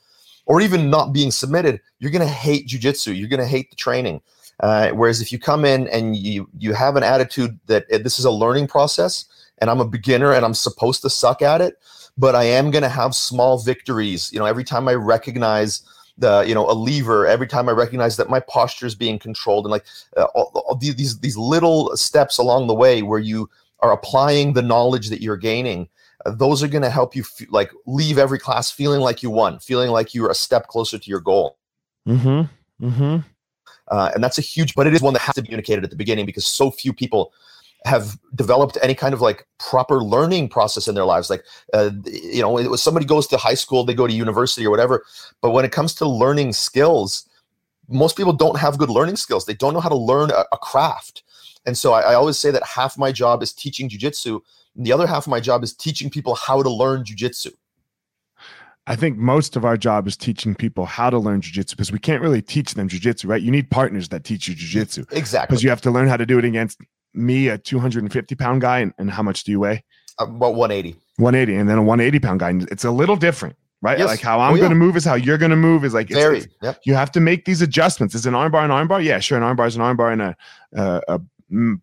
or 0.45 0.61
even 0.61 0.89
not 0.89 1.11
being 1.11 1.29
submitted 1.29 1.81
you're 1.99 2.11
going 2.11 2.25
to 2.25 2.33
hate 2.33 2.67
jujitsu 2.67 3.17
you're 3.17 3.27
going 3.27 3.39
to 3.39 3.45
hate 3.45 3.69
the 3.69 3.75
training 3.75 4.21
uh, 4.61 4.91
whereas 4.91 5.19
if 5.19 5.31
you 5.31 5.37
come 5.37 5.65
in 5.65 5.89
and 5.89 6.15
you 6.15 6.47
you 6.57 6.73
have 6.73 6.95
an 6.95 7.03
attitude 7.03 7.59
that 7.65 7.85
this 7.89 8.17
is 8.17 8.23
a 8.23 8.31
learning 8.31 8.67
process 8.67 9.25
and 9.59 9.69
I'm 9.69 9.79
a 9.79 9.87
beginner 9.87 10.33
and 10.33 10.45
I'm 10.45 10.53
supposed 10.53 11.01
to 11.03 11.09
suck 11.09 11.41
at 11.41 11.61
it, 11.61 11.77
but 12.17 12.35
I 12.35 12.43
am 12.43 12.71
going 12.71 12.83
to 12.83 12.89
have 12.89 13.15
small 13.15 13.57
victories. 13.57 14.31
You 14.31 14.39
know, 14.39 14.45
every 14.45 14.63
time 14.63 14.87
I 14.87 14.93
recognize 14.93 15.83
the 16.17 16.45
you 16.47 16.55
know 16.55 16.69
a 16.69 16.71
lever 16.71 17.27
every 17.27 17.45
time 17.45 17.67
i 17.67 17.73
recognize 17.73 18.15
that 18.15 18.29
my 18.29 18.39
posture 18.39 18.85
is 18.85 18.95
being 18.95 19.19
controlled 19.19 19.65
and 19.65 19.71
like 19.71 19.83
uh, 20.15 20.23
all, 20.33 20.49
all 20.65 20.75
these 20.75 21.19
these 21.19 21.35
little 21.35 21.93
steps 21.97 22.37
along 22.37 22.67
the 22.67 22.73
way 22.73 23.01
where 23.01 23.19
you 23.19 23.49
are 23.81 23.91
applying 23.91 24.53
the 24.53 24.61
knowledge 24.61 25.09
that 25.09 25.21
you're 25.21 25.35
gaining 25.35 25.89
uh, 26.25 26.31
those 26.31 26.63
are 26.63 26.67
going 26.67 26.81
to 26.81 26.89
help 26.89 27.15
you 27.15 27.21
f- 27.21 27.47
like 27.49 27.71
leave 27.85 28.17
every 28.17 28.39
class 28.39 28.71
feeling 28.71 29.01
like 29.01 29.21
you 29.21 29.29
won 29.29 29.59
feeling 29.59 29.89
like 29.89 30.13
you're 30.13 30.31
a 30.31 30.35
step 30.35 30.67
closer 30.67 30.97
to 30.97 31.09
your 31.09 31.19
goal. 31.19 31.57
Mm-hmm. 32.07 32.85
Mm-hmm. 32.85 33.17
Uh, 33.87 34.11
and 34.13 34.23
that's 34.23 34.37
a 34.37 34.41
huge 34.41 34.73
but 34.73 34.87
it 34.87 34.93
is 34.93 35.01
one 35.01 35.13
that 35.13 35.21
has 35.21 35.35
to 35.35 35.41
be 35.41 35.47
communicated 35.47 35.83
at 35.83 35.89
the 35.89 35.95
beginning 35.95 36.25
because 36.25 36.45
so 36.45 36.71
few 36.71 36.91
people 36.91 37.33
have 37.86 38.17
developed 38.33 38.77
any 38.81 38.95
kind 38.95 39.13
of 39.13 39.21
like 39.21 39.47
proper 39.59 40.03
learning 40.03 40.49
process 40.49 40.88
in 40.88 40.95
their 40.95 41.05
lives 41.05 41.29
like 41.29 41.43
uh, 41.73 41.91
you 42.05 42.41
know 42.41 42.57
it 42.57 42.69
was 42.69 42.81
somebody 42.81 43.05
goes 43.05 43.27
to 43.27 43.38
high 43.38 43.53
school 43.53 43.83
they 43.83 43.93
go 43.93 44.07
to 44.07 44.13
university 44.13 44.65
or 44.65 44.71
whatever 44.71 45.05
but 45.41 45.51
when 45.51 45.63
it 45.63 45.71
comes 45.71 45.93
to 45.93 46.07
learning 46.07 46.51
skills 46.51 47.29
most 47.88 48.17
people 48.17 48.33
don't 48.33 48.57
have 48.57 48.79
good 48.79 48.89
learning 48.89 49.15
skills 49.15 49.45
they 49.45 49.53
don't 49.53 49.73
know 49.73 49.79
how 49.79 49.89
to 49.89 49.95
learn 49.95 50.31
a, 50.31 50.45
a 50.51 50.57
craft 50.57 51.23
and 51.67 51.77
so 51.77 51.93
I, 51.93 52.01
I, 52.01 52.13
always 52.15 52.38
say 52.38 52.51
that 52.51 52.63
half 52.63 52.97
my 52.97 53.11
job 53.11 53.43
is 53.43 53.53
teaching 53.53 53.88
jujitsu 53.88 54.41
the 54.75 54.91
other 54.91 55.07
half 55.07 55.27
of 55.27 55.31
my 55.31 55.39
job 55.39 55.63
is 55.63 55.73
teaching 55.73 56.09
people 56.09 56.33
how 56.33 56.63
to 56.63 56.69
learn 56.69 57.03
jujitsu 57.03 57.53
I 58.88 58.95
think 58.95 59.17
most 59.17 59.55
of 59.55 59.65
our 59.65 59.77
job 59.77 60.07
is 60.07 60.15
teaching 60.15 60.53
people 60.53 60.86
how 60.86 61.09
to 61.09 61.17
learn 61.17 61.41
jujitsu 61.41 61.71
because 61.71 61.91
we 61.91 61.97
can't 61.97 62.21
really 62.21 62.41
teach 62.41 62.75
them 62.75 62.88
jujitsu, 62.88 63.27
right? 63.27 63.41
You 63.41 63.49
need 63.49 63.71
partners 63.71 64.09
that 64.09 64.23
teach 64.23 64.47
you 64.47 64.53
jujitsu. 64.53 65.11
Exactly. 65.11 65.47
Because 65.47 65.63
you 65.63 65.71
have 65.71 65.81
to 65.81 65.91
learn 65.91 66.07
how 66.07 66.17
to 66.17 66.25
do 66.25 66.38
it 66.38 66.45
against 66.45 66.79
me, 67.16 67.47
a 67.47 67.57
250 67.57 68.36
pound 68.36 68.61
guy, 68.61 68.80
and, 68.80 68.93
and 68.97 69.09
how 69.09 69.24
much 69.24 69.43
do 69.43 69.51
you 69.51 69.59
weigh? 69.59 69.84
Uh, 70.20 70.26
about 70.26 70.55
180. 70.55 70.97
180, 71.18 71.59
and 71.59 71.70
then 71.70 71.78
a 71.78 71.84
180 71.84 72.20
pound 72.20 72.39
guy. 72.39 72.53
It's 72.72 72.84
a 72.84 72.91
little 72.91 73.16
different, 73.16 73.55
right? 73.82 73.97
Yes. 73.97 74.07
Like 74.07 74.22
how 74.22 74.39
I'm 74.39 74.53
oh, 74.53 74.55
yeah. 74.55 74.61
going 74.61 74.72
to 74.72 74.76
move 74.76 74.95
is 74.95 75.05
how 75.05 75.16
you're 75.16 75.38
going 75.38 75.51
to 75.51 75.57
move. 75.57 75.86
Is 75.86 75.93
like 75.93 76.09
it's, 76.09 76.20
very. 76.20 76.39
It's, 76.39 76.47
yep. 76.61 76.80
You 76.86 76.93
have 76.95 77.11
to 77.13 77.20
make 77.20 77.45
these 77.45 77.61
adjustments. 77.61 78.16
Is 78.16 78.26
an 78.26 78.34
armbar 78.34 78.63
an 78.66 78.72
armbar? 78.72 79.03
Yeah, 79.03 79.20
sure. 79.20 79.38
An 79.38 79.43
armbar 79.43 79.68
is 79.68 79.76
an 79.76 79.82
armbar, 79.82 80.13
and 80.13 80.22
a, 80.22 80.36
a, 80.74 81.01
a 81.07 81.22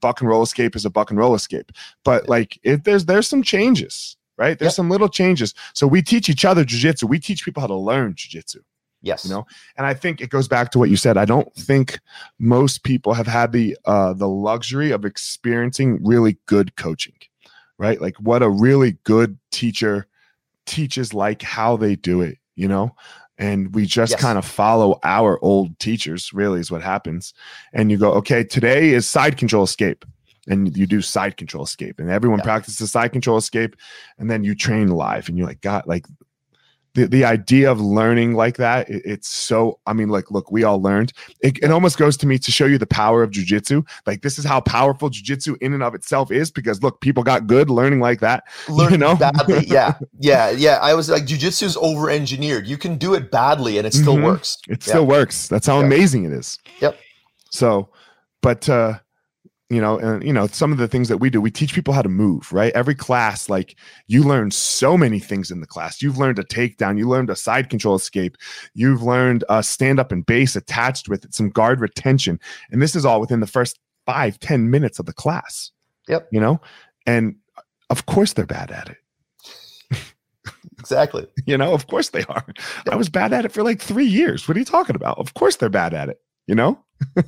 buck 0.00 0.20
and 0.20 0.28
roll 0.28 0.42
escape 0.42 0.76
is 0.76 0.84
a 0.84 0.90
buck 0.90 1.10
and 1.10 1.18
roll 1.18 1.34
escape. 1.34 1.72
But 2.04 2.28
like, 2.28 2.58
it, 2.62 2.84
there's 2.84 3.06
there's 3.06 3.28
some 3.28 3.42
changes, 3.42 4.16
right? 4.36 4.58
There's 4.58 4.72
yep. 4.72 4.76
some 4.76 4.90
little 4.90 5.08
changes. 5.08 5.54
So 5.74 5.86
we 5.86 6.02
teach 6.02 6.28
each 6.28 6.44
other 6.44 6.64
jujitsu. 6.64 7.04
We 7.08 7.18
teach 7.18 7.44
people 7.44 7.60
how 7.60 7.68
to 7.68 7.76
learn 7.76 8.14
jujitsu. 8.14 8.58
Yes. 9.02 9.24
You 9.24 9.32
know, 9.32 9.46
and 9.76 9.86
I 9.86 9.94
think 9.94 10.20
it 10.20 10.30
goes 10.30 10.48
back 10.48 10.70
to 10.72 10.78
what 10.78 10.90
you 10.90 10.96
said. 10.96 11.16
I 11.16 11.24
don't 11.24 11.52
think 11.54 11.98
most 12.38 12.84
people 12.84 13.14
have 13.14 13.26
had 13.26 13.52
the 13.52 13.76
uh 13.84 14.12
the 14.12 14.28
luxury 14.28 14.90
of 14.92 15.04
experiencing 15.04 16.02
really 16.02 16.38
good 16.46 16.76
coaching, 16.76 17.16
right? 17.78 18.00
Like 18.00 18.16
what 18.16 18.42
a 18.42 18.48
really 18.48 18.98
good 19.04 19.38
teacher 19.50 20.06
teaches 20.66 21.12
like 21.12 21.42
how 21.42 21.76
they 21.76 21.96
do 21.96 22.20
it, 22.20 22.38
you 22.54 22.68
know? 22.68 22.94
And 23.38 23.74
we 23.74 23.86
just 23.86 24.12
yes. 24.12 24.20
kind 24.20 24.38
of 24.38 24.44
follow 24.44 25.00
our 25.02 25.42
old 25.42 25.76
teachers, 25.80 26.32
really, 26.32 26.60
is 26.60 26.70
what 26.70 26.82
happens. 26.82 27.34
And 27.72 27.90
you 27.90 27.96
go, 27.96 28.12
okay, 28.12 28.44
today 28.44 28.90
is 28.90 29.08
side 29.08 29.36
control 29.36 29.64
escape 29.64 30.04
and 30.48 30.76
you 30.76 30.86
do 30.86 31.00
side 31.00 31.36
control 31.36 31.64
escape 31.64 31.98
and 31.98 32.10
everyone 32.10 32.38
yeah. 32.40 32.44
practices 32.44 32.90
side 32.90 33.12
control 33.12 33.36
escape 33.36 33.76
and 34.18 34.30
then 34.30 34.42
you 34.42 34.54
train 34.54 34.88
live 34.88 35.28
and 35.28 35.38
you're 35.38 35.46
like 35.46 35.60
god 35.60 35.84
like 35.86 36.06
the, 36.94 37.06
the 37.06 37.24
idea 37.24 37.70
of 37.70 37.80
learning 37.80 38.34
like 38.34 38.56
that 38.56 38.88
it, 38.88 39.02
it's 39.04 39.28
so 39.28 39.78
i 39.86 39.92
mean 39.92 40.08
like 40.08 40.30
look 40.30 40.52
we 40.52 40.64
all 40.64 40.80
learned. 40.80 41.12
It, 41.40 41.58
it 41.62 41.70
almost 41.70 41.96
goes 41.98 42.16
to 42.18 42.26
me 42.26 42.38
to 42.38 42.52
show 42.52 42.66
you 42.66 42.78
the 42.78 42.86
power 42.86 43.22
of 43.22 43.30
jujitsu. 43.30 43.86
Like 44.06 44.22
this 44.22 44.38
is 44.38 44.44
how 44.44 44.60
powerful 44.60 45.10
jujitsu 45.10 45.56
in 45.60 45.72
and 45.72 45.82
of 45.82 45.94
itself 45.94 46.30
is 46.30 46.50
because 46.50 46.82
look 46.82 47.00
people 47.00 47.22
got 47.22 47.46
good 47.46 47.70
learning 47.70 48.00
like 48.00 48.20
that 48.20 48.44
learning 48.68 48.92
you 48.92 48.98
know? 48.98 49.16
badly. 49.16 49.66
Yeah. 49.72 49.94
Yeah. 50.18 50.50
Yeah. 50.50 50.78
I 50.82 50.94
was 50.94 51.08
like 51.08 51.24
jujitsu 51.24 51.62
is 51.62 51.76
over 51.78 52.10
engineered 52.10 52.66
you 52.66 52.76
can 52.76 52.96
do 52.98 53.14
it 53.14 53.30
badly 53.30 53.78
and 53.78 53.86
it 53.86 53.94
still 53.94 54.14
mm-hmm. 54.14 54.24
works. 54.24 54.58
It 54.68 54.82
still 54.82 55.06
works. 55.06 55.48
That's 55.48 55.66
how 55.66 55.80
amazing 55.80 56.24
it 56.24 56.32
is. 56.32 56.58
Yep. 56.80 56.98
So 57.50 57.88
but 58.42 58.68
uh 58.68 58.98
you 59.72 59.80
know 59.80 59.98
and 59.98 60.22
you 60.24 60.32
know 60.32 60.46
some 60.46 60.72
of 60.72 60.78
the 60.78 60.88
things 60.88 61.08
that 61.08 61.18
we 61.18 61.30
do 61.30 61.40
we 61.40 61.50
teach 61.50 61.74
people 61.74 61.94
how 61.94 62.02
to 62.02 62.08
move 62.08 62.52
right? 62.52 62.72
Every 62.74 62.94
class 62.94 63.48
like 63.48 63.76
you 64.06 64.22
learn 64.22 64.50
so 64.50 64.96
many 64.96 65.18
things 65.18 65.50
in 65.50 65.60
the 65.60 65.66
class. 65.66 66.02
You've 66.02 66.18
learned 66.18 66.38
a 66.38 66.44
takedown 66.44 66.98
you 66.98 67.08
learned 67.08 67.30
a 67.30 67.36
side 67.36 67.70
control 67.70 67.94
escape 67.94 68.36
you've 68.74 69.02
learned 69.02 69.44
a 69.48 69.62
stand 69.62 69.98
up 69.98 70.12
and 70.12 70.24
base 70.24 70.56
attached 70.56 71.08
with 71.08 71.24
it 71.24 71.34
some 71.34 71.50
guard 71.50 71.80
retention 71.80 72.38
and 72.70 72.82
this 72.82 72.96
is 72.96 73.04
all 73.04 73.20
within 73.20 73.40
the 73.40 73.46
first 73.46 73.78
five 74.06 74.38
ten 74.38 74.70
minutes 74.70 74.98
of 74.98 75.06
the 75.06 75.12
class 75.12 75.70
yep. 76.08 76.28
you 76.32 76.40
know? 76.40 76.60
And 77.06 77.36
of 77.90 78.06
course 78.06 78.32
they're 78.32 78.46
bad 78.46 78.70
at 78.70 78.90
it. 78.90 78.96
Exactly. 80.78 81.26
You 81.46 81.56
know 81.58 81.74
of 81.74 81.86
course 81.86 82.10
they 82.10 82.24
are. 82.24 82.44
Yep. 82.46 82.94
i 82.94 82.96
was 82.96 83.08
bad 83.08 83.32
at 83.32 83.44
it 83.44 83.52
for 83.52 83.62
like 83.62 83.80
three 83.80 84.06
years. 84.06 84.46
What 84.46 84.56
are 84.56 84.60
you 84.60 84.66
talking 84.66 84.96
about? 84.96 85.18
Of 85.18 85.34
course 85.34 85.56
they're 85.56 85.68
bad 85.68 85.94
at 85.94 86.08
it 86.08 86.20
you 86.46 86.54
know 86.54 86.78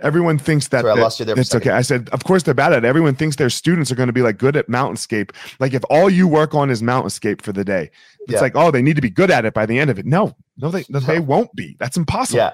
everyone 0.00 0.38
thinks 0.38 0.68
that, 0.68 0.82
Sorry, 0.82 0.98
I 0.98 1.02
lost 1.02 1.18
you 1.18 1.26
there. 1.26 1.38
It's 1.38 1.54
okay. 1.54 1.70
I 1.70 1.82
said, 1.82 2.08
of 2.10 2.24
course 2.24 2.42
they're 2.42 2.54
bad 2.54 2.72
at 2.72 2.84
it. 2.84 2.86
Everyone 2.86 3.14
thinks 3.14 3.36
their 3.36 3.50
students 3.50 3.90
are 3.90 3.94
going 3.94 4.08
to 4.08 4.12
be 4.12 4.22
like 4.22 4.38
good 4.38 4.56
at 4.56 4.68
mount 4.68 4.98
escape. 4.98 5.32
Like 5.58 5.74
if 5.74 5.82
all 5.90 6.08
you 6.10 6.28
work 6.28 6.54
on 6.54 6.70
is 6.70 6.82
mount 6.82 7.06
escape 7.06 7.42
for 7.42 7.52
the 7.52 7.64
day, 7.64 7.90
it's 8.20 8.34
yeah. 8.34 8.40
like, 8.40 8.56
oh, 8.56 8.70
they 8.70 8.82
need 8.82 8.96
to 8.96 9.02
be 9.02 9.10
good 9.10 9.30
at 9.30 9.44
it 9.44 9.54
by 9.54 9.66
the 9.66 9.78
end 9.78 9.90
of 9.90 9.98
it. 9.98 10.06
No, 10.06 10.34
no, 10.56 10.70
they 10.70 10.84
no. 10.88 11.00
they 11.00 11.20
won't 11.20 11.54
be. 11.54 11.76
That's 11.78 11.96
impossible. 11.96 12.38
Yeah, 12.38 12.52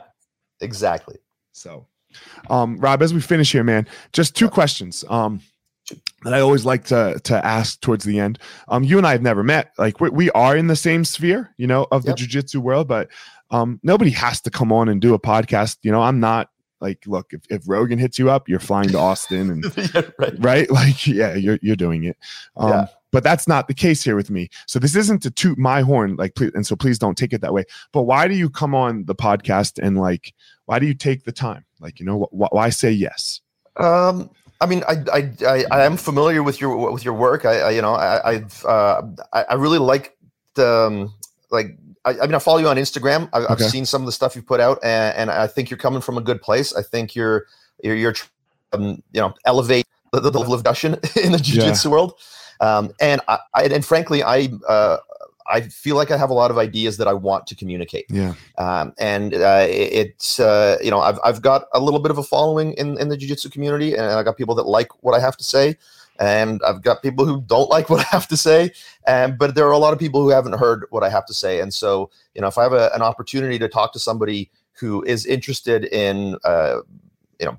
exactly. 0.61 1.19
So, 1.53 1.87
um, 2.51 2.79
Rob, 2.79 3.03
as 3.03 3.13
we 3.13 3.21
finish 3.21 3.53
here, 3.53 3.65
man, 3.65 3.87
just 4.13 4.37
two 4.37 4.49
questions. 4.49 5.05
Um, 5.09 5.41
that 6.23 6.33
I 6.33 6.41
always 6.41 6.65
like 6.65 6.85
to 6.85 7.21
to 7.25 7.45
ask 7.45 7.81
towards 7.81 8.05
the 8.05 8.19
end. 8.19 8.39
Um, 8.69 8.85
you 8.85 8.97
and 8.97 9.07
I 9.07 9.13
have 9.13 9.23
never 9.23 9.43
met. 9.43 9.73
Like 9.77 10.01
we, 10.01 10.09
we 10.09 10.31
are 10.31 10.57
in 10.57 10.67
the 10.67 10.77
same 10.77 11.05
sphere, 11.05 11.53
you 11.59 11.67
know, 11.67 11.87
of 11.93 12.05
the 12.05 12.15
Yep. 12.17 12.19
jujitsu 12.19 12.57
world, 12.57 12.89
but 12.89 13.11
um, 13.51 13.81
nobody 13.83 14.11
has 14.11 14.41
to 14.43 14.51
come 14.51 14.73
on 14.73 14.89
and 14.89 15.01
do 15.01 15.15
a 15.15 15.19
podcast. 15.19 15.79
You 15.83 15.93
know, 15.93 16.01
I'm 16.01 16.21
not 16.21 16.49
like, 16.85 17.07
look, 17.07 17.33
if, 17.33 17.41
if 17.49 17.63
Rogan 17.67 17.99
hits 17.99 18.19
you 18.19 18.29
up, 18.31 18.47
you're 18.49 18.61
flying 18.61 18.91
to 18.91 18.99
Austin 18.99 19.51
and 19.51 19.65
yeah, 19.95 20.03
right. 20.19 20.35
right? 20.39 20.71
Like, 20.71 21.07
yeah, 21.07 21.35
you're 21.35 21.59
you're 21.63 21.77
doing 21.87 22.05
it. 22.05 22.17
Um, 22.59 22.69
Yeah. 22.69 22.87
but 23.11 23.23
that's 23.25 23.49
not 23.49 23.69
the 23.69 23.75
case 23.75 24.05
here 24.05 24.17
with 24.17 24.31
me. 24.31 24.51
So 24.67 24.79
this 24.79 24.95
isn't 24.95 25.23
to 25.23 25.31
toot 25.31 25.57
my 25.59 25.81
horn, 25.81 26.17
like, 26.17 26.35
please, 26.35 26.53
and 26.55 26.67
so 26.67 26.77
please 26.77 26.99
don't 26.99 27.17
take 27.17 27.33
it 27.33 27.41
that 27.41 27.55
way. 27.55 27.65
But 27.93 28.03
why 28.03 28.29
do 28.29 28.35
you 28.35 28.51
come 28.51 28.75
on 28.75 29.05
the 29.07 29.15
podcast 29.15 29.73
and 29.83 29.97
like, 29.99 30.35
why 30.67 30.79
do 30.79 30.87
you 30.87 30.95
take 30.95 31.25
the 31.25 31.33
time? 31.33 31.65
Like, 31.81 32.01
you 32.01 32.07
know, 32.07 32.29
wh- 32.31 32.53
why 32.53 32.69
say 32.71 32.91
yes? 32.91 33.41
Um, 33.77 34.29
I 34.61 34.67
mean, 34.67 34.83
I, 34.87 34.95
I, 35.13 35.21
I, 35.55 35.65
I 35.71 35.85
am 35.87 35.97
familiar 35.97 36.43
with 36.43 36.61
your 36.61 36.93
with 36.93 37.05
your 37.05 37.15
work. 37.15 37.45
I, 37.45 37.55
I 37.61 37.71
you 37.71 37.83
know, 37.83 37.95
I, 37.95 38.31
I've, 38.31 38.65
uh, 38.65 39.03
I, 39.33 39.41
I 39.53 39.55
really 39.55 39.79
like 39.93 40.17
the, 40.55 40.69
um, 40.87 41.15
like, 41.51 41.79
I, 42.05 42.11
I 42.11 42.27
mean, 42.27 42.35
I 42.35 42.39
follow 42.39 42.59
you 42.59 42.69
on 42.69 42.77
Instagram. 42.77 43.29
I, 43.33 43.47
I've 43.47 43.59
seen 43.71 43.87
some 43.87 44.03
of 44.03 44.07
the 44.07 44.13
stuff 44.13 44.37
you've 44.37 44.47
put 44.47 44.61
out, 44.61 44.79
and, 44.83 45.17
and 45.17 45.31
I 45.31 45.47
think 45.47 45.71
you're 45.71 45.79
coming 45.79 46.01
from 46.01 46.19
a 46.19 46.21
good 46.21 46.41
place. 46.43 46.75
I 46.75 46.83
think 46.83 47.15
you're, 47.15 47.47
you're, 47.83 47.97
you're 47.97 48.15
um, 48.73 49.03
you 49.13 49.21
know, 49.21 49.35
elevate 49.45 49.87
the, 50.13 50.21
the 50.21 50.31
level 50.31 50.53
of 50.55 50.63
discussion 50.63 50.95
in 51.23 51.33
the 51.33 51.39
Yeah. 51.39 51.43
jiu-jitsu 51.43 51.91
world. 51.91 52.15
Um, 52.61 52.93
and 53.01 53.21
I, 53.29 53.39
I, 53.55 53.63
and 53.65 53.85
frankly, 53.85 54.23
I, 54.23 54.49
uh, 54.69 54.99
I 55.47 55.61
feel 55.63 55.97
like 55.97 56.11
I 56.11 56.17
have 56.17 56.31
a 56.31 56.35
lot 56.35 56.51
of 56.51 56.57
ideas 56.59 56.97
that 56.97 57.07
I 57.07 57.13
want 57.13 57.47
to 57.49 57.55
communicate 57.55 58.07
Yeah, 58.09 58.33
um, 58.57 58.95
and 58.99 59.35
uh, 59.35 59.67
it- 59.69 59.93
it's 59.93 60.41
uh, 60.41 60.79
you 60.83 60.91
know 60.91 61.01
I've, 61.01 61.19
I've 61.23 61.43
got 61.43 61.67
a 61.75 61.81
little 61.81 62.01
bit 62.01 62.11
of 62.11 62.17
a 62.17 62.23
following 62.23 62.73
in, 62.75 62.99
in 62.99 63.09
the 63.11 63.17
jiu-jitsu 63.17 63.51
community 63.51 63.93
and 63.95 64.07
i 64.07 64.23
got 64.23 64.39
people 64.39 64.55
that 64.55 64.67
like 64.67 64.89
what 65.03 65.15
i 65.15 65.21
have 65.21 65.37
to 65.37 65.45
say 65.45 65.77
and 66.19 66.61
i've 66.67 66.83
got 66.83 67.03
people 67.03 67.25
who 67.25 67.41
don't 67.43 67.71
like 67.71 67.91
what 67.91 68.01
i 68.01 68.09
have 68.11 68.29
to 68.29 68.37
say 68.37 68.71
and 69.07 69.39
but 69.39 69.55
there 69.55 69.67
are 69.67 69.73
a 69.73 69.79
lot 69.79 69.93
of 69.93 69.99
people 69.99 70.23
who 70.23 70.31
haven't 70.31 70.55
heard 70.55 70.87
what 70.91 71.03
i 71.03 71.09
have 71.09 71.27
to 71.27 71.35
say 71.35 71.61
and 71.61 71.73
so 71.73 72.11
you 72.35 72.41
know 72.41 72.49
if 72.49 72.59
i 72.59 72.63
have 72.63 72.73
a, 72.73 72.91
an 72.95 73.03
opportunity 73.03 73.59
to 73.59 73.69
talk 73.69 73.93
to 73.93 73.99
somebody 73.99 74.51
who 74.73 75.03
is 75.05 75.25
interested 75.27 75.85
in 75.85 76.37
uh, 76.45 76.79
you 77.39 77.47
know 77.47 77.59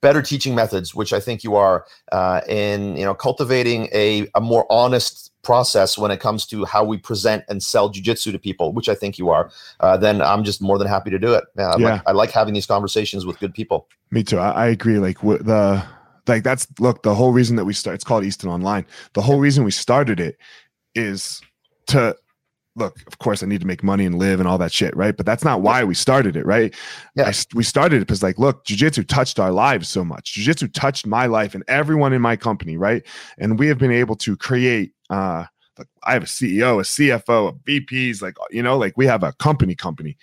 better 0.00 0.20
teaching 0.20 0.54
methods 0.54 0.94
which 0.94 1.12
i 1.12 1.20
think 1.20 1.42
you 1.42 1.56
are 1.56 1.86
uh, 2.12 2.40
in 2.48 2.96
you 2.96 3.04
know 3.04 3.14
cultivating 3.14 3.88
a, 3.92 4.28
a 4.34 4.40
more 4.40 4.66
honest 4.70 5.32
process 5.42 5.96
when 5.96 6.10
it 6.10 6.18
comes 6.18 6.44
to 6.44 6.64
how 6.64 6.82
we 6.84 6.98
present 6.98 7.44
and 7.48 7.62
sell 7.62 7.88
jiu-jitsu 7.88 8.32
to 8.32 8.38
people 8.38 8.72
which 8.72 8.88
i 8.88 8.94
think 8.94 9.16
you 9.16 9.30
are 9.30 9.50
uh, 9.80 9.96
then 9.96 10.20
i'm 10.20 10.44
just 10.44 10.60
more 10.60 10.76
than 10.76 10.88
happy 10.88 11.08
to 11.08 11.18
do 11.18 11.32
it 11.32 11.44
yeah, 11.56 11.68
I, 11.68 11.76
Yeah. 11.78 11.92
Like, 11.92 12.02
I 12.06 12.12
like 12.12 12.30
having 12.30 12.52
these 12.52 12.66
conversations 12.66 13.24
with 13.24 13.38
good 13.38 13.54
people 13.54 13.88
me 14.10 14.22
too. 14.22 14.38
I, 14.38 14.50
I 14.50 14.66
agree. 14.68 14.98
Like 14.98 15.20
the 15.20 15.82
like 16.28 16.42
that's 16.42 16.66
look 16.78 17.02
the 17.02 17.14
whole 17.14 17.32
reason 17.32 17.56
that 17.56 17.64
we 17.64 17.72
start. 17.72 17.94
It's 17.94 18.04
called 18.04 18.24
Easton 18.24 18.50
Online. 18.50 18.86
The 19.14 19.22
whole 19.22 19.38
reason 19.38 19.64
we 19.64 19.70
started 19.70 20.20
it 20.20 20.38
is 20.94 21.40
to 21.88 22.16
look. 22.74 22.96
Of 23.06 23.18
course, 23.18 23.42
I 23.42 23.46
need 23.46 23.60
to 23.60 23.66
make 23.66 23.82
money 23.82 24.04
and 24.04 24.18
live 24.18 24.40
and 24.40 24.48
all 24.48 24.58
that 24.58 24.72
shit, 24.72 24.96
right? 24.96 25.16
But 25.16 25.26
that's 25.26 25.44
not 25.44 25.62
why 25.62 25.84
we 25.84 25.94
started 25.94 26.36
it, 26.36 26.46
right? 26.46 26.74
Yeah. 27.14 27.28
I 27.28 27.32
we 27.54 27.62
started 27.62 27.96
it 27.96 28.00
because 28.00 28.22
like, 28.22 28.38
look, 28.38 28.64
jujitsu 28.64 29.06
touched 29.06 29.38
our 29.38 29.52
lives 29.52 29.88
so 29.88 30.04
much. 30.04 30.34
Jujitsu 30.34 30.72
touched 30.72 31.06
my 31.06 31.26
life 31.26 31.54
and 31.54 31.64
everyone 31.68 32.12
in 32.12 32.22
my 32.22 32.36
company, 32.36 32.76
right? 32.76 33.02
And 33.38 33.58
we 33.58 33.68
have 33.68 33.78
been 33.78 33.92
able 33.92 34.16
to 34.16 34.36
create. 34.36 34.92
uh 35.10 35.44
like 35.78 35.88
I 36.04 36.14
have 36.14 36.22
a 36.22 36.26
CEO, 36.26 36.78
a 36.78 36.84
CFO, 36.84 37.50
a 37.50 37.52
VPs, 37.52 38.22
like 38.22 38.36
you 38.50 38.62
know, 38.62 38.78
like 38.78 38.96
we 38.96 39.04
have 39.06 39.22
a 39.22 39.34
company, 39.34 39.74
company, 39.74 40.16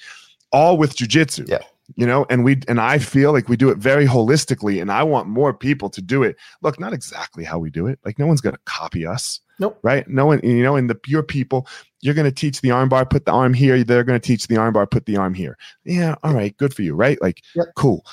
all 0.51 0.78
with 0.80 0.95
jujitsu. 0.95 1.47
Yeah 1.47 1.60
you 1.96 2.06
know 2.06 2.26
and 2.30 2.44
we 2.44 2.60
and 2.68 2.80
i 2.82 2.98
feel 2.98 3.32
like 3.32 3.48
we 3.50 3.56
do 3.58 3.70
it 3.70 3.78
very 3.78 4.06
holistically 4.06 4.82
and 4.82 4.91
i 4.91 5.04
want 5.04 5.28
more 5.28 5.54
people 5.54 5.89
to 5.89 6.02
do 6.02 6.24
it. 6.24 6.36
Look 6.62 6.80
not 6.80 6.94
exactly 6.94 7.44
how 7.44 7.60
we 7.60 7.70
do 7.70 7.88
it. 7.88 8.00
Like 8.06 8.18
no 8.20 8.26
one's 8.28 8.41
going 8.41 8.56
to 8.56 8.62
copy 8.66 9.06
us 9.06 9.39
Nope. 9.60 9.78
right? 9.84 10.08
No 10.08 10.26
one 10.26 10.39
you 10.44 10.64
know 10.64 10.76
and 10.76 10.89
the 10.89 10.96
pure 10.96 11.24
people 11.24 11.68
you're 12.02 12.14
going 12.16 12.26
to 12.26 12.32
teach 12.32 12.62
the 12.62 12.70
armbar 12.70 13.10
put 13.10 13.26
the 13.26 13.32
arm 13.32 13.54
here 13.54 13.84
they're 13.84 14.04
going 14.04 14.20
to 14.20 14.26
teach 14.28 14.48
the 14.48 14.56
armbar 14.56 14.89
put 14.89 15.06
the 15.06 15.18
arm 15.18 15.34
here. 15.34 15.58
Yeah 15.86 16.16
all 16.24 16.34
right 16.34 16.56
good 16.58 16.74
for 16.74 16.82
you 16.82 16.96
right? 16.96 17.22
Like 17.22 17.41
Yep. 17.56 17.68
cool. 17.76 18.06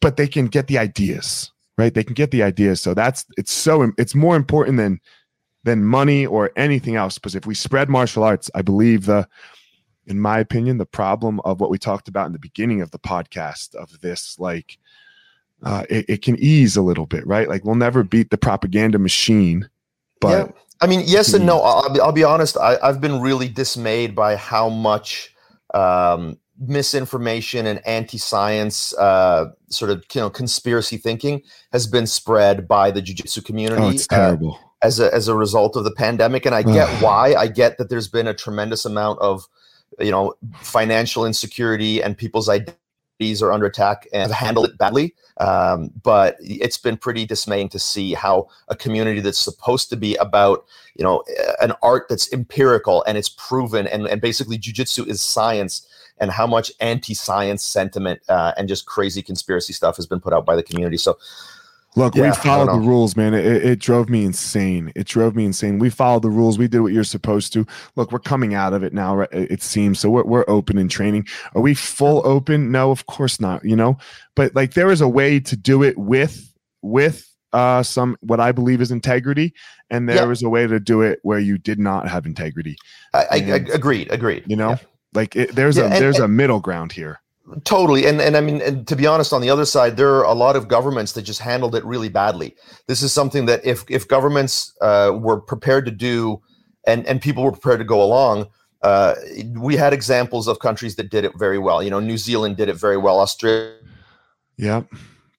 But 0.00 0.16
they 0.16 0.26
can 0.26 0.46
get 0.46 0.66
the 0.66 0.78
ideas 0.78 1.50
right? 1.78 1.94
They 1.94 2.04
can 2.04 2.14
get 2.14 2.30
the 2.30 2.42
ideas. 2.42 2.80
So 2.80 2.92
that's 2.94 3.24
it's 3.36 3.52
so 3.52 3.90
it's 3.98 4.14
more 4.14 4.36
important 4.36 4.76
than 4.76 5.00
than 5.64 5.84
money 5.84 6.26
or 6.26 6.50
anything 6.56 6.96
else 6.96 7.18
because 7.18 7.34
if 7.36 7.46
we 7.46 7.54
spread 7.54 7.88
martial 7.88 8.24
arts 8.24 8.50
i 8.56 8.62
believe 8.62 9.06
the 9.06 9.28
in 10.06 10.20
my 10.20 10.38
opinion, 10.38 10.78
the 10.78 10.86
problem 10.86 11.40
of 11.44 11.60
what 11.60 11.70
we 11.70 11.78
talked 11.78 12.08
about 12.08 12.26
in 12.26 12.32
the 12.32 12.38
beginning 12.38 12.80
of 12.80 12.90
the 12.90 12.98
podcast 12.98 13.74
of 13.74 14.00
this, 14.00 14.38
like, 14.38 14.78
uh, 15.62 15.84
it, 15.88 16.04
it 16.08 16.22
can 16.22 16.36
ease 16.38 16.76
a 16.76 16.82
little 16.82 17.06
bit, 17.06 17.26
right? 17.26 17.48
Like, 17.48 17.64
we'll 17.64 17.76
never 17.76 18.02
beat 18.02 18.30
the 18.30 18.38
propaganda 18.38 18.98
machine, 18.98 19.68
but 20.20 20.48
yeah. 20.48 20.52
I 20.80 20.88
mean, 20.88 21.04
yes 21.06 21.32
and 21.32 21.46
no. 21.46 21.60
Mm. 21.60 21.64
I'll, 21.64 22.02
I'll 22.02 22.12
be, 22.12 22.24
honest. 22.24 22.56
I, 22.56 22.76
I've 22.82 23.00
been 23.00 23.20
really 23.20 23.48
dismayed 23.48 24.16
by 24.16 24.34
how 24.34 24.68
much 24.68 25.32
um, 25.74 26.38
misinformation 26.58 27.66
and 27.66 27.86
anti-science, 27.86 28.92
uh, 28.98 29.46
sort 29.68 29.92
of 29.92 30.04
you 30.12 30.20
know 30.20 30.30
conspiracy 30.30 30.96
thinking 30.96 31.42
has 31.72 31.86
been 31.86 32.06
spread 32.06 32.66
by 32.66 32.90
the 32.90 33.00
jiu-jitsu 33.00 33.42
community. 33.42 33.82
oh, 33.82 33.90
it's 33.90 34.06
uh, 34.10 34.16
terrible. 34.16 34.58
as 34.82 34.98
a 34.98 35.12
as 35.14 35.28
a 35.28 35.34
result 35.34 35.76
of 35.76 35.84
the 35.84 35.92
pandemic 35.92 36.44
and 36.44 36.54
i 36.54 36.62
get 36.62 36.88
why 37.02 37.34
i 37.34 37.46
get 37.46 37.78
that 37.78 37.88
there's 37.88 38.08
been 38.08 38.26
a 38.26 38.34
tremendous 38.34 38.84
amount 38.84 39.18
of 39.20 39.46
you 39.98 40.10
know 40.10 40.34
financial 40.60 41.26
insecurity 41.26 42.02
and 42.02 42.16
people's 42.16 42.48
identities 42.48 43.42
are 43.42 43.52
under 43.52 43.66
attack 43.66 44.08
and 44.12 44.22
have 44.22 44.30
handled 44.30 44.66
it 44.66 44.78
badly. 44.78 45.14
Um, 45.38 45.90
but 46.02 46.36
it's 46.40 46.76
been 46.76 46.96
pretty 46.96 47.24
dismaying 47.24 47.68
to 47.70 47.78
see 47.78 48.14
how 48.14 48.48
a 48.68 48.76
community 48.76 49.20
that's 49.20 49.38
supposed 49.38 49.88
to 49.90 49.96
be 49.96 50.16
about 50.16 50.64
you 50.94 51.04
know 51.04 51.24
an 51.60 51.72
art 51.82 52.06
that's 52.08 52.32
empirical 52.32 53.02
and 53.04 53.16
it's 53.16 53.30
proven 53.30 53.86
and, 53.86 54.06
and 54.06 54.20
basically 54.20 54.58
jujitsu 54.58 55.06
is 55.06 55.20
science 55.20 55.86
and 56.18 56.30
how 56.30 56.46
much 56.46 56.70
anti-science 56.80 57.64
sentiment 57.64 58.20
uh, 58.28 58.52
and 58.56 58.68
just 58.68 58.86
crazy 58.86 59.22
conspiracy 59.22 59.72
stuff 59.72 59.96
has 59.96 60.06
been 60.06 60.20
put 60.20 60.32
out 60.32 60.46
by 60.46 60.54
the 60.54 60.62
community. 60.62 60.96
So 60.96 61.18
Look, 61.94 62.14
yeah, 62.14 62.30
we 62.30 62.36
followed 62.36 62.68
the 62.72 62.86
rules, 62.86 63.16
man. 63.16 63.34
It, 63.34 63.44
it, 63.44 63.78
drove 63.78 64.08
me 64.08 64.24
insane. 64.24 64.92
It 64.96 65.06
drove 65.06 65.36
me 65.36 65.44
insane. 65.44 65.78
We 65.78 65.90
followed 65.90 66.22
the 66.22 66.30
rules. 66.30 66.56
We 66.58 66.66
did 66.68 66.80
what 66.80 66.92
you're 66.92 67.04
supposed 67.04 67.52
to. 67.52 67.66
Look, 67.96 68.12
we're 68.12 68.18
coming 68.18 68.54
out 68.54 68.72
of 68.72 68.82
it 68.82 68.94
now, 68.94 69.20
it 69.30 69.62
seems. 69.62 70.00
So 70.00 70.08
we're, 70.08 70.24
we're 70.24 70.44
open 70.48 70.78
in 70.78 70.88
training. 70.88 71.26
Are 71.54 71.60
we 71.60 71.74
full 71.74 72.26
open? 72.26 72.70
No, 72.70 72.90
of 72.90 73.06
course 73.06 73.40
not, 73.40 73.62
you 73.64 73.76
know? 73.76 73.98
But 74.34 74.54
like 74.54 74.72
there 74.74 74.90
is 74.90 75.02
a 75.02 75.08
way 75.08 75.38
to 75.40 75.56
do 75.56 75.82
it 75.82 75.98
with, 75.98 76.54
with, 76.80 77.28
uh, 77.52 77.82
some 77.82 78.16
what 78.20 78.40
I 78.40 78.50
believe 78.52 78.80
is 78.80 78.90
integrity, 78.90 79.52
and 79.90 80.08
there 80.08 80.16
Yeah. 80.16 80.46
a 80.46 80.48
way 80.48 80.66
to 80.66 80.80
do 80.80 81.02
it 81.02 81.18
where 81.22 81.38
you 81.38 81.58
did 81.58 81.78
not 81.78 82.08
have 82.08 82.24
integrity. 82.24 82.76
I, 83.12 83.18
I, 83.18 83.26
I 83.34 83.38
agreed 83.74 84.10
agreed 84.10 84.44
You 84.46 84.56
know, 84.56 84.70
Yeah. 84.70 84.76
like 85.12 85.36
it, 85.36 85.54
there's 85.54 85.76
a 85.76 85.84
and- 85.84 85.92
there's 85.94 86.18
a 86.18 86.28
middle 86.28 86.60
ground 86.60 86.92
here. 86.92 87.20
Totally, 87.64 88.06
and 88.06 88.20
and 88.20 88.36
I 88.36 88.40
mean, 88.40 88.62
and 88.62 88.86
to 88.86 88.94
be 88.94 89.04
honest, 89.04 89.32
on 89.32 89.40
the 89.40 89.50
other 89.50 89.64
side, 89.64 89.96
there 89.96 90.14
are 90.14 90.24
a 90.24 90.32
lot 90.32 90.54
of 90.54 90.68
governments 90.68 91.12
that 91.12 91.22
just 91.22 91.40
handled 91.40 91.74
it 91.74 91.84
really 91.84 92.08
badly. 92.08 92.54
This 92.86 93.02
is 93.02 93.12
something 93.12 93.46
that 93.46 93.64
if 93.66 93.84
if 93.90 94.06
governments 94.06 94.72
uh, 94.80 95.10
were 95.20 95.40
prepared 95.40 95.84
to 95.86 95.90
do, 95.90 96.40
and 96.86 97.04
and 97.04 97.20
people 97.20 97.42
were 97.42 97.50
prepared 97.50 97.80
to 97.80 97.84
go 97.84 98.00
along, 98.00 98.46
uh, 98.82 99.16
we 99.54 99.74
had 99.74 99.92
examples 99.92 100.46
of 100.46 100.60
countries 100.60 100.94
that 100.96 101.10
did 101.10 101.24
it 101.24 101.32
very 101.36 101.58
well. 101.58 101.82
You 101.82 101.90
know, 101.90 101.98
New 101.98 102.16
Zealand 102.16 102.56
did 102.56 102.68
it 102.68 102.76
very 102.76 102.96
well. 102.96 103.18
Australia 103.18 103.74
Yeah, 104.56 104.82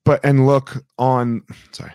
but 0.04 0.20
and 0.26 0.46
look 0.46 0.84
on. 0.98 1.44
Sorry. 1.72 1.94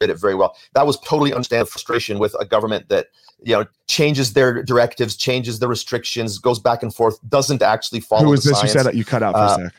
did 0.00 0.10
it 0.10 0.20
very 0.20 0.34
well. 0.34 0.56
That 0.74 0.84
was 0.84 0.98
totally 1.00 1.32
understandable 1.32 1.70
frustration 1.70 2.18
with 2.18 2.34
a 2.40 2.44
government 2.44 2.88
that 2.88 3.06
you 3.42 3.54
know 3.54 3.64
changes 3.86 4.32
their 4.32 4.62
directives, 4.62 5.16
changes 5.16 5.58
the 5.58 5.68
restrictions, 5.68 6.38
goes 6.38 6.58
back 6.58 6.82
and 6.82 6.94
forth, 6.94 7.18
doesn't 7.28 7.62
actually 7.62 8.00
follow. 8.00 8.24
Who 8.24 8.30
was 8.30 8.42
the 8.44 8.50
this? 8.50 8.62
You 8.62 8.68
said 8.68 8.84
that 8.84 8.94
you 8.94 9.04
cut 9.04 9.22
out 9.22 9.34
for 9.34 9.40
Uh, 9.40 9.56
a 9.58 9.64
sec. 9.64 9.74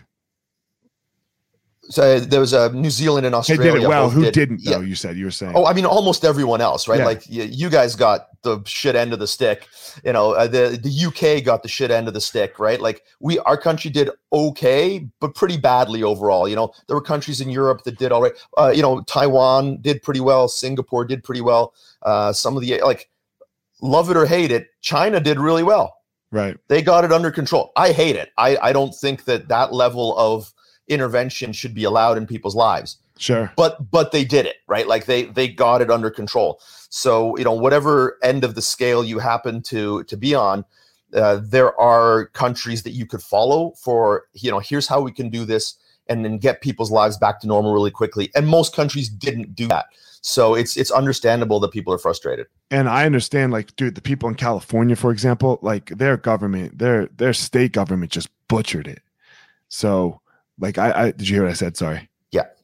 So 1.91 2.20
there 2.20 2.39
was 2.39 2.53
a 2.53 2.72
New 2.72 2.91
Zealand 2.91 3.26
and 3.26 3.34
They 3.34 3.38
Australia. 3.39 3.72
did 3.74 3.84
it 3.84 3.88
well. 3.88 4.12
Who 4.12 4.22
did- 4.22 4.34
didn't 4.36 4.62
yeah. 4.62 4.80
You 4.80 4.93
said 4.93 5.18
you 5.18 5.26
were 5.26 5.32
saying. 5.32 5.53
Oh, 5.55 5.66
I 5.66 5.74
mean, 5.74 5.86
almost 5.88 6.24
everyone 6.24 6.62
else, 6.62 6.88
right? 6.88 6.99
Yeah. 6.99 7.05
Like 7.05 7.28
you, 7.28 7.43
you 7.45 7.68
guys 7.68 7.95
got 7.95 8.28
the 8.43 8.62
shit 8.66 8.95
end 8.95 9.12
of 9.12 9.18
the 9.18 9.26
stick. 9.26 9.68
You 10.05 10.14
know, 10.14 10.34
uh, 10.34 10.45
the 10.45 10.80
the 10.82 11.05
UK 11.07 11.43
got 11.43 11.64
the 11.64 11.68
shit 11.68 11.89
end 11.89 12.07
of 12.07 12.14
the 12.14 12.22
stick, 12.22 12.60
right? 12.60 12.80
Like 12.80 13.01
we, 13.20 13.39
our 13.39 13.57
country 13.57 13.89
did 13.89 14.12
okay, 14.32 15.07
but 15.20 15.34
pretty 15.34 15.57
badly 15.57 16.03
overall. 16.03 16.47
You 16.47 16.55
know, 16.57 16.72
there 16.86 16.95
were 16.95 17.01
countries 17.01 17.41
in 17.41 17.49
Europe 17.49 17.84
that 17.86 17.97
did 17.97 18.12
all 18.12 18.22
right. 18.22 18.34
Uh, 18.55 18.72
you 18.74 18.84
know, 18.84 19.01
Taiwan 19.01 19.80
did 19.82 20.03
pretty 20.03 20.20
well. 20.20 20.47
Singapore 20.47 21.05
did 21.05 21.24
pretty 21.24 21.41
well. 21.41 21.74
Uh, 22.03 22.32
some 22.32 22.55
of 22.55 22.62
the 22.62 22.80
like, 22.82 23.10
love 23.82 24.10
it 24.10 24.18
or 24.18 24.26
hate 24.26 24.52
it, 24.52 24.68
China 24.82 25.20
did 25.20 25.40
really 25.40 25.64
well 25.64 26.00
right. 26.32 26.58
they 26.68 26.82
got 26.82 27.04
it 27.04 27.12
under 27.12 27.32
control. 27.32 27.72
I 27.76 27.92
hate 27.92 28.16
it. 28.16 28.32
I, 28.38 28.58
I 28.58 28.74
don't 28.74 28.94
think 28.94 29.26
that 29.26 29.48
that 29.48 29.74
level 29.74 30.18
of 30.18 30.54
intervention 30.88 31.54
should 31.54 31.74
be 31.74 31.84
allowed 31.84 32.18
in 32.18 32.26
people's 32.26 32.56
lives. 32.56 32.98
Sure. 33.18 33.52
But 33.58 33.92
but 33.92 34.12
they 34.12 34.24
did 34.24 34.46
it 34.46 34.58
right. 34.68 34.88
Like 34.88 35.06
they 35.06 35.26
they 35.26 35.50
got 35.50 35.82
it 35.82 35.92
under 35.92 36.10
control. 36.10 36.62
So 36.90 37.38
you 37.38 37.44
know 37.44 37.54
whatever 37.54 38.18
end 38.24 38.46
of 38.46 38.56
the 38.56 38.62
scale 38.62 39.04
you 39.04 39.20
happen 39.20 39.62
to 39.64 40.06
to 40.06 40.16
be 40.16 40.34
on, 40.34 40.64
uh, 41.14 41.42
there 41.44 41.78
are 41.80 42.28
countries 42.28 42.84
that 42.84 42.92
you 42.92 43.06
could 43.06 43.22
follow 43.22 43.72
for 43.72 44.28
you 44.34 44.50
know 44.50 44.60
here's 44.60 44.88
how 44.88 45.02
we 45.02 45.12
can 45.12 45.30
do 45.30 45.44
this 45.44 45.76
and 46.10 46.26
then 46.26 46.38
get 46.38 46.62
people's 46.62 46.91
lives 46.91 47.18
back 47.18 47.39
to 47.41 47.47
normal 47.47 47.74
really 47.74 47.91
quickly. 47.91 48.32
And 48.36 48.47
most 48.47 48.76
countries 48.76 49.07
didn't 49.10 49.55
do 49.55 49.68
that. 49.68 49.86
So 50.22 50.53
it's 50.55 50.76
it's 50.76 50.91
understandable 50.91 51.60
that 51.62 51.72
people 51.72 51.93
are 51.93 51.97
frustrated. 51.97 52.47
And 52.72 52.89
I 52.89 53.05
understand, 53.05 53.53
like, 53.53 53.76
dude, 53.78 53.95
the 53.95 54.01
people 54.01 54.28
in 54.28 54.36
California, 54.36 54.95
for 54.95 55.12
example, 55.12 55.60
like 55.62 55.89
their 55.89 56.18
government, 56.18 56.78
their 56.78 57.07
their 57.16 57.34
state 57.34 57.72
government 57.72 58.12
just 58.12 58.30
butchered 58.49 58.88
it. 58.88 59.01
So, 59.70 60.20
like, 60.60 60.78
I, 60.78 60.91
I 60.91 61.12
did 61.12 61.30
you 61.30 61.36
hear 61.38 61.43
what 61.43 61.51
I 61.51 61.55
said? 61.55 61.78
Sorry. 61.78 62.10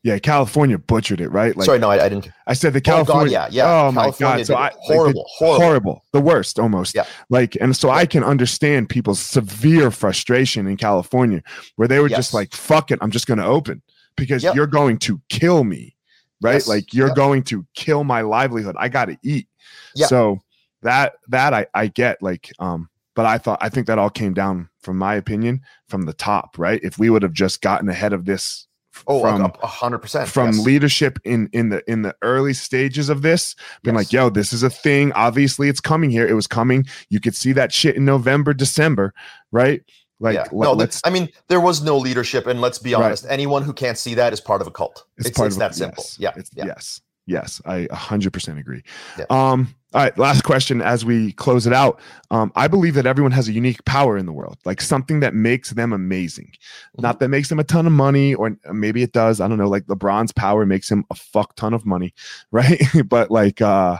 Yeah. 0.06 0.20
California 0.20 0.78
butchered 0.78 1.20
it, 1.20 1.30
right? 1.30 1.58
Like, 1.58 1.66
Sorry, 1.66 1.80
no, 1.80 1.90
I, 1.90 2.06
I 2.06 2.10
didn't. 2.10 2.30
I 2.48 2.54
said 2.54 2.74
the 2.74 2.80
California. 2.82 3.38
Oh, 3.38 3.42
God, 3.46 3.54
yeah, 3.54 3.64
yeah. 3.66 3.82
Oh 3.88 3.92
my 3.92 4.04
California 4.12 4.38
god! 4.38 4.46
So 4.46 4.54
I 4.56 4.68
it. 4.68 4.74
like, 4.74 4.74
horrible, 4.82 5.24
the- 5.24 5.30
horrible. 5.38 5.66
horrible, 5.66 6.06
the 6.14 6.22
worst 6.22 6.60
almost. 6.60 6.94
Yeah. 6.96 7.06
Like, 7.30 7.58
and 7.60 7.76
so 7.76 7.90
I 7.90 8.06
can 8.06 8.24
understand 8.24 8.88
people's 8.90 9.20
severe 9.20 9.90
frustration 9.92 10.68
in 10.68 10.78
California, 10.78 11.42
where 11.76 11.88
they 11.88 12.00
were 12.00 12.08
Yes. 12.08 12.20
just 12.20 12.34
like, 12.36 12.54
"Fuck 12.54 12.92
it, 12.92 13.00
I'm 13.02 13.10
just 13.12 13.26
going 13.28 13.40
to 13.40 13.46
open 13.46 13.82
because 14.16 14.44
Yep. 14.44 14.56
you're 14.56 14.68
going 14.68 15.00
to 15.00 15.20
kill 15.30 15.64
me, 15.64 15.96
right? 16.42 16.54
Yes. 16.54 16.68
Like 16.68 16.94
you're 16.94 17.08
Yep. 17.08 17.16
going 17.16 17.44
to 17.46 17.66
kill 17.74 18.04
my 18.04 18.22
livelihood. 18.22 18.76
I 18.78 18.90
got 18.90 19.06
to 19.06 19.18
eat." 19.24 19.48
Yeah. 19.96 20.06
So 20.06 20.40
that 20.84 21.16
that 21.30 21.54
I 21.56 21.66
I 21.74 21.88
get 21.88 22.22
like, 22.22 22.52
um, 22.60 22.90
but 23.16 23.26
I 23.26 23.40
thought 23.40 23.58
I 23.60 23.70
think 23.70 23.88
that 23.88 23.98
all 23.98 24.12
came 24.12 24.36
down, 24.36 24.70
from 24.84 24.98
my 25.00 25.16
opinion, 25.16 25.62
from 25.90 26.04
the 26.04 26.14
top, 26.14 26.60
right? 26.60 26.80
If 26.84 27.00
we 27.00 27.10
would 27.10 27.24
have 27.24 27.34
just 27.34 27.62
gotten 27.62 27.90
ahead 27.90 28.14
of 28.14 28.26
this. 28.26 28.68
Oh, 29.08 29.22
from 29.22 29.42
a- 29.62 29.68
hundred 29.68 30.00
percent. 30.00 30.30
from 30.30 30.48
yes. 30.54 30.60
leadership 30.66 31.20
in 31.24 31.50
in 31.54 31.70
the 31.70 31.84
in 31.92 32.02
the 32.04 32.16
early 32.22 32.54
stages 32.54 33.10
of 33.10 33.22
this 33.22 33.56
being 33.84 33.96
Yes. 33.96 34.06
like 34.06 34.14
yo 34.14 34.30
this 34.30 34.54
is 34.54 34.64
a 34.64 34.70
thing 34.70 35.12
obviously 35.14 35.70
it's 35.70 35.82
coming 35.82 36.10
here 36.10 36.28
it 36.28 36.34
was 36.34 36.48
coming 36.48 36.86
you 37.10 37.20
could 37.20 37.36
see 37.36 37.52
that 37.54 37.72
shit 37.74 37.96
in 37.96 38.06
november 38.06 38.54
december 38.54 39.14
right 39.52 39.82
like 40.20 40.36
yeah. 40.36 40.46
no, 40.52 40.72
let's 40.72 41.02
I 41.04 41.10
mean, 41.10 41.28
there 41.50 41.60
was 41.60 41.84
no 41.84 41.98
leadership, 41.98 42.48
and 42.48 42.62
let's 42.62 42.80
be 42.80 42.94
Right. 42.94 43.04
honest, 43.04 43.26
anyone 43.28 43.64
who 43.64 43.74
can't 43.74 43.98
see 43.98 44.14
that 44.14 44.32
is 44.32 44.40
part 44.40 44.62
of 44.62 44.68
a 44.68 44.72
cult. 44.72 45.04
It's, 45.18 45.28
it's, 45.28 45.38
part 45.38 45.52
of 45.52 45.58
it. 45.58 45.60
that 45.60 45.76
simple. 45.76 46.06
Yeah, 46.18 46.30
It's- 46.30 46.52
yeah. 46.56 46.68
yes 46.68 47.02
yes 47.28 47.62
i 47.66 47.88
100% 47.92 48.60
agree 48.60 48.84
Yeah. 49.18 49.26
um 49.30 49.74
all 49.94 50.04
right 50.04 50.18
last 50.18 50.44
question 50.44 50.82
as 50.82 51.04
we 51.06 51.32
close 51.34 51.66
it 51.66 51.74
out 51.74 52.00
um 52.30 52.52
i 52.56 52.68
believe 52.68 52.94
that 52.96 53.06
everyone 53.06 53.32
has 53.32 53.48
a 53.48 53.52
unique 53.52 53.84
power 53.86 54.18
in 54.18 54.26
the 54.26 54.32
world 54.34 54.58
like 54.66 54.80
something 54.82 55.22
that 55.22 55.34
makes 55.34 55.72
them 55.72 55.92
amazing 55.94 56.52
Mm-hmm. 56.54 57.02
not 57.02 57.20
that 57.20 57.30
makes 57.30 57.50
them 57.50 57.60
a 57.60 57.64
ton 57.64 57.86
of 57.88 57.94
money 57.94 58.36
or 58.36 58.56
maybe 58.72 59.02
it 59.02 59.12
does 59.12 59.42
i 59.42 59.48
don't 59.48 59.58
know 59.58 59.70
like 59.70 59.86
lebron's 59.88 60.32
power 60.32 60.66
makes 60.66 60.90
him 60.92 61.04
a 61.10 61.16
fuck 61.16 61.56
ton 61.56 61.74
of 61.74 61.86
money 61.86 62.14
right 62.52 62.82
but 63.08 63.32
like 63.32 63.62
uh 63.62 63.98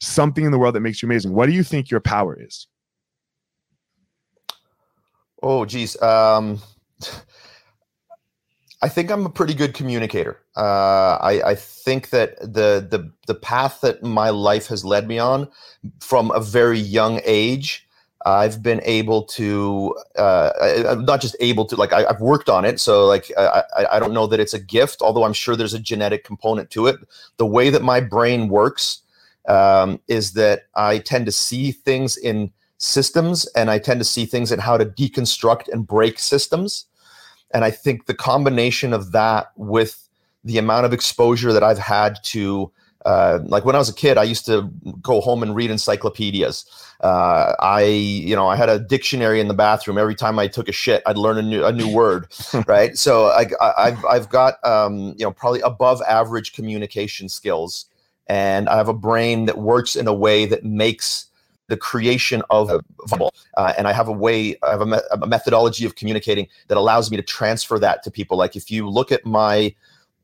something 0.00 0.44
in 0.44 0.52
the 0.52 0.58
world 0.58 0.74
that 0.74 0.80
makes 0.80 1.02
you 1.02 1.06
amazing 1.06 1.32
what 1.32 1.46
do 1.46 1.52
you 1.52 1.62
think 1.62 1.90
your 1.90 2.00
power 2.00 2.36
is 2.40 2.66
Oh, 5.42 5.64
geez. 5.64 6.00
Um, 6.02 6.58
I 8.80 8.88
think 8.88 9.10
I'm 9.10 9.26
a 9.26 9.30
pretty 9.30 9.54
good 9.54 9.74
communicator. 9.74 10.40
Uh, 10.56 11.18
I, 11.20 11.42
I 11.44 11.54
think 11.54 12.10
that 12.10 12.38
the 12.40 12.86
the 12.88 13.10
the 13.26 13.34
path 13.34 13.80
that 13.80 14.02
my 14.02 14.30
life 14.30 14.68
has 14.68 14.84
led 14.84 15.08
me 15.08 15.18
on 15.18 15.48
from 16.00 16.30
a 16.30 16.40
very 16.40 16.78
young 16.78 17.20
age, 17.24 17.88
I've 18.24 18.62
been 18.62 18.80
able 18.84 19.24
to 19.24 19.96
uh, 20.16 20.50
I, 20.60 20.84
I'm 20.92 21.04
not 21.04 21.20
just 21.20 21.34
able 21.40 21.64
to 21.66 21.76
like 21.76 21.92
I, 21.92 22.06
I've 22.06 22.20
worked 22.20 22.48
on 22.48 22.64
it. 22.64 22.78
So 22.78 23.06
like 23.06 23.32
I, 23.36 23.64
I 23.76 23.96
I 23.96 23.98
don't 23.98 24.12
know 24.14 24.28
that 24.28 24.38
it's 24.38 24.54
a 24.54 24.60
gift, 24.60 25.02
although 25.02 25.24
I'm 25.24 25.32
sure 25.32 25.56
there's 25.56 25.74
a 25.74 25.80
genetic 25.80 26.22
component 26.24 26.70
to 26.70 26.86
it. 26.86 26.96
The 27.36 27.46
way 27.46 27.70
that 27.70 27.82
my 27.82 28.00
brain 28.00 28.48
works 28.48 29.02
um, 29.48 30.00
is 30.06 30.34
that 30.34 30.66
I 30.76 30.98
tend 30.98 31.26
to 31.26 31.32
see 31.32 31.72
things 31.72 32.16
in 32.16 32.52
systems 32.78 33.44
and 33.56 33.70
I 33.70 33.78
tend 33.78 34.00
to 34.00 34.04
see 34.04 34.24
things 34.24 34.52
in 34.52 34.60
how 34.60 34.76
to 34.76 34.84
deconstruct 34.84 35.68
and 35.68 35.86
break 35.86 36.18
systems. 36.20 36.84
And 37.52 37.64
I 37.64 37.70
think 37.70 38.06
the 38.06 38.14
combination 38.14 38.92
of 38.92 39.12
that 39.12 39.52
with 39.56 40.08
the 40.44 40.58
amount 40.58 40.86
of 40.86 40.92
exposure 40.92 41.52
that 41.52 41.62
I've 41.62 41.78
had 41.78 42.22
to, 42.24 42.70
uh, 43.04 43.40
like 43.44 43.64
when 43.64 43.74
I 43.74 43.78
was 43.78 43.88
a 43.88 43.94
kid, 43.94 44.18
I 44.18 44.24
used 44.24 44.46
to 44.46 44.70
go 45.00 45.20
home 45.20 45.42
and 45.42 45.54
read 45.54 45.70
encyclopedias. 45.70 46.64
Uh, 47.00 47.54
I, 47.60 47.82
you 47.82 48.34
know, 48.34 48.48
I 48.48 48.56
had 48.56 48.68
a 48.68 48.78
dictionary 48.78 49.40
in 49.40 49.48
the 49.48 49.54
bathroom. 49.54 49.98
Every 49.98 50.14
time 50.14 50.38
I 50.38 50.48
took 50.48 50.68
a 50.68 50.72
shit, 50.72 51.02
I'd 51.06 51.16
learn 51.16 51.38
a 51.38 51.42
new 51.42 51.64
a 51.64 51.72
new 51.72 51.92
word, 51.92 52.26
right? 52.66 52.96
So 52.98 53.26
I, 53.26 53.46
I, 53.60 53.72
I've 53.78 54.04
I've 54.04 54.28
got 54.28 54.54
um, 54.66 55.14
you 55.16 55.24
know 55.24 55.30
probably 55.30 55.60
above 55.60 56.02
average 56.02 56.52
communication 56.54 57.28
skills, 57.28 57.86
and 58.26 58.68
I 58.68 58.76
have 58.76 58.88
a 58.88 58.94
brain 58.94 59.46
that 59.46 59.58
works 59.58 59.94
in 59.94 60.08
a 60.08 60.14
way 60.14 60.44
that 60.46 60.64
makes 60.64 61.26
the 61.68 61.76
creation 61.76 62.42
of 62.50 62.70
a 62.70 62.80
viable. 63.06 63.32
Uh, 63.56 63.72
and 63.78 63.86
I 63.86 63.92
have 63.92 64.08
a 64.08 64.12
way, 64.12 64.56
I 64.62 64.70
have 64.70 64.80
a, 64.80 64.86
me- 64.86 64.98
a 65.10 65.26
methodology 65.26 65.84
of 65.84 65.94
communicating 65.94 66.48
that 66.68 66.76
allows 66.76 67.10
me 67.10 67.16
to 67.16 67.22
transfer 67.22 67.78
that 67.78 68.02
to 68.04 68.10
people. 68.10 68.36
Like 68.36 68.56
if 68.56 68.70
you 68.70 68.88
look 68.88 69.12
at 69.12 69.24
my 69.24 69.74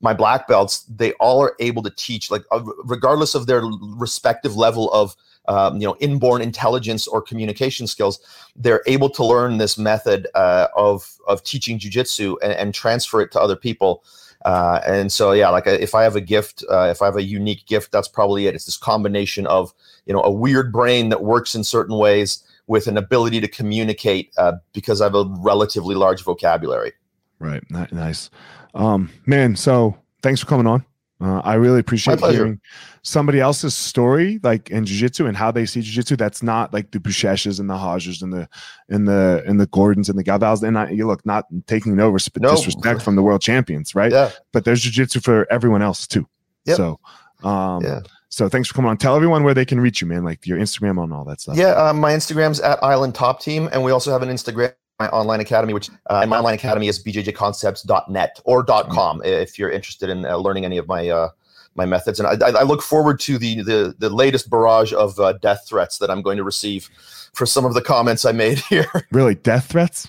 my 0.01 0.13
black 0.13 0.47
belts, 0.47 0.83
they 0.83 1.13
all 1.13 1.41
are 1.41 1.55
able 1.59 1.81
to 1.81 1.89
teach, 1.89 2.29
like 2.29 2.43
uh, 2.51 2.61
regardless 2.83 3.33
of 3.33 3.47
their 3.47 3.61
respective 3.63 4.55
level 4.55 4.91
of 4.91 5.15
um, 5.47 5.79
you 5.79 5.87
know 5.87 5.95
inborn 5.99 6.41
intelligence 6.41 7.07
or 7.07 7.21
communication 7.21 7.87
skills, 7.87 8.19
they're 8.55 8.83
able 8.87 9.09
to 9.11 9.25
learn 9.25 9.57
this 9.57 9.77
method 9.77 10.27
uh, 10.35 10.67
of 10.75 11.15
of 11.27 11.43
teaching 11.43 11.79
jujitsu 11.79 12.35
and, 12.43 12.53
and 12.53 12.73
transfer 12.73 13.21
it 13.21 13.31
to 13.31 13.39
other 13.39 13.55
people. 13.55 14.03
Uh, 14.45 14.79
and 14.85 15.11
so, 15.11 15.31
yeah, 15.31 15.49
like 15.49 15.65
if 15.65 15.95
I 15.95 16.03
have 16.03 16.15
a 16.15 16.21
gift, 16.21 16.63
uh, 16.69 16.87
if 16.91 17.01
I 17.01 17.05
have 17.05 17.17
a 17.17 17.23
unique 17.23 17.65
gift, 17.65 17.91
that's 17.91 18.07
probably 18.07 18.45
it. 18.45 18.53
It's 18.53 18.65
this 18.65 18.77
combination 18.77 19.47
of 19.47 19.73
you 20.05 20.13
know 20.13 20.21
a 20.21 20.31
weird 20.31 20.71
brain 20.71 21.09
that 21.09 21.23
works 21.23 21.55
in 21.55 21.63
certain 21.63 21.97
ways 21.97 22.43
with 22.67 22.87
an 22.87 22.95
ability 22.95 23.41
to 23.41 23.47
communicate 23.47 24.31
uh, 24.37 24.53
because 24.71 25.01
I 25.01 25.05
have 25.05 25.15
a 25.15 25.25
relatively 25.39 25.95
large 25.95 26.23
vocabulary. 26.23 26.93
Right. 27.39 27.63
Nice. 27.91 28.29
Um, 28.75 29.11
man, 29.25 29.55
so 29.55 29.97
thanks 30.21 30.41
for 30.41 30.47
coming 30.47 30.67
on. 30.67 30.85
Uh, 31.21 31.39
I 31.45 31.53
really 31.53 31.79
appreciate 31.79 32.19
hearing 32.19 32.59
somebody 33.01 33.39
else's 33.39 33.73
story, 33.73 34.37
like 34.43 34.69
in 34.69 34.85
jiu-jitsu 34.85 35.25
and 35.27 35.37
how 35.37 35.49
they 35.49 35.65
see 35.65 35.79
jiu-jitsu. 35.81 36.17
That's 36.17 36.43
not 36.43 36.73
like 36.73 36.91
the 36.91 36.99
Buchechas 36.99 37.57
and 37.59 37.69
the 37.69 37.77
Hodges 37.77 38.21
and 38.21 38.33
the 38.33 38.49
and 38.89 39.07
the 39.07 39.41
and 39.47 39.57
the 39.59 39.67
Gordons 39.67 40.09
and 40.09 40.19
the 40.19 40.23
Galvãos. 40.25 40.61
And 40.61 40.77
I, 40.77 40.89
you 40.89 41.07
look, 41.07 41.25
not 41.25 41.45
taking 41.67 41.95
no, 41.95 42.11
resp- 42.11 42.41
No. 42.41 42.51
disrespect 42.51 43.01
from 43.01 43.15
the 43.15 43.23
world 43.23 43.41
champions, 43.41 43.95
right? 43.95 44.11
Yeah, 44.11 44.31
But 44.51 44.65
there's 44.65 44.81
jiu-jitsu 44.81 45.21
for 45.21 45.47
everyone 45.49 45.81
else 45.81 46.05
too. 46.05 46.27
Yep. 46.65 46.77
So, 46.77 46.99
um, 47.47 47.81
Yeah. 47.83 48.01
so 48.27 48.49
thanks 48.49 48.67
for 48.67 48.73
coming 48.73 48.89
on. 48.89 48.97
Tell 48.97 49.15
everyone 49.15 49.43
where 49.45 49.53
they 49.53 49.65
can 49.65 49.79
reach 49.79 50.01
you, 50.01 50.07
man. 50.07 50.25
Like 50.25 50.45
your 50.45 50.57
Instagram 50.59 51.01
and 51.01 51.13
all 51.13 51.23
that 51.25 51.39
stuff. 51.39 51.55
yeah. 51.55 51.67
Uh, 51.89 51.93
my 51.93 52.11
Instagram's 52.11 52.59
at 52.59 52.83
Island 52.83 53.15
Top 53.15 53.39
Team, 53.39 53.69
and 53.71 53.83
we 53.85 53.91
also 53.91 54.11
have 54.11 54.21
an 54.21 54.29
Instagram. 54.29 54.73
My 54.99 55.09
online 55.09 55.41
academy, 55.41 55.73
which 55.73 55.89
uh, 56.09 56.19
and 56.21 56.29
my 56.29 56.37
online 56.37 56.53
academy 56.53 56.87
is 56.87 57.03
bjjconcepts.net 57.03 58.39
or 58.45 58.63
.com 58.63 59.21
if 59.25 59.59
you're 59.59 59.69
interested 59.71 60.09
in 60.09 60.25
uh, 60.25 60.37
learning 60.37 60.63
any 60.65 60.77
of 60.77 60.87
my 60.87 61.09
uh, 61.09 61.29
my 61.75 61.85
methods. 61.85 62.19
And 62.19 62.41
I, 62.43 62.47
I 62.59 62.63
look 62.63 62.81
forward 62.81 63.19
to 63.21 63.37
the 63.37 63.61
the, 63.61 63.95
the 63.99 64.09
latest 64.09 64.49
barrage 64.49 64.93
of 64.93 65.19
uh, 65.19 65.33
death 65.33 65.65
threats 65.67 65.97
that 65.97 66.09
I'm 66.09 66.21
going 66.21 66.37
to 66.37 66.43
receive 66.43 66.89
for 67.33 67.45
some 67.45 67.65
of 67.65 67.73
the 67.73 67.81
comments 67.81 68.23
I 68.23 68.31
made 68.31 68.57
here. 68.69 68.85
Really, 69.11 69.35
death 69.35 69.67
threats? 69.67 70.07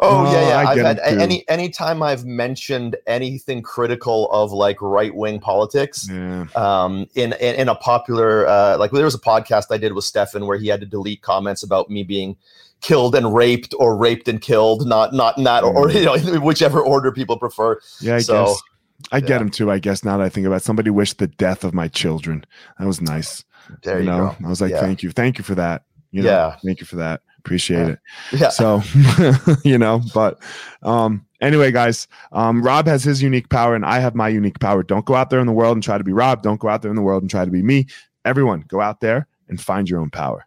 Oh 0.00 0.26
Oh, 0.26 0.32
yeah, 0.32 0.48
yeah. 0.48 0.68
I've 0.68 0.78
had 0.78 0.96
too. 0.98 1.02
any 1.20 1.48
anytime 1.48 2.02
I've 2.02 2.24
mentioned 2.26 2.96
anything 3.06 3.62
critical 3.62 4.30
of 4.32 4.52
like 4.52 4.82
right 4.82 5.14
wing 5.14 5.38
politics 5.40 6.08
Yeah. 6.10 6.46
um, 6.56 7.06
in, 7.14 7.32
in 7.34 7.54
in 7.54 7.68
a 7.68 7.74
popular 7.76 8.46
uh, 8.46 8.76
like 8.76 8.90
there 8.90 9.04
was 9.04 9.14
a 9.14 9.18
podcast 9.20 9.66
I 9.70 9.78
did 9.78 9.92
with 9.94 10.04
Stephan 10.04 10.46
where 10.46 10.58
he 10.58 10.66
had 10.68 10.80
to 10.80 10.86
delete 10.86 11.22
comments 11.22 11.62
about 11.62 11.88
me 11.88 12.02
being 12.02 12.36
killed 12.84 13.14
and 13.14 13.34
raped 13.34 13.74
or 13.78 13.96
raped 13.96 14.28
and 14.28 14.40
killed, 14.40 14.86
not 14.86 15.12
not 15.12 15.36
in 15.38 15.44
that 15.44 15.64
or, 15.64 15.74
or 15.74 15.90
you 15.90 16.04
know 16.04 16.16
whichever 16.40 16.80
order 16.80 17.10
people 17.10 17.38
prefer. 17.38 17.80
Yeah, 18.00 18.16
I 18.16 18.18
So, 18.20 18.44
guess. 18.44 18.62
I 19.10 19.20
get 19.20 19.28
yeah. 19.30 19.38
him 19.40 19.50
too. 19.50 19.70
I 19.70 19.78
guess 19.80 20.04
now 20.04 20.18
that 20.18 20.24
I 20.24 20.28
think 20.28 20.46
about 20.46 20.56
it, 20.56 20.62
somebody 20.64 20.90
wished 20.90 21.18
the 21.18 21.26
death 21.26 21.64
of 21.64 21.74
my 21.74 21.88
children. 21.88 22.44
That 22.78 22.86
was 22.86 23.00
nice. 23.00 23.42
There 23.82 23.98
you, 24.00 24.04
know, 24.06 24.36
go. 24.38 24.46
I 24.46 24.48
was 24.48 24.60
like, 24.60 24.70
Yeah. 24.70 24.80
thank 24.80 25.02
you, 25.02 25.10
thank 25.10 25.38
you 25.38 25.44
for 25.44 25.54
that. 25.56 25.82
You 26.12 26.22
know, 26.22 26.28
Yeah. 26.30 26.56
thank 26.64 26.80
you 26.80 26.86
for 26.86 26.96
that. 26.96 27.22
Appreciate 27.38 27.78
Yeah. 27.86 27.94
it. 28.32 28.40
Yeah. 28.40 28.48
So, 28.50 28.82
you 29.64 29.76
know, 29.78 30.00
but 30.14 30.38
um, 30.82 31.26
anyway, 31.40 31.72
guys, 31.72 32.06
um, 32.32 32.62
Rob 32.62 32.86
has 32.86 33.02
his 33.04 33.22
unique 33.22 33.48
power, 33.50 33.74
and 33.74 33.84
I 33.84 33.98
have 33.98 34.14
my 34.14 34.28
unique 34.28 34.60
power. 34.60 34.82
Don't 34.82 35.04
go 35.04 35.14
out 35.14 35.28
there 35.30 35.40
in 35.40 35.46
the 35.46 35.52
world 35.52 35.76
and 35.76 35.82
try 35.82 35.98
to 35.98 36.04
be 36.04 36.12
Rob. 36.12 36.42
Don't 36.42 36.60
go 36.60 36.68
out 36.68 36.82
there 36.82 36.90
in 36.90 36.96
the 36.96 37.02
world 37.02 37.22
and 37.22 37.30
try 37.30 37.44
to 37.44 37.50
be 37.50 37.62
me. 37.62 37.86
Everyone, 38.24 38.64
go 38.68 38.80
out 38.80 39.00
there 39.00 39.26
and 39.48 39.60
find 39.60 39.90
your 39.90 40.00
own 40.00 40.08
power. 40.10 40.46